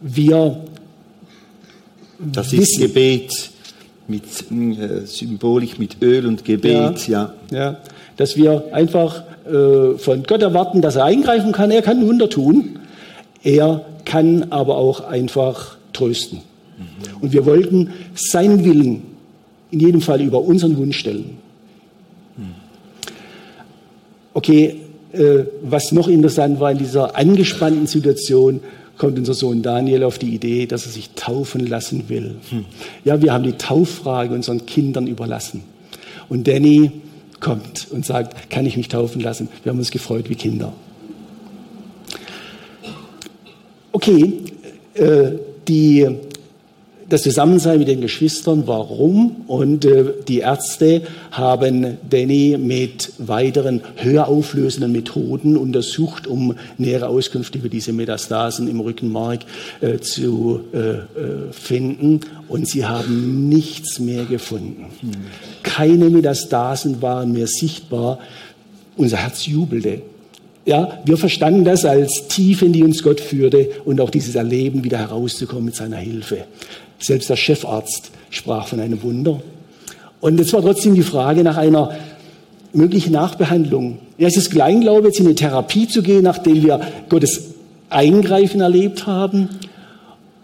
Wir 0.00 0.64
das 2.18 2.52
ist 2.52 2.78
Gebet 2.78 3.50
mit 4.08 4.24
äh, 4.50 5.04
Symbolik 5.06 5.78
mit 5.78 5.96
Öl 6.00 6.26
und 6.26 6.44
Gebet, 6.44 7.08
ja. 7.08 7.34
ja. 7.50 7.58
ja 7.58 7.78
dass 8.16 8.36
wir 8.36 8.72
einfach 8.72 9.24
äh, 9.46 9.98
von 9.98 10.22
Gott 10.22 10.42
erwarten, 10.42 10.80
dass 10.80 10.96
er 10.96 11.04
eingreifen 11.04 11.52
kann. 11.52 11.70
Er 11.70 11.82
kann 11.82 12.06
Wunder 12.06 12.28
tun. 12.28 12.78
Er 13.42 13.84
kann 14.04 14.46
aber 14.50 14.76
auch 14.76 15.00
einfach 15.00 15.76
trösten. 15.92 16.40
Und 17.20 17.32
wir 17.32 17.46
wollten 17.46 17.90
seinen 18.14 18.64
Willen 18.64 19.02
in 19.70 19.80
jedem 19.80 20.00
Fall 20.00 20.20
über 20.20 20.40
unseren 20.42 20.76
Wunsch 20.76 20.98
stellen. 20.98 21.38
Okay, 24.34 24.76
äh, 25.12 25.44
was 25.62 25.92
noch 25.92 26.08
interessant 26.08 26.58
war 26.58 26.72
in 26.72 26.78
dieser 26.78 27.16
angespannten 27.16 27.86
Situation, 27.86 28.60
kommt 28.96 29.18
unser 29.18 29.34
Sohn 29.34 29.62
Daniel 29.62 30.04
auf 30.04 30.18
die 30.18 30.34
Idee, 30.34 30.66
dass 30.66 30.86
er 30.86 30.92
sich 30.92 31.10
taufen 31.14 31.66
lassen 31.66 32.08
will. 32.08 32.36
Ja, 33.04 33.20
wir 33.20 33.32
haben 33.32 33.44
die 33.44 33.52
Tauffrage 33.52 34.34
unseren 34.34 34.64
Kindern 34.64 35.06
überlassen. 35.06 35.64
Und 36.28 36.46
Danny 36.46 36.92
kommt 37.40 37.88
und 37.90 38.06
sagt, 38.06 38.48
kann 38.48 38.64
ich 38.64 38.76
mich 38.76 38.88
taufen 38.88 39.20
lassen? 39.20 39.48
Wir 39.62 39.70
haben 39.70 39.78
uns 39.78 39.90
gefreut 39.90 40.30
wie 40.30 40.34
Kinder. 40.34 40.72
Okay, 43.90 44.34
äh, 44.94 45.32
die 45.68 46.08
das 47.12 47.22
Zusammensein 47.22 47.78
mit 47.78 47.88
den 47.88 48.00
Geschwistern, 48.00 48.62
warum? 48.64 49.44
Und 49.46 49.84
äh, 49.84 50.14
die 50.26 50.38
Ärzte 50.38 51.02
haben 51.30 51.98
Danny 52.08 52.56
mit 52.58 53.12
weiteren 53.18 53.82
höher 53.96 54.28
auflösenden 54.28 54.92
Methoden 54.92 55.58
untersucht, 55.58 56.26
um 56.26 56.54
nähere 56.78 57.08
Auskünfte 57.08 57.58
über 57.58 57.68
diese 57.68 57.92
Metastasen 57.92 58.66
im 58.66 58.80
Rückenmark 58.80 59.40
äh, 59.82 59.98
zu 59.98 60.60
äh, 60.72 60.78
äh 60.78 61.52
finden. 61.52 62.20
Und 62.48 62.66
sie 62.66 62.86
haben 62.86 63.48
nichts 63.48 63.98
mehr 63.98 64.24
gefunden. 64.24 64.86
Keine 65.62 66.08
Metastasen 66.08 67.02
waren 67.02 67.32
mehr 67.32 67.46
sichtbar. 67.46 68.20
Unser 68.96 69.18
Herz 69.18 69.46
jubelte. 69.46 70.00
Ja, 70.64 70.98
wir 71.04 71.18
verstanden 71.18 71.64
das 71.64 71.84
als 71.84 72.28
Tiefe, 72.28 72.66
in 72.66 72.72
die 72.72 72.84
uns 72.84 73.02
Gott 73.02 73.20
führte 73.20 73.68
und 73.84 74.00
auch 74.00 74.10
dieses 74.10 74.34
Erleben, 74.34 74.84
wieder 74.84 74.98
herauszukommen 74.98 75.66
mit 75.66 75.74
seiner 75.74 75.96
Hilfe. 75.96 76.44
Selbst 77.02 77.28
der 77.28 77.36
Chefarzt 77.36 78.10
sprach 78.30 78.68
von 78.68 78.80
einem 78.80 79.02
Wunder. 79.02 79.42
Und 80.20 80.40
es 80.40 80.52
war 80.52 80.62
trotzdem 80.62 80.94
die 80.94 81.02
Frage 81.02 81.42
nach 81.42 81.56
einer 81.56 81.90
möglichen 82.72 83.12
Nachbehandlung. 83.12 83.98
Ja, 84.18 84.28
es 84.28 84.36
ist 84.36 84.52
Kleinglaube, 84.52 85.08
jetzt 85.08 85.18
in 85.18 85.26
eine 85.26 85.34
Therapie 85.34 85.88
zu 85.88 86.02
gehen, 86.02 86.22
nachdem 86.22 86.62
wir 86.62 86.80
Gottes 87.08 87.54
Eingreifen 87.90 88.60
erlebt 88.60 89.06
haben. 89.06 89.48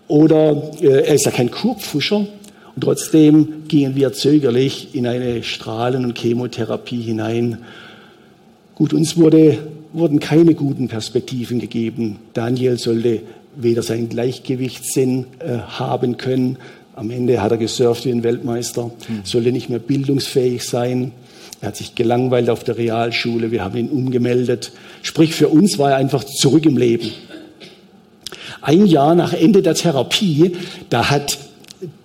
Oder 0.09 0.70
äh, 0.80 1.06
er 1.06 1.14
ist 1.14 1.26
ja 1.26 1.30
kein 1.30 1.50
Kurpfuscher. 1.50 2.26
Und 2.74 2.80
trotzdem 2.82 3.68
gingen 3.68 3.94
wir 3.94 4.12
zögerlich 4.12 4.94
in 4.94 5.06
eine 5.06 5.44
Strahlen- 5.44 6.04
und 6.04 6.18
Chemotherapie 6.18 7.02
hinein. 7.02 7.59
Gut, 8.74 8.92
uns 8.92 9.16
wurde, 9.16 9.59
wurden 9.92 10.18
keine 10.18 10.54
guten 10.54 10.88
Perspektiven 10.88 11.61
gegeben. 11.61 12.18
Daniel 12.34 12.78
sollte 12.78 13.22
weder 13.59 13.82
seinen 13.82 14.09
Gleichgewichtssinn 14.09 15.26
äh, 15.40 15.59
haben 15.59 16.16
können. 16.16 16.59
Am 16.94 17.11
Ende 17.11 17.42
hat 17.42 17.50
er 17.50 17.59
gesurft 17.59 18.04
wie 18.06 18.11
ein 18.11 18.22
Weltmeister, 18.22 18.84
mhm. 18.86 19.20
sollte 19.24 19.52
nicht 19.52 19.68
mehr 19.68 19.78
bildungsfähig 19.78 20.64
sein. 20.64 21.12
Er 21.61 21.68
hat 21.68 21.76
sich 21.76 21.94
gelangweilt 21.94 22.50
auf 22.50 22.62
der 22.62 22.78
Realschule, 22.78 23.50
wir 23.50 23.64
haben 23.64 23.76
ihn 23.76 23.88
umgemeldet. 23.88 24.72
Sprich, 25.02 25.34
für 25.34 25.48
uns 25.48 25.78
war 25.78 25.90
er 25.90 25.96
einfach 25.96 26.22
zurück 26.24 26.66
im 26.66 26.76
Leben. 26.76 27.11
Ein 28.62 28.86
Jahr 28.86 29.14
nach 29.14 29.32
Ende 29.32 29.62
der 29.62 29.74
Therapie, 29.74 30.56
da 30.88 31.11
hat 31.11 31.38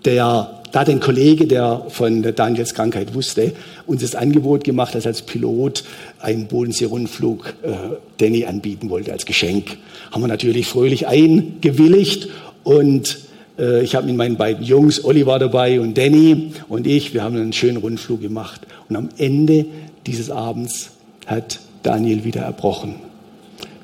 der, 0.06 0.63
da 0.74 0.84
den 0.84 1.00
Kollege, 1.00 1.46
der 1.46 1.86
von 1.90 2.24
Daniels 2.36 2.74
Krankheit 2.74 3.14
wusste, 3.14 3.54
uns 3.86 4.02
das 4.02 4.16
Angebot 4.16 4.64
gemacht, 4.64 4.96
dass 4.96 5.06
als 5.06 5.22
Pilot 5.22 5.84
einen 6.20 6.48
Bodensee-Rundflug 6.48 7.54
äh, 7.62 7.72
Danny 8.18 8.46
anbieten 8.46 8.90
wollte 8.90 9.14
als 9.14 9.26
Geschenk. 9.26 9.78
Haben 10.12 10.24
wir 10.24 10.28
natürlich 10.28 10.66
fröhlich 10.66 11.06
eingewilligt 11.06 12.28
und 12.64 13.20
äh, 13.60 13.84
ich 13.84 13.94
habe 13.94 14.08
mit 14.08 14.16
meinen 14.16 14.36
beiden 14.36 14.66
Jungs, 14.66 15.06
Olli 15.06 15.28
war 15.28 15.38
dabei 15.38 15.80
und 15.80 15.96
Danny 15.96 16.54
und 16.68 16.88
ich, 16.88 17.14
wir 17.14 17.24
haben 17.24 17.36
einen 17.36 17.54
schönen 17.54 17.78
Rundflug 17.78 18.22
gemacht. 18.22 18.62
Und 18.90 18.96
am 18.96 19.10
Ende 19.20 19.68
dieses 20.08 20.32
Abends 20.32 20.90
hat 21.28 21.60
Daniel 21.84 22.24
wieder 22.24 22.42
erbrochen. 22.42 22.96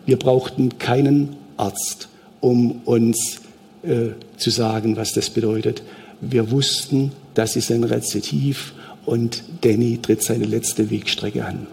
Wir 0.08 0.18
brauchten 0.18 0.80
keinen 0.80 1.36
Arzt, 1.56 2.10
um 2.42 2.82
uns 2.86 3.42
äh, 3.84 4.10
zu 4.38 4.50
sagen, 4.50 4.98
was 4.98 5.14
das 5.14 5.30
bedeutet. 5.30 5.84
Wir 6.22 6.52
wussten, 6.52 7.12
das 7.34 7.56
ist 7.56 7.72
ein 7.72 7.84
Rezitiv 7.84 8.74
und 9.06 9.44
Danny 9.62 10.00
tritt 10.02 10.24
seine 10.24 10.46
letzte 10.46 10.90
Wegstrecke 10.90 11.46
an. 11.46 11.68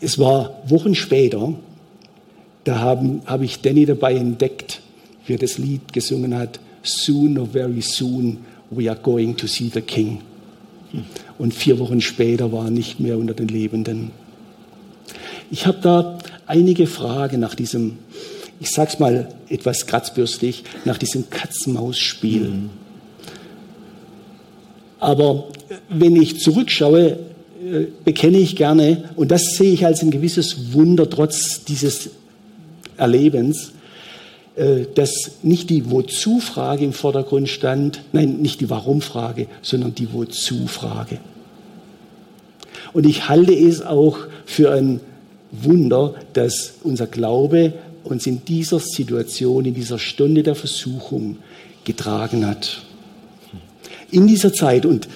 Es 0.00 0.18
war 0.18 0.62
Wochen 0.66 0.94
später, 0.94 1.54
da 2.64 2.78
habe 2.78 3.20
hab 3.26 3.42
ich 3.42 3.60
Danny 3.60 3.84
dabei 3.84 4.14
entdeckt, 4.14 4.80
wie 5.26 5.34
er 5.34 5.38
das 5.38 5.58
Lied 5.58 5.92
gesungen 5.92 6.34
hat, 6.34 6.60
Soon 6.82 7.36
or 7.36 7.46
very 7.46 7.82
soon 7.82 8.38
we 8.70 8.88
are 8.88 8.98
going 8.98 9.36
to 9.36 9.46
see 9.46 9.70
the 9.72 9.82
King. 9.82 10.22
Und 11.38 11.54
vier 11.54 11.78
Wochen 11.78 12.00
später 12.00 12.52
war 12.52 12.66
er 12.66 12.70
nicht 12.70 13.00
mehr 13.00 13.18
unter 13.18 13.34
den 13.34 13.48
Lebenden. 13.48 14.10
Ich 15.50 15.66
habe 15.66 15.78
da 15.82 16.18
einige 16.46 16.86
Fragen 16.86 17.40
nach 17.40 17.54
diesem, 17.54 17.98
ich 18.60 18.70
sag's 18.70 18.98
mal 18.98 19.28
etwas 19.48 19.86
kratzbürstig, 19.86 20.64
nach 20.84 20.98
diesem 20.98 21.28
Katz-Maus-Spiel. 21.30 22.48
Mhm. 22.48 22.70
Aber 25.00 25.48
wenn 25.88 26.14
ich 26.14 26.38
zurückschaue, 26.38 27.06
äh, 27.08 27.86
bekenne 28.04 28.38
ich 28.38 28.54
gerne, 28.54 29.10
und 29.16 29.30
das 29.30 29.56
sehe 29.56 29.72
ich 29.72 29.84
als 29.84 30.02
ein 30.02 30.10
gewisses 30.10 30.72
Wunder 30.72 31.08
trotz 31.08 31.64
dieses 31.64 32.10
Erlebens, 32.96 33.72
äh, 34.56 34.86
dass 34.94 35.38
nicht 35.42 35.70
die 35.70 35.90
Wozu-Frage 35.90 36.84
im 36.84 36.92
Vordergrund 36.92 37.48
stand, 37.48 38.02
nein, 38.12 38.38
nicht 38.40 38.60
die 38.60 38.70
Warum-Frage, 38.70 39.46
sondern 39.62 39.94
die 39.94 40.12
Wozu-Frage. 40.12 41.18
Und 42.92 43.06
ich 43.06 43.28
halte 43.28 43.54
es 43.54 43.82
auch 43.82 44.18
für 44.44 44.72
ein 44.72 45.00
Wunder, 45.50 46.14
dass 46.34 46.74
unser 46.82 47.06
Glaube 47.06 47.72
uns 48.04 48.26
in 48.26 48.44
dieser 48.44 48.80
Situation, 48.80 49.64
in 49.64 49.74
dieser 49.74 49.98
Stunde 49.98 50.42
der 50.42 50.54
Versuchung 50.54 51.38
getragen 51.84 52.46
hat. 52.46 52.82
In 54.10 54.26
dieser 54.26 54.52
Zeit, 54.52 54.86
und 54.86 55.08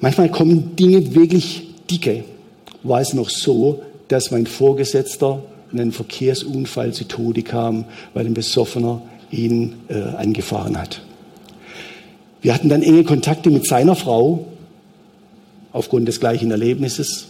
manchmal 0.00 0.30
kommen 0.30 0.76
Dinge 0.76 1.14
wirklich 1.14 1.68
dicke, 1.90 2.24
war 2.82 3.00
es 3.00 3.12
noch 3.14 3.30
so, 3.30 3.82
dass 4.08 4.30
mein 4.30 4.46
Vorgesetzter 4.46 5.42
in 5.72 5.80
einem 5.80 5.92
Verkehrsunfall 5.92 6.92
zu 6.92 7.04
Tode 7.04 7.42
kam, 7.42 7.84
weil 8.12 8.26
ein 8.26 8.34
Besoffener 8.34 9.02
ihn 9.30 9.74
äh, 9.88 10.00
angefahren 10.00 10.78
hat. 10.78 11.02
Wir 12.42 12.54
hatten 12.54 12.68
dann 12.68 12.82
enge 12.82 13.04
Kontakte 13.04 13.50
mit 13.50 13.66
seiner 13.66 13.96
Frau 13.96 14.46
aufgrund 15.72 16.08
des 16.08 16.20
gleichen 16.20 16.50
Erlebnisses. 16.50 17.28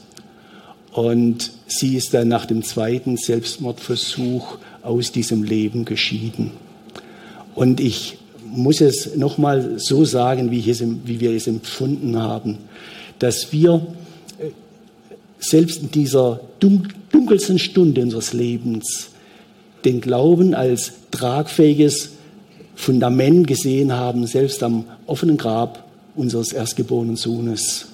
Und 0.92 1.52
sie 1.66 1.96
ist 1.96 2.14
dann 2.14 2.28
nach 2.28 2.46
dem 2.46 2.62
zweiten 2.62 3.16
Selbstmordversuch 3.16 4.58
aus 4.82 5.12
diesem 5.12 5.42
Leben 5.42 5.84
geschieden. 5.84 6.52
Und 7.54 7.80
ich 7.80 8.18
muss 8.56 8.80
es 8.80 9.16
nochmal 9.16 9.78
so 9.78 10.04
sagen, 10.04 10.50
wie, 10.50 10.68
es, 10.70 10.82
wie 10.82 11.20
wir 11.20 11.32
es 11.32 11.46
empfunden 11.46 12.20
haben, 12.20 12.58
dass 13.18 13.52
wir 13.52 13.86
äh, 14.38 14.50
selbst 15.38 15.82
in 15.82 15.90
dieser 15.90 16.40
dunkelsten 16.60 17.58
Stunde 17.58 18.02
unseres 18.02 18.32
Lebens 18.32 19.10
den 19.84 20.00
Glauben 20.00 20.54
als 20.54 20.92
tragfähiges 21.10 22.10
Fundament 22.74 23.46
gesehen 23.46 23.92
haben, 23.92 24.26
selbst 24.26 24.62
am 24.62 24.84
offenen 25.06 25.36
Grab 25.36 25.84
unseres 26.16 26.52
erstgeborenen 26.52 27.16
Sohnes. 27.16 27.86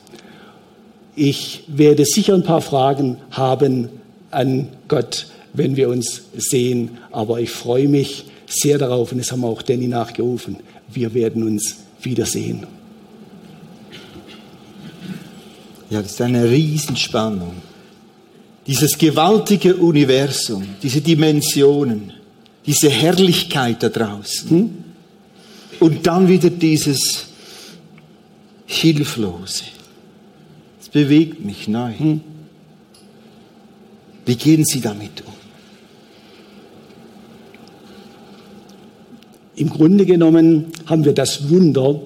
Ich 1.16 1.64
werde 1.66 2.04
sicher 2.04 2.34
ein 2.34 2.44
paar 2.44 2.61
Fragen 2.62 3.18
haben 3.30 3.88
an 4.30 4.68
Gott, 4.88 5.26
wenn 5.52 5.76
wir 5.76 5.88
uns 5.88 6.22
sehen, 6.36 6.98
aber 7.11 7.40
ich 7.40 7.50
freue 7.50 7.88
mich 7.88 8.26
sehr 8.51 8.78
darauf, 8.78 9.12
und 9.12 9.18
das 9.18 9.30
haben 9.30 9.40
wir 9.40 9.48
auch 9.48 9.62
Danny 9.62 9.86
nachgerufen, 9.86 10.57
wir 10.92 11.14
werden 11.14 11.44
uns 11.44 11.76
wiedersehen. 12.03 12.66
Ja, 15.88 16.03
das 16.03 16.12
ist 16.12 16.20
eine 16.20 16.48
Riesenspannung. 16.48 17.55
Dieses 18.66 18.96
gewaltige 18.96 19.76
Universum, 19.76 20.64
diese 20.82 21.01
Dimensionen, 21.01 22.12
diese 22.66 22.90
Herrlichkeit 22.90 23.82
da 23.82 23.88
draußen. 23.88 24.51
Hm? 24.51 24.70
Und 25.80 26.07
dann 26.07 26.28
wieder 26.28 26.51
dieses 26.51 27.26
Hilflose. 28.66 29.64
Es 30.80 30.88
bewegt 30.88 31.44
mich 31.44 31.66
neu. 31.66 31.92
Hm? 31.96 32.20
Wie 34.26 34.36
gehen 34.36 34.64
Sie 34.64 34.80
damit 34.80 35.24
um? 35.26 35.39
Im 39.61 39.68
Grunde 39.68 40.06
genommen 40.06 40.66
haben 40.86 41.04
wir 41.04 41.12
das 41.12 41.50
Wunder, 41.50 42.00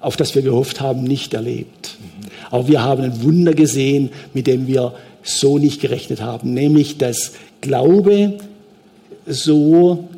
auf 0.00 0.16
das 0.16 0.34
wir 0.34 0.40
gehofft 0.40 0.80
haben, 0.80 1.04
nicht 1.04 1.34
erlebt. 1.34 1.98
Aber 2.50 2.66
wir 2.66 2.82
haben 2.82 3.02
ein 3.02 3.22
Wunder 3.22 3.52
gesehen, 3.52 4.08
mit 4.32 4.46
dem 4.46 4.66
wir 4.66 4.94
so 5.22 5.58
nicht 5.58 5.82
gerechnet 5.82 6.22
haben, 6.22 6.54
nämlich 6.54 6.96
dass 6.96 7.32
Glaube 7.60 8.38
so 9.26 10.08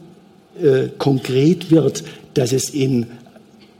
äh, 0.62 0.89
konkret 0.97 1.72
wird, 1.72 2.05
dass 2.34 2.53
es 2.53 2.70
in 2.70 3.07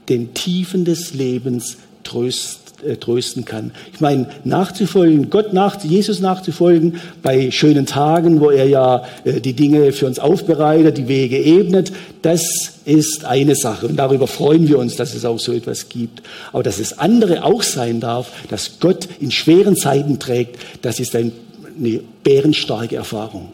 den 0.09 0.33
Tiefen 0.33 0.83
des 0.83 1.13
Lebens 1.13 1.77
tröst, 2.03 2.66
äh, 2.85 2.97
trösten 2.97 3.45
kann. 3.45 3.71
Ich 3.93 4.01
meine, 4.01 4.27
nachzufolgen, 4.43 5.29
Gott 5.29 5.53
nach, 5.53 5.83
Jesus 5.83 6.19
nachzufolgen 6.19 6.97
bei 7.23 7.49
schönen 7.51 7.85
Tagen, 7.85 8.39
wo 8.39 8.51
er 8.51 8.67
ja 8.67 9.03
äh, 9.23 9.41
die 9.41 9.53
Dinge 9.53 9.91
für 9.91 10.05
uns 10.05 10.19
aufbereitet, 10.19 10.97
die 10.97 11.07
Wege 11.07 11.37
ebnet, 11.37 11.91
das 12.21 12.79
ist 12.85 13.25
eine 13.25 13.55
Sache. 13.55 13.87
Und 13.87 13.95
darüber 13.95 14.27
freuen 14.27 14.67
wir 14.67 14.77
uns, 14.77 14.95
dass 14.95 15.15
es 15.15 15.25
auch 15.25 15.39
so 15.39 15.53
etwas 15.53 15.89
gibt. 15.89 16.21
Aber 16.53 16.63
dass 16.63 16.79
es 16.79 16.99
andere 16.99 17.43
auch 17.43 17.63
sein 17.63 17.99
darf, 17.99 18.31
dass 18.49 18.79
Gott 18.79 19.07
in 19.19 19.31
schweren 19.31 19.75
Zeiten 19.75 20.19
trägt, 20.19 20.57
das 20.83 20.99
ist 20.99 21.15
ein, 21.15 21.31
eine 21.79 22.01
bärenstarke 22.23 22.95
Erfahrung 22.95 23.49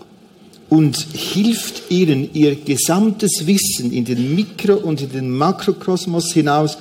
und 0.73 0.97
hilft 1.13 1.91
ihnen, 1.91 2.29
ihr 2.33 2.55
gesamtes 2.55 3.45
Wissen 3.45 3.93
in 3.93 4.05
den 4.05 4.33
Mikro- 4.35 4.77
und 4.77 5.01
in 5.01 5.11
den 5.11 5.29
Makrokosmos 5.29 6.33
hinaus 6.33 6.77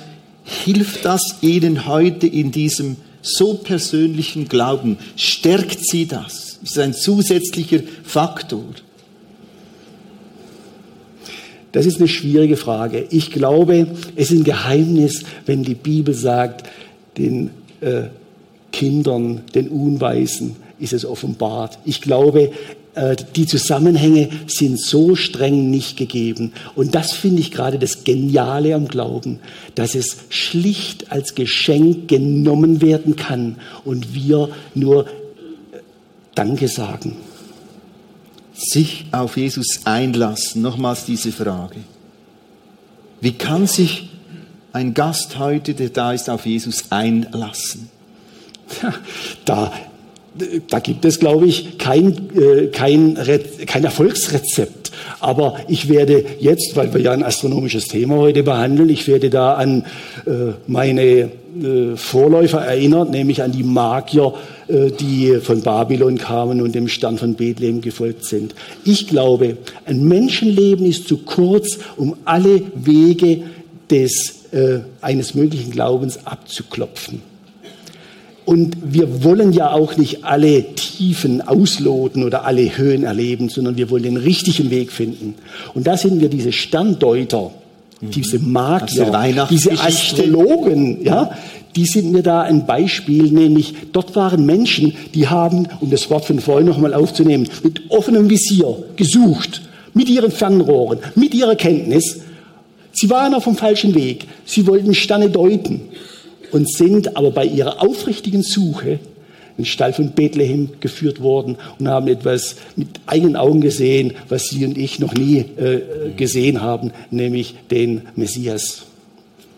hilft 0.63 1.05
das 1.05 1.37
Ihnen 1.41 1.87
heute 1.87 2.27
in 2.27 2.51
diesem 2.51 2.97
so 3.21 3.55
persönlichen 3.55 4.47
Glauben? 4.47 4.97
Stärkt 5.15 5.79
Sie 5.85 6.05
das? 6.05 6.59
Das 6.61 6.71
ist 6.71 6.79
ein 6.79 6.93
zusätzlicher 6.93 7.79
Faktor. 8.03 8.65
Das 11.73 11.85
ist 11.85 11.97
eine 11.97 12.07
schwierige 12.07 12.55
Frage. 12.55 13.07
Ich 13.09 13.31
glaube, 13.31 13.87
es 14.15 14.31
ist 14.31 14.39
ein 14.39 14.43
Geheimnis, 14.43 15.23
wenn 15.45 15.63
die 15.63 15.75
Bibel 15.75 16.13
sagt, 16.13 16.69
den 17.17 17.49
äh, 17.81 18.03
Kindern, 18.71 19.41
den 19.55 19.69
Unweisen 19.69 20.55
ist 20.79 20.93
es 20.93 21.05
offenbart. 21.05 21.79
Ich 21.85 22.01
glaube, 22.01 22.51
die 23.35 23.47
Zusammenhänge 23.47 24.29
sind 24.45 24.79
so 24.79 25.15
streng 25.15 25.71
nicht 25.71 25.97
gegeben. 25.97 26.53
Und 26.75 26.93
das 26.93 27.13
finde 27.13 27.41
ich 27.41 27.51
gerade 27.51 27.79
das 27.79 28.03
Geniale 28.03 28.75
am 28.75 28.87
Glauben, 28.87 29.39
dass 29.73 29.95
es 29.95 30.17
schlicht 30.29 31.11
als 31.11 31.33
Geschenk 31.33 32.07
genommen 32.07 32.81
werden 32.81 33.15
kann 33.15 33.57
und 33.83 34.13
wir 34.13 34.49
nur 34.75 35.07
äh, 35.07 35.09
Danke 36.35 36.67
sagen. 36.67 37.15
Sich 38.53 39.05
auf 39.11 39.37
Jesus 39.37 39.81
einlassen, 39.85 40.61
nochmals 40.61 41.05
diese 41.05 41.31
Frage. 41.31 41.79
Wie 43.21 43.31
kann 43.31 43.65
sich 43.65 44.09
ein 44.71 44.93
Gast 44.93 45.39
heute, 45.39 45.73
der 45.73 45.89
da 45.89 46.13
ist, 46.13 46.29
auf 46.29 46.45
Jesus 46.45 46.91
einlassen? 46.91 47.89
Da 49.45 49.71
da 50.69 50.79
gibt 50.79 51.05
es, 51.05 51.19
glaube 51.19 51.45
ich, 51.45 51.77
kein, 51.77 52.29
äh, 52.35 52.67
kein, 52.67 53.17
kein 53.67 53.83
Erfolgsrezept. 53.83 54.91
Aber 55.19 55.57
ich 55.67 55.89
werde 55.89 56.25
jetzt, 56.39 56.75
weil 56.75 56.93
wir 56.93 57.01
ja 57.01 57.11
ein 57.11 57.23
astronomisches 57.23 57.87
Thema 57.87 58.15
heute 58.17 58.43
behandeln, 58.43 58.89
ich 58.89 59.07
werde 59.07 59.29
da 59.29 59.53
an 59.53 59.85
äh, 60.25 60.53
meine 60.67 61.03
äh, 61.03 61.29
Vorläufer 61.95 62.61
erinnert, 62.61 63.11
nämlich 63.11 63.41
an 63.43 63.51
die 63.51 63.63
Magier 63.63 64.33
die 64.69 65.39
von 65.41 65.61
Babylon 65.61 66.17
kamen 66.17 66.61
und 66.61 66.73
dem 66.73 66.87
Stern 66.87 67.17
von 67.17 67.33
Bethlehem 67.33 67.81
gefolgt 67.81 68.23
sind. 68.23 68.55
Ich 68.85 69.09
glaube, 69.09 69.57
ein 69.85 70.05
Menschenleben 70.05 70.85
ist 70.85 71.09
zu 71.09 71.17
kurz, 71.17 71.79
um 71.97 72.15
alle 72.23 72.61
Wege 72.73 73.41
des, 73.91 74.35
eines 75.01 75.33
möglichen 75.35 75.71
Glaubens 75.71 76.25
abzuklopfen. 76.25 77.21
Und 78.45 78.75
wir 78.83 79.23
wollen 79.23 79.53
ja 79.53 79.71
auch 79.71 79.95
nicht 79.95 80.25
alle 80.25 80.75
Tiefen 80.75 81.41
ausloten 81.41 82.23
oder 82.23 82.45
alle 82.45 82.77
Höhen 82.77 83.03
erleben, 83.03 83.49
sondern 83.49 83.77
wir 83.77 83.89
wollen 83.89 84.03
den 84.03 84.17
richtigen 84.17 84.69
Weg 84.69 84.91
finden. 84.91 85.35
Und 85.73 85.87
da 85.87 85.95
sind 85.95 86.19
wir 86.19 86.29
diese 86.29 86.51
Sterndeuter, 86.51 87.51
diese 88.01 88.37
Aus 88.37 88.41
der 88.41 88.41
Magier, 88.41 89.47
diese. 89.49 89.71
Astrologen, 89.71 91.03
ja, 91.05 91.31
die 91.75 91.85
sind 91.85 92.11
mir 92.11 92.21
da 92.21 92.41
ein 92.41 92.65
Beispiel, 92.65 93.31
nämlich 93.31 93.73
dort 93.93 94.15
waren 94.15 94.45
Menschen, 94.45 94.93
die 95.13 95.27
haben, 95.27 95.67
um 95.79 95.89
das 95.89 96.09
Wort 96.09 96.25
von 96.25 96.39
vorhin 96.39 96.67
nochmal 96.67 96.93
aufzunehmen, 96.93 97.47
mit 97.63 97.81
offenem 97.89 98.29
Visier 98.29 98.83
gesucht, 98.97 99.61
mit 99.93 100.09
ihren 100.09 100.31
Fernrohren, 100.31 100.99
mit 101.15 101.33
ihrer 101.33 101.55
Kenntnis. 101.55 102.19
Sie 102.91 103.09
waren 103.09 103.33
auf 103.33 103.45
dem 103.45 103.55
falschen 103.55 103.95
Weg. 103.95 104.27
Sie 104.45 104.67
wollten 104.67 104.93
Sterne 104.93 105.29
deuten 105.29 105.81
und 106.53 106.71
sind 106.71 107.17
aber 107.17 107.31
bei 107.31 107.45
ihrer 107.45 107.81
aufrichtigen 107.83 108.41
Suche 108.43 108.99
in 109.57 109.63
den 109.63 109.65
Stall 109.65 109.91
von 109.93 110.11
Bethlehem 110.11 110.69
geführt 110.79 111.21
worden 111.21 111.57
und 111.77 111.87
haben 111.87 112.07
etwas 112.07 112.55
mit 112.75 112.87
eigenen 113.05 113.35
Augen 113.35 113.59
gesehen, 113.61 114.13
was 114.29 114.45
Sie 114.49 114.65
und 114.65 114.77
ich 114.77 114.99
noch 114.99 115.13
nie 115.13 115.39
äh, 115.39 115.81
gesehen 116.15 116.61
haben, 116.61 116.91
nämlich 117.11 117.55
den 117.69 118.03
Messias. 118.15 118.83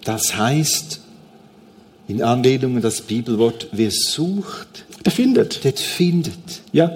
Das 0.03 0.35
heißt, 0.37 0.99
in 2.07 2.21
Anlehnung 2.21 2.75
an 2.77 2.81
das 2.81 3.01
Bibelwort, 3.01 3.67
wer 3.71 3.89
sucht, 3.91 4.85
Der 5.05 5.11
findet. 5.11 5.63
der 5.63 5.73
findet. 5.73 6.33
Ja. 6.73 6.91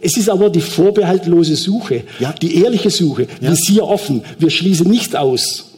Es 0.00 0.16
ist 0.16 0.28
aber 0.28 0.50
die 0.50 0.60
vorbehaltlose 0.60 1.54
Suche, 1.54 2.02
Ja. 2.18 2.32
die 2.32 2.56
ehrliche 2.62 2.90
Suche, 2.90 3.28
Ja. 3.40 3.52
Visier 3.52 3.84
offen. 3.84 4.22
Wir 4.38 4.50
schließen 4.50 4.90
nichts 4.90 5.14
aus. 5.14 5.71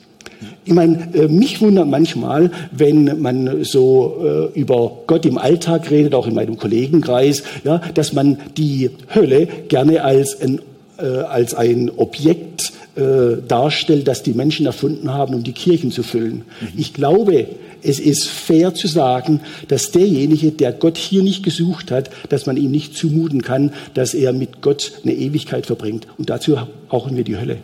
Ich 0.66 0.72
meine, 0.72 1.14
äh, 1.14 1.28
mich 1.28 1.60
wundert 1.60 1.88
manchmal, 1.88 2.50
wenn 2.72 3.20
man 3.20 3.64
so 3.64 4.50
äh, 4.54 4.58
über 4.58 4.98
Gott 5.06 5.26
im 5.26 5.36
Alltag 5.36 5.90
redet, 5.90 6.14
auch 6.14 6.26
in 6.26 6.34
meinem 6.34 6.56
Kollegenkreis, 6.56 7.42
ja, 7.64 7.78
dass 7.92 8.14
man 8.14 8.38
die 8.56 8.90
Hölle 9.14 9.46
gerne 9.68 10.02
als 10.02 10.40
ein, 10.40 10.60
äh, 10.98 11.04
als 11.04 11.54
ein 11.54 11.90
Objekt 11.96 12.72
äh, 12.96 13.42
darstellt, 13.46 14.08
das 14.08 14.22
die 14.22 14.32
Menschen 14.32 14.64
erfunden 14.64 15.12
haben, 15.12 15.34
um 15.34 15.42
die 15.42 15.52
Kirchen 15.52 15.90
zu 15.90 16.02
füllen. 16.02 16.42
Ich 16.76 16.94
glaube, 16.94 17.46
es 17.82 18.00
ist 18.00 18.28
fair 18.28 18.72
zu 18.72 18.88
sagen, 18.88 19.40
dass 19.68 19.90
derjenige, 19.90 20.50
der 20.52 20.72
Gott 20.72 20.96
hier 20.96 21.22
nicht 21.22 21.42
gesucht 21.42 21.90
hat, 21.90 22.08
dass 22.30 22.46
man 22.46 22.56
ihm 22.56 22.70
nicht 22.70 22.96
zumuten 22.96 23.42
kann, 23.42 23.72
dass 23.92 24.14
er 24.14 24.32
mit 24.32 24.62
Gott 24.62 24.92
eine 25.02 25.12
Ewigkeit 25.12 25.66
verbringt. 25.66 26.06
Und 26.16 26.30
dazu 26.30 26.56
brauchen 26.88 27.16
wir 27.16 27.24
die 27.24 27.36
Hölle. 27.36 27.58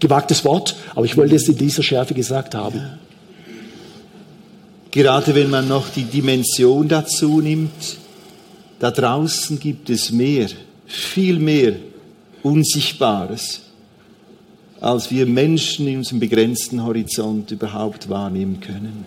Gewagtes 0.00 0.44
Wort, 0.44 0.76
aber 0.94 1.04
ich 1.04 1.16
wollte 1.16 1.34
es 1.34 1.48
in 1.48 1.56
dieser 1.56 1.82
Schärfe 1.82 2.14
gesagt 2.14 2.54
haben. 2.54 2.98
Gerade 4.90 5.34
wenn 5.34 5.50
man 5.50 5.68
noch 5.68 5.88
die 5.90 6.04
Dimension 6.04 6.88
dazu 6.88 7.40
nimmt, 7.40 7.98
da 8.78 8.90
draußen 8.90 9.58
gibt 9.58 9.90
es 9.90 10.10
mehr, 10.10 10.48
viel 10.86 11.38
mehr 11.38 11.74
Unsichtbares, 12.42 13.62
als 14.80 15.10
wir 15.10 15.26
Menschen 15.26 15.88
in 15.88 15.98
unserem 15.98 16.20
begrenzten 16.20 16.84
Horizont 16.84 17.50
überhaupt 17.50 18.08
wahrnehmen 18.08 18.60
können. 18.60 19.04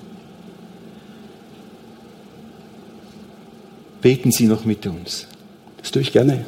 Beten 4.01 4.31
Sie 4.31 4.47
noch 4.47 4.65
mit 4.65 4.85
uns. 4.85 5.27
Das 5.77 5.91
tue 5.91 6.01
ich 6.01 6.11
gerne. 6.11 6.45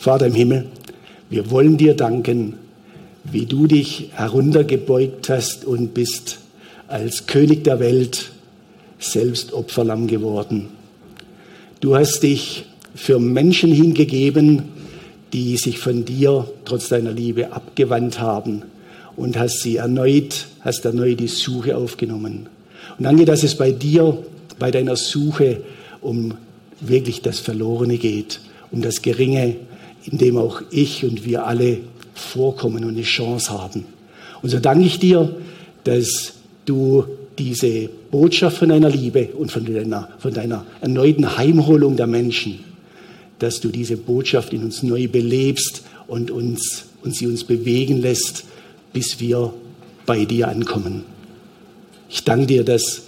Vater 0.00 0.28
im 0.28 0.34
Himmel, 0.34 0.64
wir 1.28 1.50
wollen 1.50 1.76
dir 1.76 1.92
danken, 1.92 2.54
wie 3.22 3.44
du 3.44 3.66
dich 3.66 4.08
heruntergebeugt 4.14 5.28
hast 5.28 5.66
und 5.66 5.92
bist 5.92 6.38
als 6.88 7.26
König 7.26 7.64
der 7.64 7.80
Welt 7.80 8.30
selbst 8.98 9.52
Opferlamm 9.52 10.06
geworden. 10.06 10.70
Du 11.80 11.96
hast 11.96 12.22
dich 12.22 12.64
für 12.94 13.18
Menschen 13.18 13.72
hingegeben, 13.72 14.70
die 15.34 15.58
sich 15.58 15.78
von 15.78 16.06
dir 16.06 16.50
trotz 16.64 16.88
deiner 16.88 17.12
Liebe 17.12 17.52
abgewandt 17.52 18.20
haben 18.20 18.62
und 19.16 19.38
hast 19.38 19.60
sie 19.60 19.76
erneut, 19.76 20.46
hast 20.60 20.86
erneut 20.86 21.20
die 21.20 21.28
Suche 21.28 21.76
aufgenommen. 21.76 22.48
Und 22.96 23.04
danke, 23.04 23.26
dass 23.26 23.42
es 23.42 23.54
bei 23.54 23.70
dir, 23.70 24.16
bei 24.58 24.70
deiner 24.70 24.96
Suche 24.96 25.60
um 26.00 26.36
wirklich 26.80 27.20
das 27.20 27.38
Verlorene 27.38 27.98
geht, 27.98 28.40
um 28.70 28.80
das 28.80 29.02
Geringe, 29.02 29.56
in 30.04 30.18
dem 30.18 30.36
auch 30.36 30.62
ich 30.70 31.04
und 31.04 31.24
wir 31.24 31.46
alle 31.46 31.78
vorkommen 32.14 32.84
und 32.84 32.90
eine 32.90 33.02
Chance 33.02 33.52
haben. 33.52 33.84
Und 34.42 34.50
so 34.50 34.58
danke 34.58 34.84
ich 34.84 34.98
dir, 34.98 35.34
dass 35.84 36.34
du 36.64 37.04
diese 37.38 37.88
Botschaft 38.10 38.58
von 38.58 38.68
deiner 38.68 38.90
Liebe 38.90 39.28
und 39.28 39.50
von 39.50 39.64
deiner, 39.64 40.08
von 40.18 40.32
deiner 40.32 40.66
erneuten 40.80 41.36
Heimholung 41.36 41.96
der 41.96 42.06
Menschen, 42.06 42.60
dass 43.38 43.60
du 43.60 43.68
diese 43.68 43.96
Botschaft 43.96 44.52
in 44.52 44.64
uns 44.64 44.82
neu 44.82 45.08
belebst 45.08 45.82
und, 46.06 46.30
uns, 46.30 46.84
und 47.02 47.16
sie 47.16 47.26
uns 47.26 47.44
bewegen 47.44 48.00
lässt, 48.00 48.44
bis 48.92 49.20
wir 49.20 49.54
bei 50.06 50.24
dir 50.24 50.48
ankommen. 50.48 51.04
Ich 52.08 52.24
danke 52.24 52.46
dir, 52.46 52.64
dass 52.64 53.02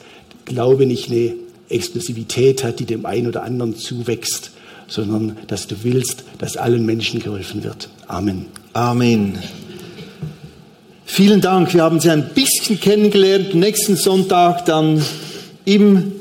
Glaube 0.44 0.86
nicht 0.86 1.10
eine 1.10 1.34
Explosivität 1.68 2.64
hat, 2.64 2.80
die 2.80 2.84
dem 2.84 3.06
einen 3.06 3.26
oder 3.26 3.42
anderen 3.42 3.76
zuwächst, 3.76 4.52
sondern 4.92 5.36
dass 5.46 5.66
du 5.66 5.76
willst, 5.82 6.24
dass 6.38 6.56
allen 6.56 6.84
Menschen 6.84 7.20
geholfen 7.20 7.64
wird. 7.64 7.88
Amen. 8.08 8.46
Amen. 8.74 9.38
Vielen 11.04 11.40
Dank. 11.40 11.72
Wir 11.74 11.82
haben 11.82 11.98
Sie 12.00 12.10
ein 12.10 12.30
bisschen 12.34 12.78
kennengelernt. 12.78 13.54
Nächsten 13.54 13.96
Sonntag 13.96 14.64
dann 14.66 15.02
im 15.64 16.12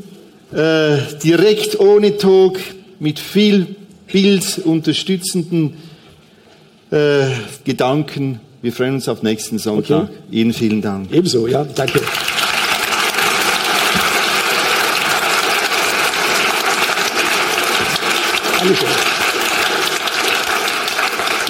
äh, 0.53 0.97
direkt 1.23 1.79
ohne 1.79 2.17
Talk 2.17 2.59
mit 2.99 3.19
viel 3.19 3.75
Bild 4.11 4.59
unterstützenden 4.63 5.75
äh, 6.91 7.25
Gedanken. 7.63 8.39
Wir 8.61 8.73
freuen 8.73 8.95
uns 8.95 9.07
auf 9.07 9.23
nächsten 9.23 9.59
Sonntag. 9.59 10.03
Okay. 10.03 10.13
Ihnen 10.31 10.53
vielen 10.53 10.81
Dank. 10.81 11.11
Ebenso, 11.11 11.47
ja, 11.47 11.63
danke. 11.63 12.01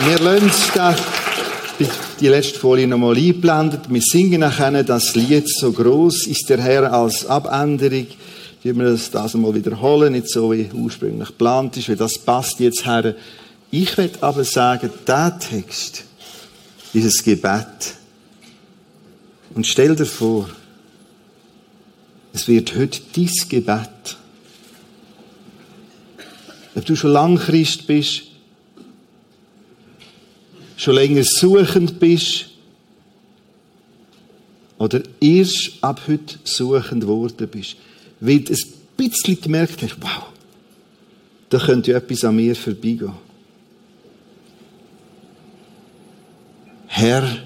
Wir 0.05 0.19
lassen 0.19 0.51
da 0.73 0.95
die 2.21 2.27
letzte 2.27 2.57
Folie 2.57 2.87
nochmal 2.87 3.17
eingeblendet. 3.17 3.81
Wir 3.89 4.01
singen 4.01 4.39
nachher 4.39 4.81
das 4.83 5.13
Lied 5.15 5.49
«So 5.49 5.73
groß 5.73 6.27
ist 6.27 6.49
der 6.49 6.61
Herr» 6.61 6.93
als 6.93 7.25
Abänderung. 7.25 8.07
Wir 8.63 8.77
wir 8.77 8.91
das, 8.91 9.11
das 9.11 9.35
einmal 9.35 9.53
wiederholen, 9.53 10.13
nicht 10.13 10.29
so 10.29 10.53
wie 10.53 10.69
ursprünglich 10.71 11.27
geplant 11.27 11.75
ist, 11.75 11.89
weil 11.89 11.97
das 11.97 12.17
passt 12.17 12.61
jetzt 12.61 12.85
her. 12.85 13.13
Ich 13.71 13.97
will 13.97 14.11
aber 14.21 14.45
sagen, 14.45 14.89
der 15.05 15.37
Text, 15.37 16.05
dieses 16.93 17.21
Gebet, 17.21 17.95
und 19.53 19.67
stell 19.67 19.97
dir 19.97 20.05
vor, 20.05 20.49
es 22.31 22.47
wird 22.47 22.73
heute 22.77 23.01
dein 23.13 23.29
Gebet. 23.49 24.20
Ob 26.75 26.85
du 26.85 26.95
schon 26.95 27.11
lang 27.11 27.37
Christ 27.37 27.85
bist, 27.87 28.23
schon 30.77 30.95
länger 30.95 31.23
suchend 31.23 31.99
bist 31.99 32.45
oder 34.77 35.03
erst 35.19 35.73
ab 35.81 36.01
heute 36.07 36.39
suchend 36.43 37.05
worden 37.05 37.47
bist, 37.47 37.75
weil 38.19 38.39
du 38.39 38.53
ein 38.53 38.59
bisschen 38.97 39.41
gemerkt 39.41 39.81
hast, 39.81 40.01
wow, 40.01 40.27
da 41.49 41.59
könnte 41.59 41.91
ja 41.91 41.97
etwas 41.97 42.23
an 42.23 42.35
mir 42.35 42.55
vorbeigehen. 42.55 43.13
Herr, 46.87 47.37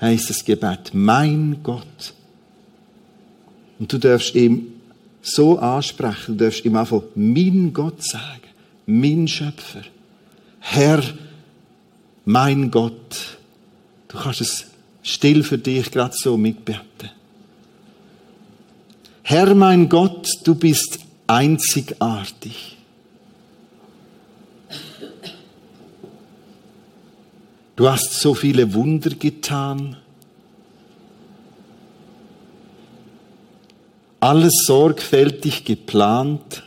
heißt 0.00 0.30
das 0.30 0.44
Gebet, 0.44 0.90
mein 0.92 1.58
Gott. 1.62 2.14
Und 3.78 3.92
du 3.92 3.98
darfst 3.98 4.34
ihm 4.34 4.75
so 5.26 5.58
ansprechen, 5.58 6.38
du 6.38 6.44
darfst 6.44 6.64
ihm 6.64 6.76
einfach 6.76 7.02
mein 7.14 7.72
Gott 7.72 8.02
sagen, 8.02 8.42
mein 8.86 9.26
Schöpfer. 9.26 9.82
Herr, 10.60 11.02
mein 12.24 12.70
Gott. 12.70 13.38
Du 14.08 14.18
kannst 14.18 14.40
es 14.40 14.66
still 15.02 15.42
für 15.42 15.58
dich 15.58 15.90
gerade 15.90 16.14
so 16.16 16.36
mitbeten. 16.36 17.10
Herr, 19.22 19.54
mein 19.54 19.88
Gott, 19.88 20.28
du 20.44 20.54
bist 20.54 21.00
einzigartig. 21.26 22.76
Du 27.74 27.90
hast 27.90 28.20
so 28.20 28.34
viele 28.34 28.72
Wunder 28.72 29.10
getan. 29.10 29.96
Alles 34.26 34.64
sorgfältig 34.66 35.64
geplant. 35.64 36.64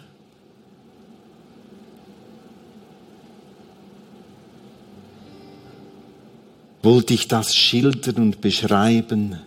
Wollte 6.82 7.14
ich 7.14 7.28
das 7.28 7.54
schildern 7.54 8.16
und 8.16 8.40
beschreiben? 8.40 9.40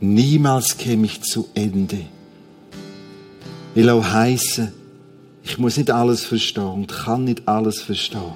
Niemals 0.00 0.76
käme 0.78 1.06
ich 1.06 1.22
zu 1.22 1.46
Ende. 1.54 2.06
Will 3.76 3.88
auch 3.88 4.04
heißen, 4.04 4.72
ich 5.44 5.58
muss 5.58 5.76
nicht 5.76 5.92
alles 5.92 6.24
verstehen 6.24 6.64
und 6.64 6.88
kann 6.88 7.22
nicht 7.22 7.46
alles 7.46 7.80
verstehen. 7.80 8.32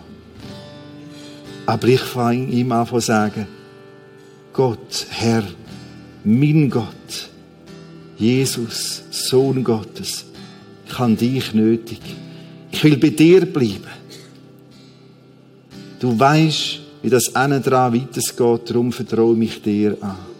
Aber 1.66 1.88
ich 1.88 2.02
fange 2.02 2.46
ihm 2.52 2.70
an 2.70 2.86
zu 2.86 3.00
sagen, 3.00 3.48
Gott, 4.52 5.06
Herr, 5.10 5.42
mein 6.24 6.70
Gott, 6.70 7.30
Jesus, 8.16 9.02
Sohn 9.10 9.62
Gottes, 9.62 10.24
ich 10.86 10.98
habe 10.98 11.14
dich 11.14 11.52
nötig. 11.54 12.00
Ich 12.70 12.82
will 12.82 12.96
bei 12.96 13.10
dir 13.10 13.46
bleiben. 13.46 13.84
Du 16.00 16.18
weißt, 16.18 16.80
wie 17.02 17.10
das 17.10 17.28
innen 17.28 17.62
dran 17.62 17.94
weitergeht, 17.94 18.68
darum 18.70 18.92
vertraue 18.92 19.36
mich 19.36 19.60
dir 19.62 19.96
an. 20.00 20.33